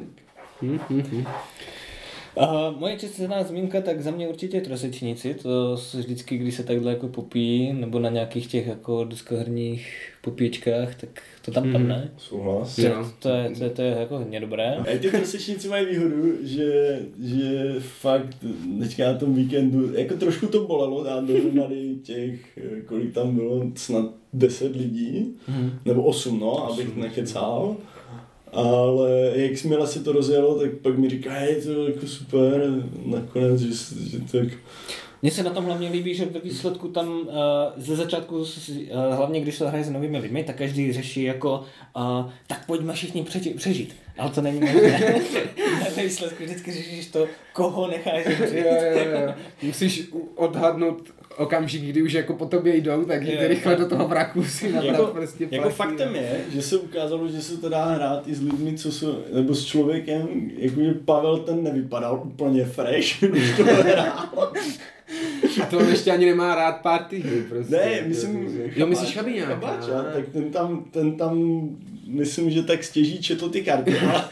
Uh, 2.38 2.80
moje 2.80 2.96
čestná 2.96 3.42
zmínka, 3.42 3.80
tak 3.80 4.00
za 4.00 4.10
mě 4.10 4.28
určitě 4.28 4.60
trosečníci, 4.60 5.34
to 5.34 5.76
se 5.76 5.98
vždycky, 5.98 6.38
když 6.38 6.54
se 6.54 6.62
takhle 6.62 6.92
jako 6.92 7.08
popíjí, 7.08 7.72
nebo 7.72 7.98
na 7.98 8.10
nějakých 8.10 8.46
těch 8.46 8.66
jako 8.66 9.04
diskoherních 9.04 10.12
popíčkách, 10.30 10.94
tak 10.94 11.08
to 11.44 11.50
tam 11.50 11.72
padne. 11.72 12.10
souhlas. 12.16 12.78
Jo. 12.78 13.10
To 13.18 13.28
je, 13.28 13.50
to, 13.58 13.64
je, 13.64 13.70
to 13.70 13.82
je 13.82 13.88
jako 14.00 14.18
hodně 14.18 14.40
dobré. 14.40 14.76
A 14.76 14.84
i 14.90 14.98
ty 14.98 15.10
trosečníci 15.10 15.68
mají 15.68 15.86
výhodu, 15.86 16.32
že, 16.42 16.98
že 17.24 17.74
fakt 17.78 18.36
teďka 18.80 19.12
na 19.12 19.18
tom 19.18 19.34
víkendu, 19.34 19.94
jako 19.94 20.14
trošku 20.16 20.46
to 20.46 20.66
bolelo 20.66 21.04
dát 21.04 21.24
dohromady 21.24 21.94
těch, 22.02 22.58
kolik 22.86 23.14
tam 23.14 23.34
bylo, 23.36 23.62
snad 23.74 24.04
10 24.32 24.76
lidí, 24.76 25.34
Mhm. 25.48 25.70
nebo 25.84 26.02
8, 26.02 26.40
no, 26.40 26.72
abych 26.72 26.96
nekecal. 26.96 27.76
Ale 28.52 29.32
jakmile 29.34 29.86
se 29.86 30.00
to 30.04 30.12
rozjelo, 30.12 30.58
tak 30.58 30.70
pak 30.72 30.98
mi 30.98 31.08
říká, 31.10 31.32
hej, 31.32 31.62
to 31.62 31.70
je 31.72 31.90
jako 31.94 32.06
super, 32.06 32.62
nakonec, 33.06 33.60
že, 33.60 33.94
že 34.10 34.18
to 34.30 34.36
jako... 34.36 34.54
Mně 35.22 35.30
se 35.30 35.42
na 35.42 35.50
tom 35.50 35.64
hlavně 35.64 35.88
líbí, 35.90 36.14
že 36.14 36.24
ve 36.24 36.40
výsledku 36.40 36.88
tam 36.88 37.08
uh, 37.20 37.26
ze 37.76 37.96
začátku, 37.96 38.36
uh, 38.38 38.46
hlavně 39.14 39.40
když 39.40 39.58
to 39.58 39.68
hraje 39.68 39.84
s 39.84 39.90
novými 39.90 40.18
lidmi, 40.18 40.44
tak 40.44 40.56
každý 40.56 40.92
řeší 40.92 41.22
jako, 41.22 41.64
uh, 41.96 42.30
tak 42.46 42.66
pojďme 42.66 42.92
všichni 42.92 43.22
přeži- 43.22 43.56
přežít. 43.56 43.96
Ale 44.18 44.30
to 44.30 44.40
není 44.42 44.60
možné. 44.60 45.14
ve 45.96 46.02
výsledku 46.02 46.44
vždycky 46.44 46.72
řešíš 46.72 47.06
to, 47.06 47.26
koho 47.52 47.86
necháš 47.88 48.24
Jo, 48.26 48.32
zemřít. 48.38 48.56
jo, 48.56 49.20
jo. 49.26 49.34
Musíš 49.62 50.08
odhadnout 50.36 51.10
okamžik, 51.36 51.82
kdy 51.82 52.02
už 52.02 52.12
jako 52.12 52.34
po 52.34 52.46
tobě 52.46 52.76
jdou, 52.76 53.04
tak 53.04 53.22
jdi 53.22 53.32
Jo. 53.34 53.48
rychle 53.48 53.76
do 53.76 53.88
toho 53.88 54.08
vraku 54.08 54.44
si 54.44 54.72
nabrat 54.72 54.84
Jako, 54.98 55.06
prostě 55.06 55.44
jako 55.50 55.62
plachý. 55.62 55.76
faktem 55.76 56.14
je, 56.14 56.40
že 56.52 56.62
se 56.62 56.76
ukázalo, 56.78 57.28
že 57.28 57.42
se 57.42 57.56
to 57.56 57.68
dá 57.68 57.84
hrát 57.84 58.28
i 58.28 58.34
s 58.34 58.42
lidmi, 58.42 58.78
co 58.78 58.92
jsou, 58.92 59.18
nebo 59.34 59.54
s 59.54 59.64
člověkem, 59.64 60.50
jako 60.56 60.80
že 60.80 60.94
Pavel 60.94 61.38
ten 61.38 61.64
nevypadal 61.64 62.22
úplně 62.24 62.64
fresh, 62.64 63.20
když 63.20 63.56
to 63.56 63.64
hrál. 63.64 64.52
A 65.62 65.66
to 65.70 65.78
on 65.78 65.88
ještě 65.88 66.10
ani 66.12 66.26
nemá 66.26 66.54
rád 66.54 66.72
party 66.72 67.18
hry, 67.18 67.42
prostě. 67.42 67.76
Ne, 67.76 68.02
myslím, 68.06 68.62
Jo, 68.76 68.86
myslíš 68.86 69.14
Chabíňáka. 69.14 69.54
Chabáča, 69.54 70.02
tak 70.12 70.28
ten 70.32 70.50
tam, 70.50 70.84
ten 70.90 71.16
tam, 71.16 71.62
myslím, 72.06 72.50
že 72.50 72.62
tak 72.62 72.84
stěží 72.84 73.22
četl 73.22 73.48
ty 73.48 73.62
karty, 73.62 73.98
ale, 73.98 74.24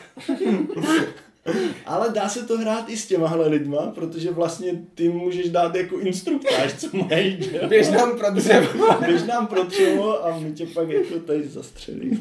ale 1.87 2.11
dá 2.11 2.29
se 2.29 2.47
to 2.47 2.59
hrát 2.59 2.89
i 2.89 2.97
s 2.97 3.07
těmahle 3.07 3.49
lidma, 3.49 3.87
protože 3.87 4.31
vlastně 4.31 4.73
ty 4.95 5.09
můžeš 5.09 5.49
dát 5.49 5.75
jako 5.75 5.99
instruktáž, 5.99 6.75
co 6.75 6.89
mají 6.97 7.37
dělat. 7.37 7.69
Běž 7.69 7.89
nám 7.89 8.19
pro 8.19 8.31
dřevo. 8.31 8.95
Běž 9.07 9.23
nám 9.23 9.47
pro 9.47 9.65
dřevo 9.65 10.27
a 10.27 10.39
my 10.39 10.53
tě 10.53 10.67
pak 10.67 10.89
jako 10.89 11.19
tady 11.19 11.49
zastřelí. 11.49 12.21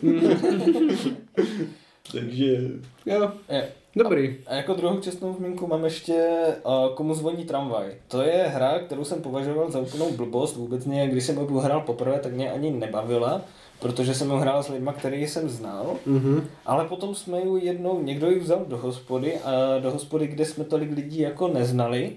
Takže 2.12 2.58
Jo, 3.06 3.32
Je. 3.49 3.68
Dobrý. 3.96 4.36
A 4.48 4.56
jako 4.56 4.74
druhou 4.74 5.00
čestnou 5.00 5.34
zmínku 5.34 5.68
mám 5.68 5.84
ještě 5.84 6.28
uh, 6.64 6.96
Komu 6.96 7.14
zvoní 7.14 7.46
tramvaj. 7.46 7.93
To 8.08 8.22
je 8.22 8.43
hra, 8.48 8.80
kterou 8.80 9.04
jsem 9.04 9.22
považoval 9.22 9.72
za 9.72 9.80
úplnou 9.80 10.12
blbost. 10.12 10.56
Vůbec 10.56 10.86
mě, 10.86 11.08
když 11.08 11.24
jsem 11.24 11.38
ji 11.38 11.60
hrál 11.60 11.82
poprvé, 11.82 12.20
tak 12.20 12.34
mě 12.34 12.52
ani 12.52 12.72
nebavila, 12.72 13.41
protože 13.80 14.14
jsem 14.14 14.32
ji 14.32 14.39
hrál 14.39 14.64
s 14.64 14.70
lidmi, 14.70 14.91
který 14.98 15.28
jsem 15.28 15.50
znal. 15.50 15.96
Mhm. 16.06 16.48
Ale 16.66 16.86
potom 16.86 17.16
jsme 17.16 17.41
ji 17.41 17.66
jednou, 17.66 18.02
někdo 18.04 18.30
ji 18.30 18.39
vzal 18.39 18.66
do 18.68 18.78
hospody, 18.78 19.38
a 19.38 19.80
do 19.80 19.91
hospody, 19.91 20.28
kde 20.28 20.46
jsme 20.46 20.64
tolik 20.64 20.91
lidí 20.91 21.20
jako 21.20 21.48
neznali. 21.48 22.12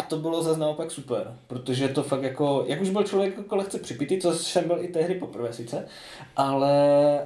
A 0.00 0.02
to 0.02 0.16
bylo 0.16 0.42
zase 0.42 0.60
naopak 0.60 0.90
super, 0.90 1.34
protože 1.46 1.88
to 1.88 2.02
fakt 2.02 2.22
jako, 2.22 2.64
jak 2.66 2.80
už 2.80 2.90
byl 2.90 3.02
člověk 3.02 3.36
jako 3.36 3.56
lehce 3.56 3.78
připitý, 3.78 4.18
co 4.18 4.32
jsem 4.32 4.66
byl 4.66 4.78
i 4.80 4.88
tehdy 4.88 5.14
poprvé 5.14 5.52
sice, 5.52 5.86
ale, 6.36 6.72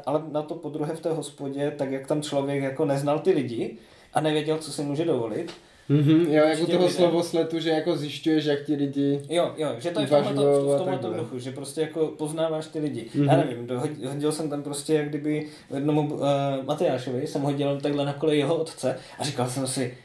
ale 0.07 0.23
na 0.33 0.43
to 0.43 0.55
podruhé 0.55 0.95
v 0.97 1.01
té 1.01 1.13
hospodě, 1.13 1.75
tak 1.79 1.91
jak 1.93 2.07
tam 2.07 2.23
člověk 2.23 2.63
jako 2.63 2.85
neznal 2.85 3.19
ty 3.19 3.31
lidi 3.31 3.77
a 4.15 4.21
nevěděl, 4.21 4.59
co 4.59 4.73
si 4.73 4.83
může 4.83 5.05
dovolit, 5.05 5.53
Mhm, 5.89 6.27
jo, 6.27 6.45
jako 6.45 6.67
toho 6.67 6.89
slovosletu, 6.91 7.59
že 7.59 7.71
jako 7.71 7.97
zjišťuješ, 7.97 8.45
jak 8.45 8.65
ti 8.65 8.75
lidi... 8.75 9.21
Jo, 9.29 9.53
jo, 9.57 9.69
že 9.79 9.91
to 9.91 10.01
je 10.01 10.07
v 10.07 10.11
tomhle, 10.11 10.33
v 10.33 10.77
tomhle 10.79 10.99
takhle. 10.99 11.19
duchu, 11.19 11.39
že 11.39 11.53
prostě 11.53 11.81
jako 11.81 12.07
poznáváš 12.07 12.67
ty 12.67 12.79
lidi. 12.79 13.07
Mhm. 13.15 13.25
Mm-hmm. 13.25 13.31
Já 13.31 13.37
nevím, 13.37 13.67
dohodil, 13.67 14.11
hodil 14.11 14.33
jsem 14.33 14.51
tam 14.51 14.63
prostě, 14.63 14.95
jak 14.95 15.09
kdyby 15.09 15.49
jednomu 15.75 16.15
uh, 16.15 16.21
Matyášovi 16.65 17.27
jsem 17.27 17.43
hodil 17.43 17.81
takhle 17.81 18.05
na 18.05 18.13
kolej 18.13 18.39
jeho 18.39 18.57
otce 18.57 18.99
a 19.19 19.25
říkal 19.25 19.51
jsem 19.51 19.67
si, 19.67 19.99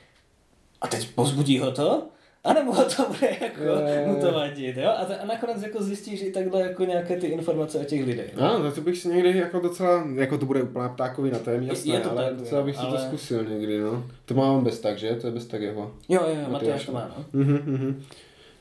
a 0.82 0.88
teď 0.88 1.10
pozbudí 1.16 1.60
ho 1.60 1.72
to? 1.72 2.04
A 2.44 2.54
nebo 2.54 2.72
to 2.76 3.06
bude 3.08 3.38
jako 3.42 3.64
Jo, 3.64 3.74
jo, 3.74 4.02
jo. 4.02 4.08
mu 4.08 4.22
to 4.22 4.32
vadit, 4.32 4.78
jo? 4.78 4.90
A, 4.98 5.06
t- 5.06 5.18
a 5.18 5.26
nakonec 5.26 5.64
jako 5.64 5.84
zjistíš 5.84 6.22
i 6.22 6.32
takhle 6.32 6.62
jako 6.62 6.86
nějaké 6.86 7.18
ty 7.18 7.28
informace 7.28 7.80
o 7.80 7.84
těch 7.84 8.06
lidech. 8.06 8.36
No, 8.38 8.64
tak 8.64 8.76
to 8.76 8.82
bych 8.82 8.98
si 8.98 9.08
někdy 9.08 9.38
jako 9.38 9.60
docela, 9.60 10.08
jako 10.16 10.38
to 10.38 10.46
bude 10.46 10.64
úplná 10.64 10.90
ptákový 10.90 11.32
na 11.32 11.40
tém, 11.40 11.64
jasné, 11.64 11.94
je 11.94 12.00
to 12.00 12.12
ale 12.12 12.26
tak, 12.26 12.36
docela 12.36 12.60
jo, 12.60 12.66
bych 12.66 12.76
si 12.76 12.82
ale- 12.82 12.98
to 12.98 13.04
zkusil 13.08 13.44
někdy, 13.44 13.80
no. 13.80 14.04
To 14.26 14.34
mám 14.34 14.64
bez 14.64 14.80
tak, 14.80 14.98
že? 15.00 15.16
To 15.16 15.28
je 15.28 15.34
bez 15.34 15.46
tak 15.46 15.62
jeho. 15.62 15.82
Jo, 16.10 16.22
jo, 16.24 16.30
jo, 16.30 16.36
Matyáš 16.36 16.52
Matyáš 16.52 16.86
to 16.86 16.92
má, 16.92 17.12
no. 17.18 17.26
Mhm, 17.34 17.54
mhm. 17.66 18.04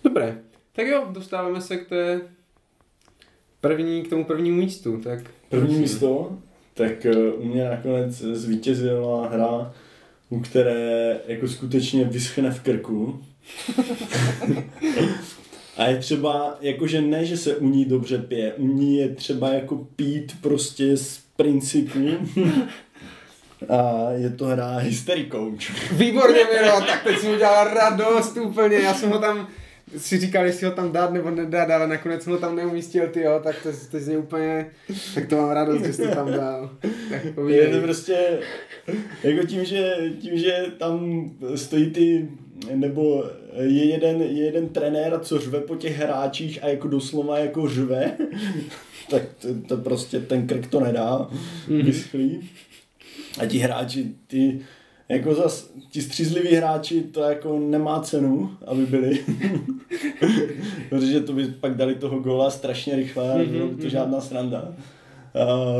Dobré, 0.04 0.38
tak 0.72 0.86
jo, 0.86 1.06
dostáváme 1.10 1.60
se 1.60 1.76
k 1.76 1.88
té 1.88 2.20
první, 3.60 4.02
k 4.02 4.10
tomu 4.10 4.24
prvnímu 4.24 4.56
místu, 4.56 4.96
tak 5.04 5.18
první 5.48 5.64
prosím. 5.66 5.80
místo, 5.80 6.38
tak 6.74 7.06
eh, 7.06 7.16
u 7.32 7.44
mě 7.44 7.64
nakonec 7.68 8.12
zvítězila 8.18 9.28
hra, 9.28 9.72
u 10.30 10.40
které 10.40 11.20
jako 11.26 11.48
skutečně 11.48 12.04
vyschne 12.04 12.50
v 12.50 12.60
krku. 12.62 13.20
A 15.76 15.84
je 15.84 15.96
třeba, 15.96 16.56
jakože 16.60 17.00
ne, 17.00 17.24
že 17.24 17.36
se 17.36 17.56
u 17.56 17.68
ní 17.68 17.84
dobře 17.84 18.18
pije, 18.18 18.52
u 18.52 18.66
ní 18.66 18.96
je 18.96 19.08
třeba 19.08 19.48
jako 19.48 19.76
pít 19.76 20.32
prostě 20.40 20.96
z 20.96 21.20
principu. 21.36 21.98
A 23.68 24.10
je 24.10 24.30
to 24.30 24.44
hra 24.44 24.76
Hystery 24.76 25.28
Coach. 25.32 25.92
Výborně, 25.92 26.40
Miro, 26.44 26.80
tak 26.86 27.04
teď 27.04 27.18
jsem 27.18 27.34
udělal 27.34 27.74
radost 27.74 28.36
úplně, 28.36 28.76
já 28.76 28.94
jsem 28.94 29.10
ho 29.10 29.18
tam 29.18 29.48
si 29.96 30.18
říkal, 30.18 30.46
jestli 30.46 30.66
ho 30.66 30.72
tam 30.72 30.92
dát 30.92 31.12
nebo 31.12 31.30
nedat, 31.30 31.70
ale 31.70 31.86
nakonec 31.86 32.22
jsem 32.22 32.32
ho 32.32 32.38
tam 32.38 32.56
neumístil, 32.56 33.08
ty 33.08 33.20
jo, 33.20 33.40
tak 33.44 33.62
to, 33.62 33.68
to 33.90 34.00
zní 34.00 34.16
úplně, 34.16 34.70
tak 35.14 35.26
to 35.26 35.36
mám 35.36 35.50
radost, 35.50 35.84
že 35.84 35.92
jsi 35.92 36.02
to 36.02 36.14
tam 36.14 36.32
dal. 36.32 36.70
Tak 37.10 37.22
Je 37.48 37.68
to 37.68 37.80
prostě, 37.80 38.38
jako 39.22 39.46
tím, 39.46 39.64
že, 39.64 39.96
tím, 40.20 40.38
že 40.38 40.64
tam 40.78 41.24
stojí 41.54 41.90
ty, 41.90 42.28
nebo 42.74 43.24
je 43.60 43.84
jeden, 43.84 44.22
je 44.22 44.44
jeden 44.44 44.68
trenér, 44.68 45.18
co 45.22 45.38
řve 45.38 45.60
po 45.60 45.76
těch 45.76 45.98
hráčích 45.98 46.64
a 46.64 46.68
jako 46.68 46.88
doslova 46.88 47.38
jako 47.38 47.68
řve, 47.68 48.16
tak 49.10 49.22
to, 49.38 49.48
to 49.68 49.76
prostě 49.76 50.20
ten 50.20 50.46
krk 50.46 50.66
to 50.66 50.80
nedá, 50.80 51.28
vyschlý. 51.68 52.50
A 53.38 53.46
ti 53.46 53.58
hráči, 53.58 54.14
ty, 54.26 54.60
jako 55.08 55.34
zas, 55.34 55.72
ti 55.90 56.02
střízliví 56.02 56.54
hráči, 56.54 57.02
to 57.02 57.20
jako 57.22 57.58
nemá 57.58 58.00
cenu, 58.00 58.50
aby 58.66 58.86
byli. 58.86 59.24
Protože 60.88 61.20
to 61.20 61.32
by 61.32 61.46
pak 61.46 61.76
dali 61.76 61.94
toho 61.94 62.18
góla 62.18 62.50
strašně 62.50 62.96
rychle 62.96 63.46
by 63.46 63.82
to 63.82 63.88
žádná 63.88 64.20
sranda. 64.20 64.74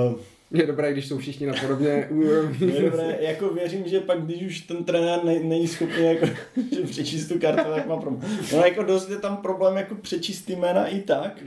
Uh, 0.08 0.18
Je 0.50 0.66
dobré, 0.66 0.92
když 0.92 1.06
jsou 1.06 1.18
všichni 1.18 1.46
na 1.46 1.54
podobně 1.60 2.08
úrovni. 2.10 2.72
je 2.72 2.82
dobré, 2.82 3.18
jako 3.20 3.48
věřím, 3.48 3.82
že 3.86 4.00
pak, 4.00 4.22
když 4.22 4.42
už 4.42 4.60
ten 4.60 4.84
trenér 4.84 5.24
ne, 5.24 5.40
není 5.40 5.68
schopný 5.68 6.04
jako, 6.04 6.26
že 6.74 6.82
přečíst 6.86 7.28
tu 7.28 7.38
kartu, 7.38 7.70
tak 7.70 7.86
má 7.86 7.96
problém. 7.96 8.30
No 8.52 8.58
jako 8.58 8.82
dost 8.82 9.10
je 9.10 9.16
tam 9.16 9.36
problém 9.36 9.76
jako 9.76 9.94
přečíst 9.94 10.42
ty 10.42 10.56
jména 10.56 10.86
i 10.86 11.00
tak, 11.00 11.44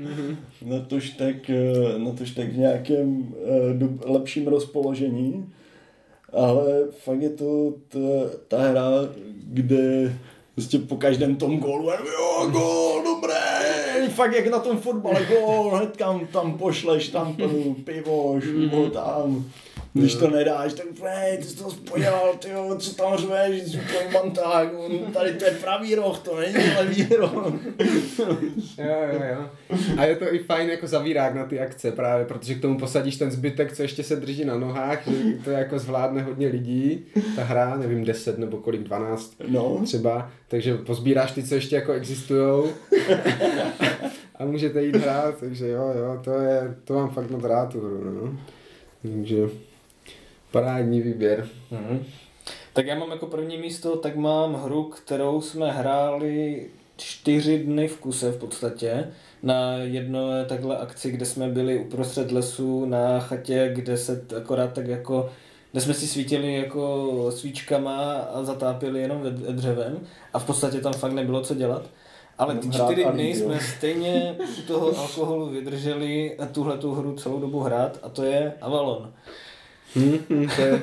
na 0.65 0.79
tož 0.79 1.09
tak, 1.09 1.49
eh, 1.49 1.99
na 1.99 2.11
tož 2.11 2.31
tak 2.31 2.47
v 2.47 2.57
nějakém 2.57 3.33
dob- 3.77 4.11
lepším 4.11 4.47
rozpoložení. 4.47 5.49
Ale 6.33 6.63
fakt 6.89 7.21
je 7.21 7.29
to 7.29 7.73
ta, 7.87 7.99
ta 8.47 8.57
hra, 8.61 8.89
kde 9.43 10.13
prostě 10.55 10.79
po 10.79 10.95
každém 10.97 11.35
tom 11.35 11.57
gólu, 11.57 11.89
jo, 11.89 12.47
gól, 12.51 13.03
dobré, 13.03 14.09
fakt 14.09 14.33
jak 14.33 14.47
na 14.47 14.59
tom 14.59 14.77
fotbale, 14.77 15.25
gól, 15.25 15.75
hned 15.75 15.97
kam 15.97 16.27
tam 16.27 16.57
pošleš, 16.57 17.09
tam 17.09 17.35
to 17.35 17.49
pivo, 17.85 18.41
šumo 18.41 18.89
tam. 18.89 19.45
Když 19.93 20.15
to 20.15 20.29
nedáš, 20.29 20.73
tak 20.73 20.85
hej, 21.03 21.37
ty 21.37 21.43
jsi 21.43 21.57
to 21.57 21.69
podělal, 21.91 22.33
ty 22.39 22.49
jo, 22.49 22.75
co 22.79 22.95
tam 22.95 23.17
řveš, 23.17 23.61
jsi 23.61 23.79
úplně 23.79 24.09
manták, 24.13 24.69
tady 25.13 25.33
to 25.33 25.45
je 25.45 25.51
pravý 25.51 25.95
roh, 25.95 26.19
to 26.19 26.39
není 26.39 26.55
levý 26.77 27.07
roh. 27.15 27.53
Jo, 28.77 28.95
jo, 29.13 29.21
jo. 29.29 29.49
A 29.97 30.05
je 30.05 30.15
to 30.15 30.33
i 30.33 30.39
fajn 30.39 30.69
jako 30.69 30.87
zavírák 30.87 31.35
na 31.35 31.45
ty 31.45 31.59
akce 31.59 31.91
právě, 31.91 32.25
protože 32.25 32.55
k 32.55 32.61
tomu 32.61 32.79
posadíš 32.79 33.17
ten 33.17 33.31
zbytek, 33.31 33.75
co 33.75 33.81
ještě 33.81 34.03
se 34.03 34.15
drží 34.15 34.45
na 34.45 34.57
nohách, 34.57 35.07
že 35.07 35.43
to 35.43 35.49
jako 35.49 35.79
zvládne 35.79 36.21
hodně 36.21 36.47
lidí, 36.47 37.05
ta 37.35 37.43
hra, 37.43 37.77
nevím, 37.77 38.03
10 38.03 38.37
nebo 38.37 38.57
kolik, 38.57 38.83
12 38.83 39.33
No, 39.47 39.81
třeba, 39.85 40.31
takže 40.47 40.77
pozbíráš 40.77 41.31
ty, 41.31 41.43
co 41.43 41.55
ještě 41.55 41.75
jako 41.75 41.91
existujou 41.91 42.71
a 44.35 44.45
můžete 44.45 44.83
jít 44.83 44.95
hrát, 44.95 45.37
takže 45.39 45.67
jo, 45.67 45.93
jo, 45.97 46.21
to 46.23 46.31
je, 46.31 46.75
to 46.83 46.93
mám 46.93 47.09
fakt 47.09 47.29
moc 47.29 47.43
rád 47.43 47.71
tu 47.71 47.79
hru, 47.79 48.03
no. 48.03 48.39
Takže 49.01 49.35
parádní 50.51 51.01
výběr. 51.01 51.47
Mhm. 51.71 52.05
Tak 52.73 52.85
já 52.85 52.95
mám 52.95 53.11
jako 53.11 53.25
první 53.25 53.57
místo, 53.57 53.97
tak 53.97 54.15
mám 54.15 54.53
hru, 54.53 54.83
kterou 54.83 55.41
jsme 55.41 55.71
hráli 55.71 56.67
čtyři 56.97 57.59
dny 57.59 57.87
v 57.87 57.97
kuse 57.97 58.31
v 58.31 58.37
podstatě 58.37 59.07
na 59.43 59.73
jedné 59.77 60.45
takhle 60.45 60.77
akci, 60.77 61.11
kde 61.11 61.25
jsme 61.25 61.47
byli 61.47 61.79
uprostřed 61.79 62.31
lesu 62.31 62.85
na 62.85 63.19
chatě, 63.19 63.71
kde 63.75 63.97
se 63.97 64.25
akorát 64.37 64.73
tak 64.73 64.87
jako 64.87 65.29
kde 65.71 65.81
jsme 65.81 65.93
si 65.93 66.07
svítili 66.07 66.53
jako 66.53 67.07
svíčkama 67.31 68.13
a 68.13 68.43
zatápili 68.43 69.01
jenom 69.01 69.21
ve- 69.21 69.29
dřevem 69.53 69.99
a 70.33 70.39
v 70.39 70.45
podstatě 70.45 70.81
tam 70.81 70.93
fakt 70.93 71.11
nebylo 71.13 71.41
co 71.41 71.55
dělat. 71.55 71.85
Ale 72.37 72.55
ty 72.55 72.69
čtyři 72.69 73.05
dny 73.13 73.35
jsme 73.35 73.59
stejně 73.59 74.35
u 74.59 74.61
toho 74.67 74.99
alkoholu 74.99 75.49
vydrželi 75.49 76.37
tuhle 76.51 76.77
tu 76.77 76.91
hru 76.93 77.15
celou 77.15 77.39
dobu 77.39 77.59
hrát 77.59 77.99
a 78.03 78.09
to 78.09 78.23
je 78.23 78.53
Avalon. 78.61 79.13
Hmm, 79.95 80.17
hmm, 80.29 80.47
to 80.55 80.61
je 80.61 80.81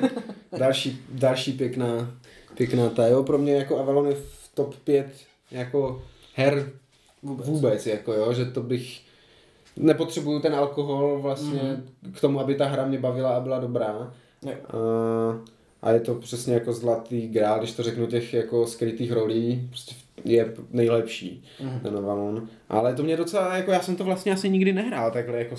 další, 0.57 1.01
další 1.09 1.53
pěkná, 1.53 2.11
pěkná 2.55 2.89
ta. 2.89 3.07
Jo, 3.07 3.23
pro 3.23 3.37
mě 3.37 3.53
jako 3.53 3.79
Avalon 3.79 4.07
je 4.07 4.15
v 4.15 4.49
top 4.53 4.75
5 4.75 5.07
jako 5.51 6.03
her 6.35 6.71
vůbec, 7.23 7.47
vůbec 7.47 7.87
jako 7.87 8.13
jo, 8.13 8.33
že 8.33 8.45
to 8.45 8.61
bych 8.61 9.01
nepotřebuju 9.77 10.39
ten 10.39 10.55
alkohol 10.55 11.19
vlastně 11.21 11.61
mm. 11.61 12.11
k 12.11 12.21
tomu, 12.21 12.39
aby 12.39 12.55
ta 12.55 12.65
hra 12.65 12.85
mě 12.85 12.99
bavila 12.99 13.29
a 13.29 13.39
byla 13.39 13.59
dobrá. 13.59 14.13
Jo. 14.41 14.53
A, 14.67 15.87
a 15.87 15.91
je 15.91 15.99
to 15.99 16.15
přesně 16.15 16.53
jako 16.53 16.73
zlatý 16.73 17.27
grál, 17.27 17.59
když 17.59 17.71
to 17.71 17.83
řeknu 17.83 18.07
těch 18.07 18.33
jako 18.33 18.67
skrytých 18.67 19.11
rolí, 19.11 19.67
prostě 19.69 19.95
je 20.25 20.53
nejlepší 20.71 21.43
mm. 21.63 21.79
ten 21.79 21.97
Avalon. 21.97 22.47
Ale 22.69 22.95
to 22.95 23.03
mě 23.03 23.17
docela, 23.17 23.55
jako 23.55 23.71
já 23.71 23.81
jsem 23.81 23.95
to 23.95 24.03
vlastně 24.03 24.31
asi 24.31 24.49
nikdy 24.49 24.73
nehrál 24.73 25.11
takhle 25.11 25.37
jako 25.37 25.55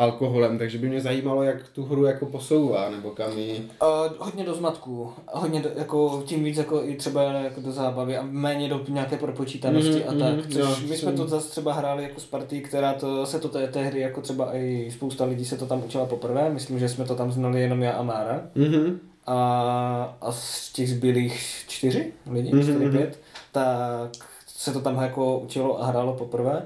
alkoholem, 0.00 0.58
takže 0.58 0.78
by 0.78 0.88
mě 0.88 1.00
zajímalo, 1.00 1.42
jak 1.42 1.68
tu 1.68 1.84
hru 1.84 2.04
jako 2.04 2.26
posouvá, 2.26 2.90
nebo 2.90 3.10
kam 3.10 3.38
ji... 3.38 3.68
Uh, 3.82 4.12
hodně 4.18 4.44
do 4.44 4.54
zmatku, 4.54 5.12
hodně 5.32 5.62
do, 5.62 5.70
jako 5.76 6.22
tím 6.26 6.44
víc 6.44 6.56
jako 6.56 6.84
i 6.84 6.96
třeba 6.96 7.22
jako 7.22 7.60
do 7.60 7.72
zábavy 7.72 8.16
a 8.16 8.22
méně 8.30 8.68
do 8.68 8.80
nějaké 8.88 9.16
propočítanosti 9.16 9.94
mm, 9.94 10.02
a 10.08 10.24
tak. 10.24 10.34
mhm, 10.34 10.42
Což 10.52 10.60
jo, 10.60 10.76
my 10.88 10.96
jsme 10.96 11.12
to 11.12 11.26
zase 11.26 11.50
třeba 11.50 11.72
hráli 11.72 12.02
jako 12.02 12.20
s 12.20 12.26
partí, 12.26 12.60
která 12.60 12.92
to, 12.92 13.26
se 13.26 13.38
to 13.38 13.48
té, 13.48 13.68
té 13.68 13.82
hry 13.84 14.00
jako 14.00 14.20
třeba 14.20 14.56
i 14.56 14.90
spousta 14.92 15.24
lidí 15.24 15.44
se 15.44 15.56
to 15.56 15.66
tam 15.66 15.84
učila 15.84 16.06
poprvé. 16.06 16.50
Myslím, 16.50 16.78
že 16.78 16.88
jsme 16.88 17.04
to 17.04 17.14
tam 17.14 17.32
znali 17.32 17.60
jenom 17.60 17.82
já 17.82 17.92
a 17.92 18.02
Mára. 18.02 18.42
Mhm. 18.54 19.00
A, 19.26 20.16
a 20.20 20.32
z 20.32 20.72
těch 20.72 20.90
zbylých 20.90 21.64
čtyři 21.68 22.12
lidí, 22.30 22.50
Mhm, 22.52 22.62
čtyři, 22.62 22.78
mhm. 22.78 22.96
pět, 22.96 23.18
tak 23.52 24.10
se 24.46 24.72
to 24.72 24.80
tam 24.80 25.02
jako 25.02 25.38
učilo 25.38 25.82
a 25.82 25.86
hrálo 25.86 26.12
poprvé. 26.14 26.62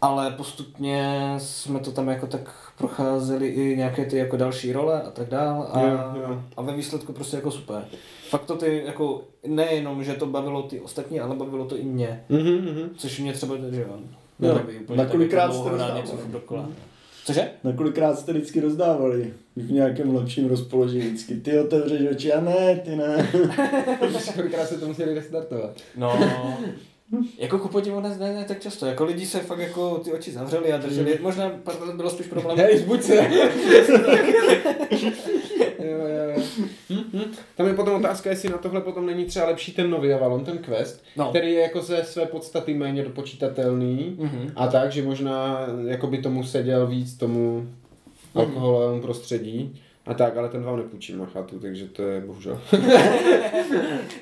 Ale 0.00 0.30
postupně 0.30 1.34
jsme 1.38 1.80
to 1.80 1.92
tam 1.92 2.08
jako 2.08 2.26
tak 2.26 2.72
procházeli 2.78 3.48
i 3.48 3.76
nějaké 3.76 4.04
ty 4.04 4.16
jako 4.16 4.36
další 4.36 4.72
role 4.72 5.02
a 5.02 5.10
tak 5.10 5.28
dál 5.28 5.68
a, 5.72 5.80
Jo, 5.82 5.98
jo. 6.28 6.42
a 6.56 6.62
ve 6.62 6.76
výsledku 6.76 7.12
prostě 7.12 7.36
jako 7.36 7.50
super. 7.50 7.84
Fakt 8.28 8.44
to 8.44 8.56
ty 8.56 8.82
jako 8.86 9.22
nejenom, 9.46 10.04
že 10.04 10.14
to 10.14 10.26
bavilo 10.26 10.62
ty 10.62 10.80
ostatní, 10.80 11.20
ale 11.20 11.34
bavilo 11.36 11.64
to 11.64 11.76
i 11.76 11.82
mě. 11.82 12.24
Mhm, 12.28 12.52
mhm. 12.54 12.90
Což 12.96 13.18
mě 13.20 13.32
třeba, 13.32 13.56
že 13.56 13.80
jo, 13.80 13.98
Na 14.88 14.96
tak 14.96 15.10
kolikrát 15.10 15.42
jako 15.42 15.54
jste 15.54 15.70
rozdávali? 15.70 16.00
něco 16.00 16.16
dokola. 16.26 16.68
Cože? 17.24 17.50
Na 17.64 17.72
kolikrát 17.72 18.18
jste 18.18 18.32
vždycky 18.32 18.60
rozdávali? 18.60 19.32
V 19.56 19.72
nějakém 19.72 20.14
lepším 20.16 20.48
rozpoložení 20.48 21.00
vždycky. 21.06 21.34
Ty 21.34 21.58
otevřeš 21.60 22.00
oči 22.10 22.32
a 22.32 22.40
ne, 22.40 22.80
ty 22.84 22.96
ne. 22.96 23.28
Kolikrát 24.34 24.66
se 24.68 24.78
to 24.78 24.88
museli 24.88 25.14
restartovat. 25.14 25.70
No, 25.96 26.18
jako 27.38 27.58
ku 27.58 27.68
podivu 27.68 28.00
ne, 28.00 28.16
ne, 28.18 28.32
ne, 28.34 28.44
tak 28.44 28.60
často. 28.60 28.86
Jako 28.86 29.04
lidi 29.04 29.26
se 29.26 29.38
fakt 29.40 29.58
jako 29.58 29.98
ty 29.98 30.12
oči 30.12 30.32
zavřeli 30.32 30.72
a 30.72 30.76
drželi. 30.78 31.18
Možná 31.22 31.50
pardon, 31.64 31.96
bylo 31.96 32.10
spíš 32.10 32.26
problém. 32.26 32.58
Hej, 32.58 32.78
zbuď 32.78 33.02
se! 33.02 33.14
jo, 35.78 35.98
jo, 35.98 36.34
jo. 36.36 36.42
Hm, 36.90 37.02
hm. 37.12 37.32
Tam 37.56 37.66
je 37.66 37.74
potom 37.74 37.94
otázka, 37.94 38.30
jestli 38.30 38.48
na 38.48 38.58
tohle 38.58 38.80
potom 38.80 39.06
není 39.06 39.24
třeba 39.24 39.46
lepší 39.46 39.72
ten 39.72 39.90
nový 39.90 40.12
Avalon, 40.12 40.44
ten 40.44 40.58
Quest, 40.58 41.02
No. 41.16 41.28
který 41.30 41.52
je 41.52 41.60
jako 41.60 41.82
ze 41.82 42.04
své 42.04 42.26
podstaty 42.26 42.74
méně 42.74 43.04
dopočítatelný 43.04 44.16
Mhm. 44.18 44.52
a 44.56 44.66
tak, 44.66 44.92
že 44.92 45.02
možná 45.02 45.58
jako 45.86 46.06
by 46.06 46.18
tomu 46.18 46.44
seděl 46.44 46.86
víc 46.86 47.14
tomu 47.16 47.68
alkoholovému 48.34 49.02
prostředí. 49.02 49.80
A 50.08 50.14
tak, 50.14 50.36
ale 50.36 50.48
ten 50.48 50.62
vám 50.62 50.76
nepůjčím 50.76 51.18
na 51.18 51.26
chatu, 51.26 51.58
takže 51.58 51.86
to 51.86 52.02
je 52.02 52.20
bohužel. 52.20 52.60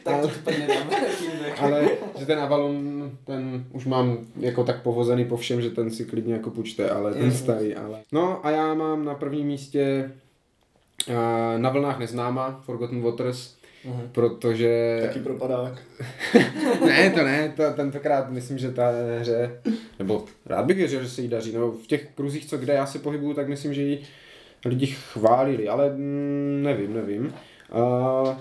Tak 0.05 0.20
to 0.20 0.26
úplně 0.41 0.59
nedám. 0.59 0.91
ale 1.59 1.89
že 2.18 2.26
ten 2.26 2.39
Avalon, 2.39 3.11
ten 3.24 3.64
už 3.72 3.87
mám 3.87 4.18
jako 4.41 4.64
tak 4.64 4.82
povozený 4.82 5.24
po 5.24 5.37
všem, 5.37 5.62
že 5.62 5.70
ten 5.70 5.91
si 5.91 6.05
klidně 6.05 6.34
jako 6.34 6.51
půjčte, 6.51 6.91
ale 6.91 7.14
ten 7.14 7.32
starý, 7.32 7.74
ale. 7.74 7.99
No 8.12 8.47
a 8.47 8.51
já 8.51 8.74
mám 8.74 9.05
na 9.05 9.14
prvním 9.14 9.47
místě 9.47 10.11
uh, 11.09 11.14
na 11.59 11.70
vlnách 11.70 11.99
neznáma, 11.99 12.61
Forgotten 12.64 13.03
Waters, 13.03 13.57
Mhm. 13.84 14.09
protože... 14.12 14.99
Taky 15.07 15.18
propadák. 15.18 15.82
ne, 16.87 17.11
to 17.11 17.24
ne, 17.24 17.53
to, 17.57 17.62
tentokrát 17.76 18.30
myslím, 18.30 18.59
že 18.59 18.70
ta 18.70 18.91
hře, 19.20 19.61
nebo 19.99 20.24
rád 20.47 20.64
bych 20.66 20.76
věřil, 20.76 21.03
že 21.03 21.09
se 21.09 21.22
jí 21.22 21.28
daří, 21.28 21.53
no 21.53 21.70
v 21.72 21.87
těch 21.87 22.09
kruzích, 22.14 22.47
co 22.47 22.59
kde 22.59 22.72
já 22.72 22.87
se 22.87 22.99
pohybuju, 22.99 23.34
tak 23.34 23.49
myslím, 23.49 23.74
že 23.74 23.82
ji 23.82 24.03
lidi 24.66 24.86
chválili, 24.86 25.68
ale 25.68 25.90
mm, 25.90 26.60
nevím, 26.62 26.94
nevím. 26.94 27.34
Uh, 27.74 28.34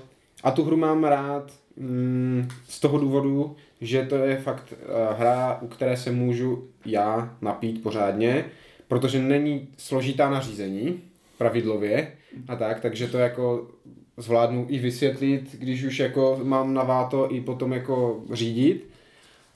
a 0.44 0.52
tu 0.52 0.64
hru 0.64 0.78
mám 0.78 1.04
rád 1.04 1.52
mm, 1.78 2.48
z 2.70 2.80
toho 2.80 2.98
důvodu, 2.98 3.56
že 3.82 4.04
to 4.04 4.16
je 4.16 4.38
fakt 4.38 4.74
uh, 4.74 5.20
hra, 5.20 5.60
u 5.62 5.68
které 5.68 5.98
se 5.98 6.12
můžu 6.12 6.68
já 6.86 7.38
napít 7.42 7.84
pořádně, 7.84 8.46
protože 8.88 9.22
není 9.22 9.68
složitá 9.78 10.30
na 10.30 10.40
řízení, 10.40 11.02
pravidlově 11.38 12.12
a 12.48 12.56
tak, 12.56 12.80
takže 12.80 13.08
to 13.08 13.18
jako 13.18 13.68
zvládnu 14.18 14.66
i 14.70 14.80
vysvětlit, 14.80 15.56
když 15.60 15.84
už 15.84 16.00
jako 16.00 16.40
mám 16.44 16.74
naváto 16.74 17.32
i 17.32 17.42
potom 17.42 17.74
jako 17.74 18.24
řídit 18.34 18.90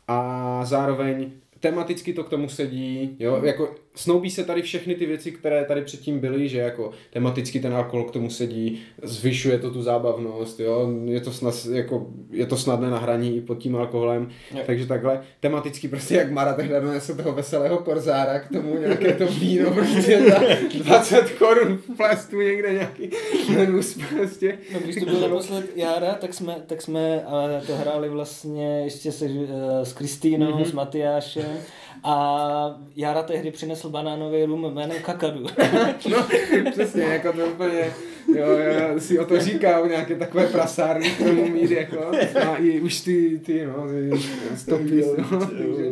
a 0.07 0.61
zároveň 0.65 1.32
tematicky 1.59 2.13
to 2.13 2.24
k 2.24 2.30
tomu 2.30 2.49
sedí, 2.49 3.15
jo, 3.20 3.41
jako 3.43 3.76
snoubí 4.00 4.30
se 4.30 4.43
tady 4.43 4.62
všechny 4.62 4.95
ty 4.95 5.06
věci, 5.06 5.32
které 5.32 5.66
tady 5.66 5.82
předtím 5.82 6.20
byly, 6.20 6.50
že 6.50 6.58
jako 6.60 6.91
tematicky 7.14 7.60
ten 7.60 7.74
alkohol 7.74 8.04
k 8.06 8.12
tomu 8.12 8.30
sedí, 8.30 8.82
zvyšuje 9.04 9.60
to 9.60 9.72
tu 9.72 9.82
zábavnost, 9.82 10.60
jo, 10.60 10.89
je 11.06 11.22
to, 11.22 11.32
snad, 11.32 11.66
jako, 11.74 12.08
je 12.32 12.45
to 12.45 12.58
snadné 12.58 12.89
na 12.89 12.97
hraní 13.00 13.38
i 13.38 13.41
pod 13.41 13.58
tím 13.58 13.76
alkoholem, 13.76 14.30
Jo. 14.56 14.60
takže 14.66 14.86
takhle 14.86 15.22
tematicky 15.39 15.88
prostě 15.88 16.16
jak 16.16 16.32
Mara 16.32 16.54
tehdy 16.54 16.74
donesl 16.82 17.16
toho 17.16 17.32
veselého 17.32 17.78
korzára, 17.78 18.39
k 18.39 18.47
tomu 18.52 18.78
nějaké 18.80 19.14
to 19.14 19.28
víno 19.28 19.72
prostě 19.72 20.22
za 20.30 20.39
20 20.84 21.32
korun 21.32 21.78
v 21.78 21.97
plastu 21.97 22.41
někde 22.41 22.74
nějaký 22.74 23.10
hnus 23.47 23.97
prostě. 24.16 24.58
No, 24.74 24.80
když 24.80 24.95
to 24.95 25.06
byl 25.06 25.20
naposled 25.20 25.66
Jára, 25.78 26.14
tak 26.14 26.34
jsme, 26.34 26.56
tak 26.68 26.82
jsme 26.82 27.24
ale 27.24 27.62
to 27.68 27.76
hráli 27.76 28.10
vlastně 28.10 28.82
ještě 28.84 29.12
se, 29.12 29.26
eh, 29.26 29.86
s 29.86 29.93
Kristýnou, 29.93 30.45
Mhm. 30.52 30.60
mm-hmm. 30.64 30.70
s 30.70 30.72
Matyášem 30.72 31.58
a 32.04 32.82
Jára 32.95 33.24
tehdy 33.24 33.52
přinesl 33.52 33.89
banánový 33.89 34.43
rum 34.43 34.74
jménem 34.74 35.02
Kakadu. 35.02 35.45
No, 36.10 36.28
přesně, 36.72 37.04
jako 37.04 37.34
to 37.34 37.45
úplně, 37.45 37.93
jo, 38.36 38.47
já 38.58 39.00
si 39.00 39.20
o 39.20 39.26
to 39.26 39.39
říkám, 39.39 39.89
nějaké 39.89 40.16
takové 40.16 40.47
prasárny 40.47 41.10
k 41.10 41.18
tomu 41.18 41.47
mít, 41.47 41.72
jako, 41.72 42.12
a 42.47 42.56
i 42.56 42.82
už 42.82 43.02
ty, 43.02 43.41
ty, 43.45 43.66
no, 43.66 43.88
ty 43.88 44.12
stopy, 44.56 45.04
no, 45.32 45.39
takže, 45.39 45.91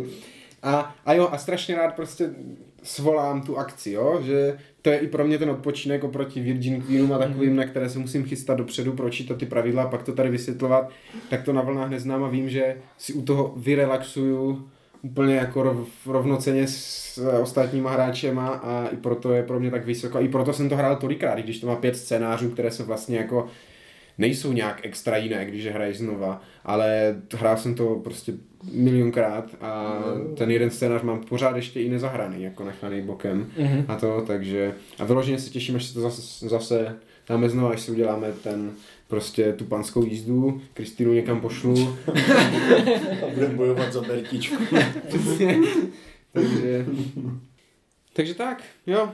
a, 0.63 0.95
a 1.05 1.13
jo, 1.13 1.29
a 1.31 1.37
strašně 1.37 1.75
rád 1.75 1.95
prostě 1.95 2.29
svolám 2.83 3.41
tu 3.41 3.57
akci, 3.57 3.91
jo, 3.91 4.21
že 4.25 4.57
to 4.81 4.89
je 4.89 4.97
i 4.97 5.07
pro 5.07 5.25
mě 5.25 5.37
ten 5.37 5.49
odpočinek 5.49 6.03
oproti 6.03 6.41
Virgin 6.41 6.81
Queenům 6.81 7.13
a 7.13 7.17
takovým, 7.17 7.55
na 7.55 7.65
které 7.65 7.89
se 7.89 7.99
musím 7.99 8.23
chystat 8.23 8.57
dopředu, 8.57 8.93
pročítat 8.93 9.37
ty 9.37 9.45
pravidla 9.45 9.83
a 9.83 9.87
pak 9.87 10.03
to 10.03 10.13
tady 10.13 10.29
vysvětlovat, 10.29 10.89
tak 11.29 11.43
to 11.43 11.53
na 11.53 11.61
vlnách 11.61 11.89
neznám 11.89 12.23
a 12.23 12.29
vím, 12.29 12.49
že 12.49 12.77
si 12.97 13.13
u 13.13 13.21
toho 13.21 13.53
vyrelaxuju 13.57 14.67
úplně 15.01 15.35
jako 15.35 15.63
rov, 15.63 15.87
rovnoceně 16.07 16.67
s 16.67 17.17
ostatníma 17.41 17.91
hráčema 17.91 18.47
a 18.47 18.87
i 18.87 18.97
proto 18.97 19.33
je 19.33 19.43
pro 19.43 19.59
mě 19.59 19.71
tak 19.71 19.85
vysoko. 19.85 20.19
I 20.21 20.27
proto 20.29 20.53
jsem 20.53 20.69
to 20.69 20.75
hrál 20.75 20.95
tolikrát, 20.95 21.37
i 21.39 21.41
když 21.43 21.59
to 21.59 21.67
má 21.67 21.75
pět 21.75 21.97
scénářů, 21.97 22.49
které 22.49 22.71
se 22.71 22.83
vlastně 22.83 23.17
jako 23.17 23.47
nejsou 24.17 24.53
nějak 24.53 24.79
extra 24.83 25.17
jiné, 25.17 25.45
když 25.45 25.63
je 25.63 25.71
hraješ 25.71 25.97
znova, 25.97 26.41
ale 26.65 27.15
hrál 27.37 27.57
jsem 27.57 27.75
to 27.75 27.95
prostě 27.95 28.33
milionkrát 28.73 29.55
a 29.61 29.99
ten 30.37 30.51
jeden 30.51 30.69
scénář 30.69 31.01
mám 31.01 31.19
pořád 31.23 31.55
ještě 31.55 31.81
i 31.81 31.89
nezahraný, 31.89 32.43
jako 32.43 32.63
nechaný 32.65 33.01
bokem 33.01 33.47
Mhm. 33.57 33.85
a 33.87 33.95
to, 33.95 34.23
takže 34.27 34.73
a 34.99 35.03
vyloženě 35.05 35.39
se 35.39 35.49
těším, 35.49 35.75
až 35.75 35.85
se 35.85 35.93
to 35.93 36.01
zase, 36.01 36.47
zase 36.49 36.95
dáme 37.29 37.49
znova, 37.49 37.69
až 37.69 37.81
si 37.81 37.91
uděláme 37.91 38.27
ten 38.43 38.71
prostě 39.07 39.53
tu 39.53 39.65
panskou 39.65 40.03
jízdu, 40.05 40.61
Kristýnu 40.73 41.13
někam 41.13 41.41
pošlu, 41.41 41.97
A 43.23 43.33
budeme 43.33 43.53
bojovat 43.55 43.93
za 43.93 44.01
Bertičku. 44.01 44.63
Takže, 46.33 46.85
takže 48.13 48.33
tak, 48.33 48.63
jo. 48.87 49.09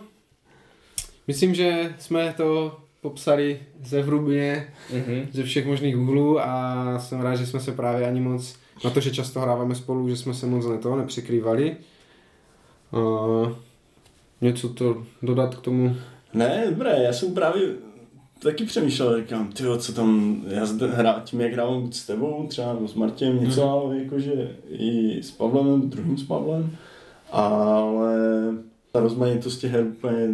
Myslím, 1.28 1.54
že 1.56 1.94
jsme 2.00 2.34
to 2.38 2.80
popsali 3.02 3.60
zevrubně 3.84 4.74
Mhm. 4.94 5.28
ze 5.32 5.44
všech 5.44 5.66
možných 5.66 5.98
úhlů 5.98 6.40
a 6.40 7.00
jsem 7.00 7.22
rád, 7.22 7.36
že 7.36 7.46
jsme 7.46 7.60
se 7.60 7.72
právě 7.72 8.08
ani 8.08 8.20
moc, 8.20 8.56
na 8.84 8.90
to, 8.90 9.00
že 9.00 9.12
často 9.12 9.40
hráváme 9.40 9.76
spolu, 9.76 10.10
že 10.10 10.18
jsme 10.18 10.34
se 10.34 10.46
moc 10.46 10.66
na 10.66 10.78
to 10.78 10.96
nepřekrývali. 10.96 11.76
Uh, 12.92 13.52
něco 14.42 14.70
to 14.70 15.04
dodat 15.22 15.56
k 15.56 15.62
tomu? 15.62 15.96
Ne, 16.34 16.66
dobré, 16.70 17.04
já 17.04 17.14
jsem 17.14 17.34
právě 17.34 17.68
taky 18.44 18.66
přemýšlel, 18.66 19.18
říkám, 19.22 19.48
ty 19.48 19.64
co 19.78 19.94
tam, 19.94 20.42
já 20.48 20.66
zde 20.66 20.88
hrá, 20.88 21.22
tím 21.26 21.42
jak 21.42 21.54
hrávám 21.54 21.92
s 21.92 22.06
tebou, 22.06 22.46
třeba 22.48 22.74
nebo 22.74 22.88
s 22.88 22.94
Martěm, 22.94 23.44
něco, 23.44 23.62
Mhm. 23.62 23.70
ale 23.70 23.98
jakože 24.00 24.56
i 24.70 25.18
s 25.24 25.32
Pavlem, 25.32 25.90
druhým 25.90 26.18
s 26.18 26.24
Pavlem, 26.24 26.72
ale 27.32 28.16
ta 28.92 29.00
rozmanitost 29.00 29.62
těch 29.62 29.72
her 29.72 29.84
úplně 29.88 30.28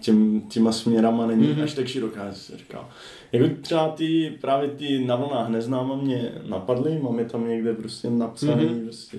těm, 0.00 0.40
těma 0.40 0.72
směrama 0.72 1.26
není 1.26 1.42
Mhm. 1.46 1.52
mm-hmm. 1.56 1.62
až 1.62 1.74
tak 1.74 1.86
široká, 1.86 2.24
jak 2.24 2.36
jsem 2.36 2.58
říkal. 2.58 2.88
Jako 3.32 3.46
třeba 3.60 3.88
ty, 3.88 4.32
právě 4.40 4.68
ty 4.68 5.04
na 5.04 5.16
vlnách 5.16 5.48
neznáma 5.48 5.96
mě 5.96 6.32
napadly, 6.48 6.98
mám 7.02 7.18
je 7.18 7.24
tam 7.24 7.48
někde 7.48 7.74
prostě 7.74 8.10
napsaný, 8.10 8.64
Mhm. 8.64 8.74
mm-hmm. 8.74 8.84
prostě 8.84 9.16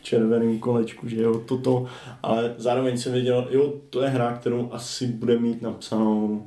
v 0.00 0.02
červeném 0.02 0.58
kolečku, 0.58 1.08
že 1.08 1.22
jo, 1.22 1.42
toto, 1.46 1.86
ale 2.22 2.54
zároveň 2.58 2.98
jsem 2.98 3.12
věděl, 3.12 3.48
jo, 3.50 3.72
to 3.90 4.02
je 4.02 4.08
hra, 4.08 4.32
kterou 4.32 4.68
asi 4.72 5.06
bude 5.06 5.38
mít 5.38 5.62
napsanou 5.62 6.46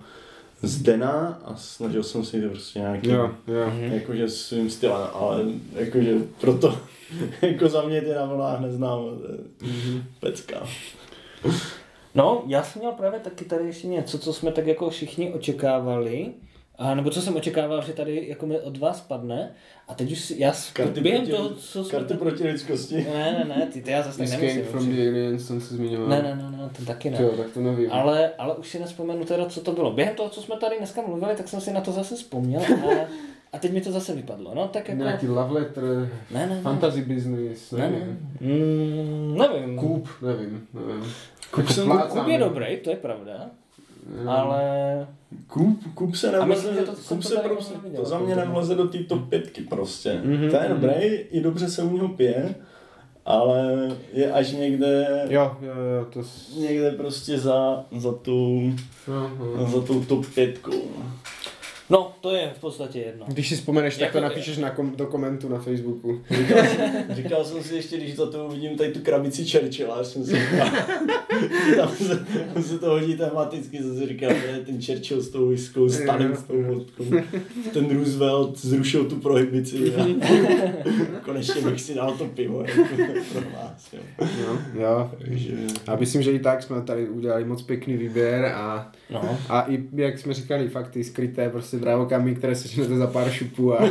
Zdena 0.61 1.41
a 1.45 1.55
snažil 1.55 2.03
jsem 2.03 2.25
si 2.25 2.41
to 2.41 2.49
prostě 2.49 2.79
nějaký, 2.79 3.09
Jo, 3.09 3.31
jo. 3.47 3.71
jakože 3.79 4.29
svým 4.29 4.69
stylem, 4.69 5.07
ale 5.13 5.45
jakože 5.73 6.15
proto, 6.41 6.77
jako 7.41 7.69
za 7.69 7.81
mě 7.81 8.01
ty 8.01 8.09
na 8.13 8.25
vlnách 8.25 8.59
neznám, 8.59 8.99
to 8.99 9.25
je 9.65 9.71
Mhm. 9.71 10.03
pecka. 10.19 10.63
No, 12.15 12.43
já 12.47 12.63
jsem 12.63 12.79
měl 12.79 12.91
právě 12.91 13.19
taky 13.19 13.45
tady 13.45 13.65
ještě 13.65 13.87
něco, 13.87 14.19
co 14.19 14.33
jsme 14.33 14.51
tak 14.51 14.67
jako 14.67 14.89
všichni 14.89 15.33
očekávali. 15.33 16.27
A 16.81 16.95
nebo 16.95 17.09
co 17.09 17.21
jsem 17.21 17.35
očekával, 17.35 17.81
že 17.81 17.93
tady 17.93 18.27
jako 18.27 18.45
mi 18.45 18.59
od 18.59 18.77
vás 18.77 19.01
padne. 19.01 19.51
A 19.87 19.93
teď 19.93 20.11
už 20.11 20.19
si, 20.19 20.35
já 20.39 20.53
Karty 20.73 21.01
během 21.01 21.21
proti, 21.21 21.37
toho, 21.37 21.49
co 21.49 21.83
jsme... 21.83 21.99
karty 21.99 22.13
proti 22.13 22.43
lidskosti. 22.43 22.95
Ne, 23.13 23.45
ne, 23.47 23.55
ne, 23.57 23.67
ty, 23.73 23.81
ty 23.81 23.91
já 23.91 24.01
zase 24.01 24.17
tak 24.17 24.25
Escape 24.27 24.45
nemusím. 24.47 24.65
from 24.71 24.85
the 24.85 25.01
Aliens, 25.07 25.47
jsem 25.47 25.61
se 25.61 25.75
zmiňoval. 25.75 26.07
Ne, 26.09 26.21
ne, 26.21 26.35
ne, 26.35 26.57
ne, 26.57 26.69
ten 26.77 26.85
taky 26.85 27.09
ne. 27.09 27.17
Jo, 27.21 27.29
tak 27.37 27.45
to 27.53 27.59
nevím. 27.59 27.91
Ale, 27.91 28.31
ale 28.37 28.55
už 28.55 28.69
si 28.69 28.79
nespomenu 28.79 29.25
teda, 29.25 29.45
co 29.45 29.61
to 29.61 29.71
bylo. 29.71 29.91
Během 29.91 30.15
toho, 30.15 30.29
co 30.29 30.41
jsme 30.41 30.55
tady 30.55 30.77
dneska 30.77 31.01
mluvili, 31.07 31.35
tak 31.35 31.47
jsem 31.47 31.61
si 31.61 31.73
na 31.73 31.81
to 31.81 31.91
zase 31.91 32.15
vzpomněl 32.15 32.61
a, 32.61 33.05
a 33.53 33.57
teď 33.59 33.71
mi 33.73 33.81
to 33.81 33.91
zase 33.91 34.15
vypadlo. 34.15 34.51
No, 34.55 34.67
tak 34.67 34.89
jako... 34.89 35.01
Nějaký 35.03 35.27
love 35.27 35.53
letter, 35.59 35.83
Ne, 36.31 36.47
ne, 36.47 36.55
ne. 36.55 36.61
fantasy 36.61 37.01
business, 37.01 37.71
Ne, 37.71 37.79
nevím. 37.89 37.99
ne. 38.41 38.47
Mm, 38.47 39.37
nevím. 39.37 39.79
Kup, 39.79 40.07
nevím, 40.21 40.67
nevím. 40.73 41.13
Kup 41.51 41.69
jsem- 41.69 41.85
Plácáme. 41.85 42.21
Kup 42.21 42.29
je 42.31 42.37
dobrý, 42.39 42.77
to 42.77 42.89
je 42.89 42.95
pravda. 42.95 43.49
Jo. 44.23 44.29
Ale... 44.29 45.07
Kup, 45.47 45.79
kup 45.93 46.15
se 46.15 46.27
myslím, 46.27 46.39
nevleze, 46.49 46.73
že 46.73 46.81
to 46.81 46.91
kup 47.07 47.23
se 47.23 47.35
prostě, 47.35 47.73
neviděl, 47.73 48.03
to 48.03 48.09
za 48.09 48.19
mě 48.19 48.35
nevleze 48.35 48.75
do 48.75 48.87
té 48.87 48.97
top 48.97 49.29
pětky 49.29 49.61
prostě. 49.61 50.21
Mhm, 50.23 50.49
To 50.49 50.55
je 50.55 50.69
mhm. 50.69 50.81
dobrý, 50.81 51.05
i 51.05 51.41
dobře 51.41 51.69
se 51.69 51.83
u 51.83 51.95
něho 51.95 52.09
pije, 52.09 52.55
ale 53.25 53.89
je 54.13 54.31
až 54.31 54.51
někde, 54.51 55.25
Jo, 55.29 55.57
jo, 55.61 55.73
jo, 55.97 56.05
to... 56.13 56.23
S... 56.23 56.55
někde 56.57 56.91
prostě 56.91 57.39
za, 57.39 57.85
za, 57.97 58.11
tu, 58.11 58.71
no. 59.07 59.67
za 59.71 59.81
tou 59.81 60.03
top 60.03 60.25
pětkou. 60.33 60.81
No, 61.91 62.11
to 62.21 62.35
je 62.35 62.51
v 62.57 62.61
podstatě 62.61 62.99
jedno. 62.99 63.25
Když 63.27 63.49
si 63.49 63.55
vzpomeneš, 63.55 63.97
tak 63.97 64.11
to 64.11 64.17
Jako- 64.17 64.29
napíšeš 64.29 64.57
na 64.57 64.69
kom- 64.69 64.95
do 64.95 65.05
komentu 65.05 65.49
na 65.49 65.59
Facebooku. 65.59 66.21
Říkal 66.31 66.63
jsem, 66.65 67.15
říkal 67.15 67.45
jsem 67.45 67.63
si 67.63 67.75
ještě, 67.75 67.97
když 67.97 68.15
za 68.15 68.25
to 68.31 68.45
uvidím 68.45 68.77
tady 68.77 68.91
tu 68.91 68.99
krabici 68.99 69.45
Churchilla, 69.47 69.97
já 69.97 70.03
jsem 70.03 70.25
si 70.25 70.31
říkal, 70.35 70.69
tam 71.77 71.89
se, 71.95 72.25
tam 72.53 72.63
se 72.63 72.79
to 72.79 72.89
hodí 72.89 73.15
tematicky, 73.17 73.77
jsem 73.77 73.97
si 73.97 74.07
říkal, 74.07 74.29
že 74.33 74.59
ten 74.65 74.81
Churchill 74.81 75.21
s 75.21 75.29
tou 75.29 75.47
whiskou, 75.49 75.89
Stalin 75.89 76.35
s 76.35 76.43
tou 76.43 76.63
vodkou, 76.63 77.03
ten 77.73 77.97
Roosevelt 77.97 78.57
zrušil 78.59 79.05
tu 79.05 79.15
prohibici 79.15 79.95
a 79.95 80.05
konečně 81.25 81.61
bych 81.61 81.81
si 81.81 81.93
dal 81.95 82.11
to 82.11 82.25
pivo 82.25 82.61
jako 82.67 82.95
pro 83.33 83.41
vás. 83.41 83.93
Jo. 83.93 83.99
Jo, 84.41 84.57
jo. 84.79 85.11
Takže, 85.21 85.51
A 85.87 85.95
myslím, 85.95 86.21
že 86.21 86.31
i 86.31 86.39
tak 86.39 86.63
jsme 86.63 86.81
tady 86.81 87.09
udělali 87.09 87.45
moc 87.45 87.61
pěkný 87.61 87.97
výběr 87.97 88.45
a, 88.45 88.91
No. 89.09 89.37
a 89.49 89.61
i, 89.61 89.83
jak 89.95 90.19
jsme 90.19 90.33
říkali, 90.33 90.69
fakt 90.69 90.89
ty 90.91 91.03
skryté 91.03 91.49
prostě 91.49 91.77
drahokamy, 91.81 92.35
které 92.35 92.55
seženete 92.55 92.97
za 92.97 93.07
pár 93.07 93.31
šupů 93.31 93.73
a, 93.73 93.83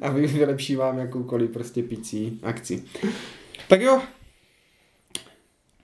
a 0.00 0.10
vy- 0.10 0.26
vylepší 0.26 0.76
vám 0.76 0.98
jakoukoliv 0.98 1.50
prostě 1.50 1.82
picí 1.82 2.40
akci. 2.42 2.84
Tak 3.68 3.80
jo, 3.80 4.02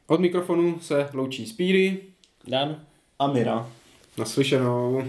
od 0.07 0.21
mikrofonu 0.21 0.79
se 0.81 1.09
loučí 1.15 1.47
Speedy, 1.47 1.99
Dan? 2.49 2.81
a 3.19 3.27
Mira. 3.33 3.71
naslyšenou. 4.19 5.05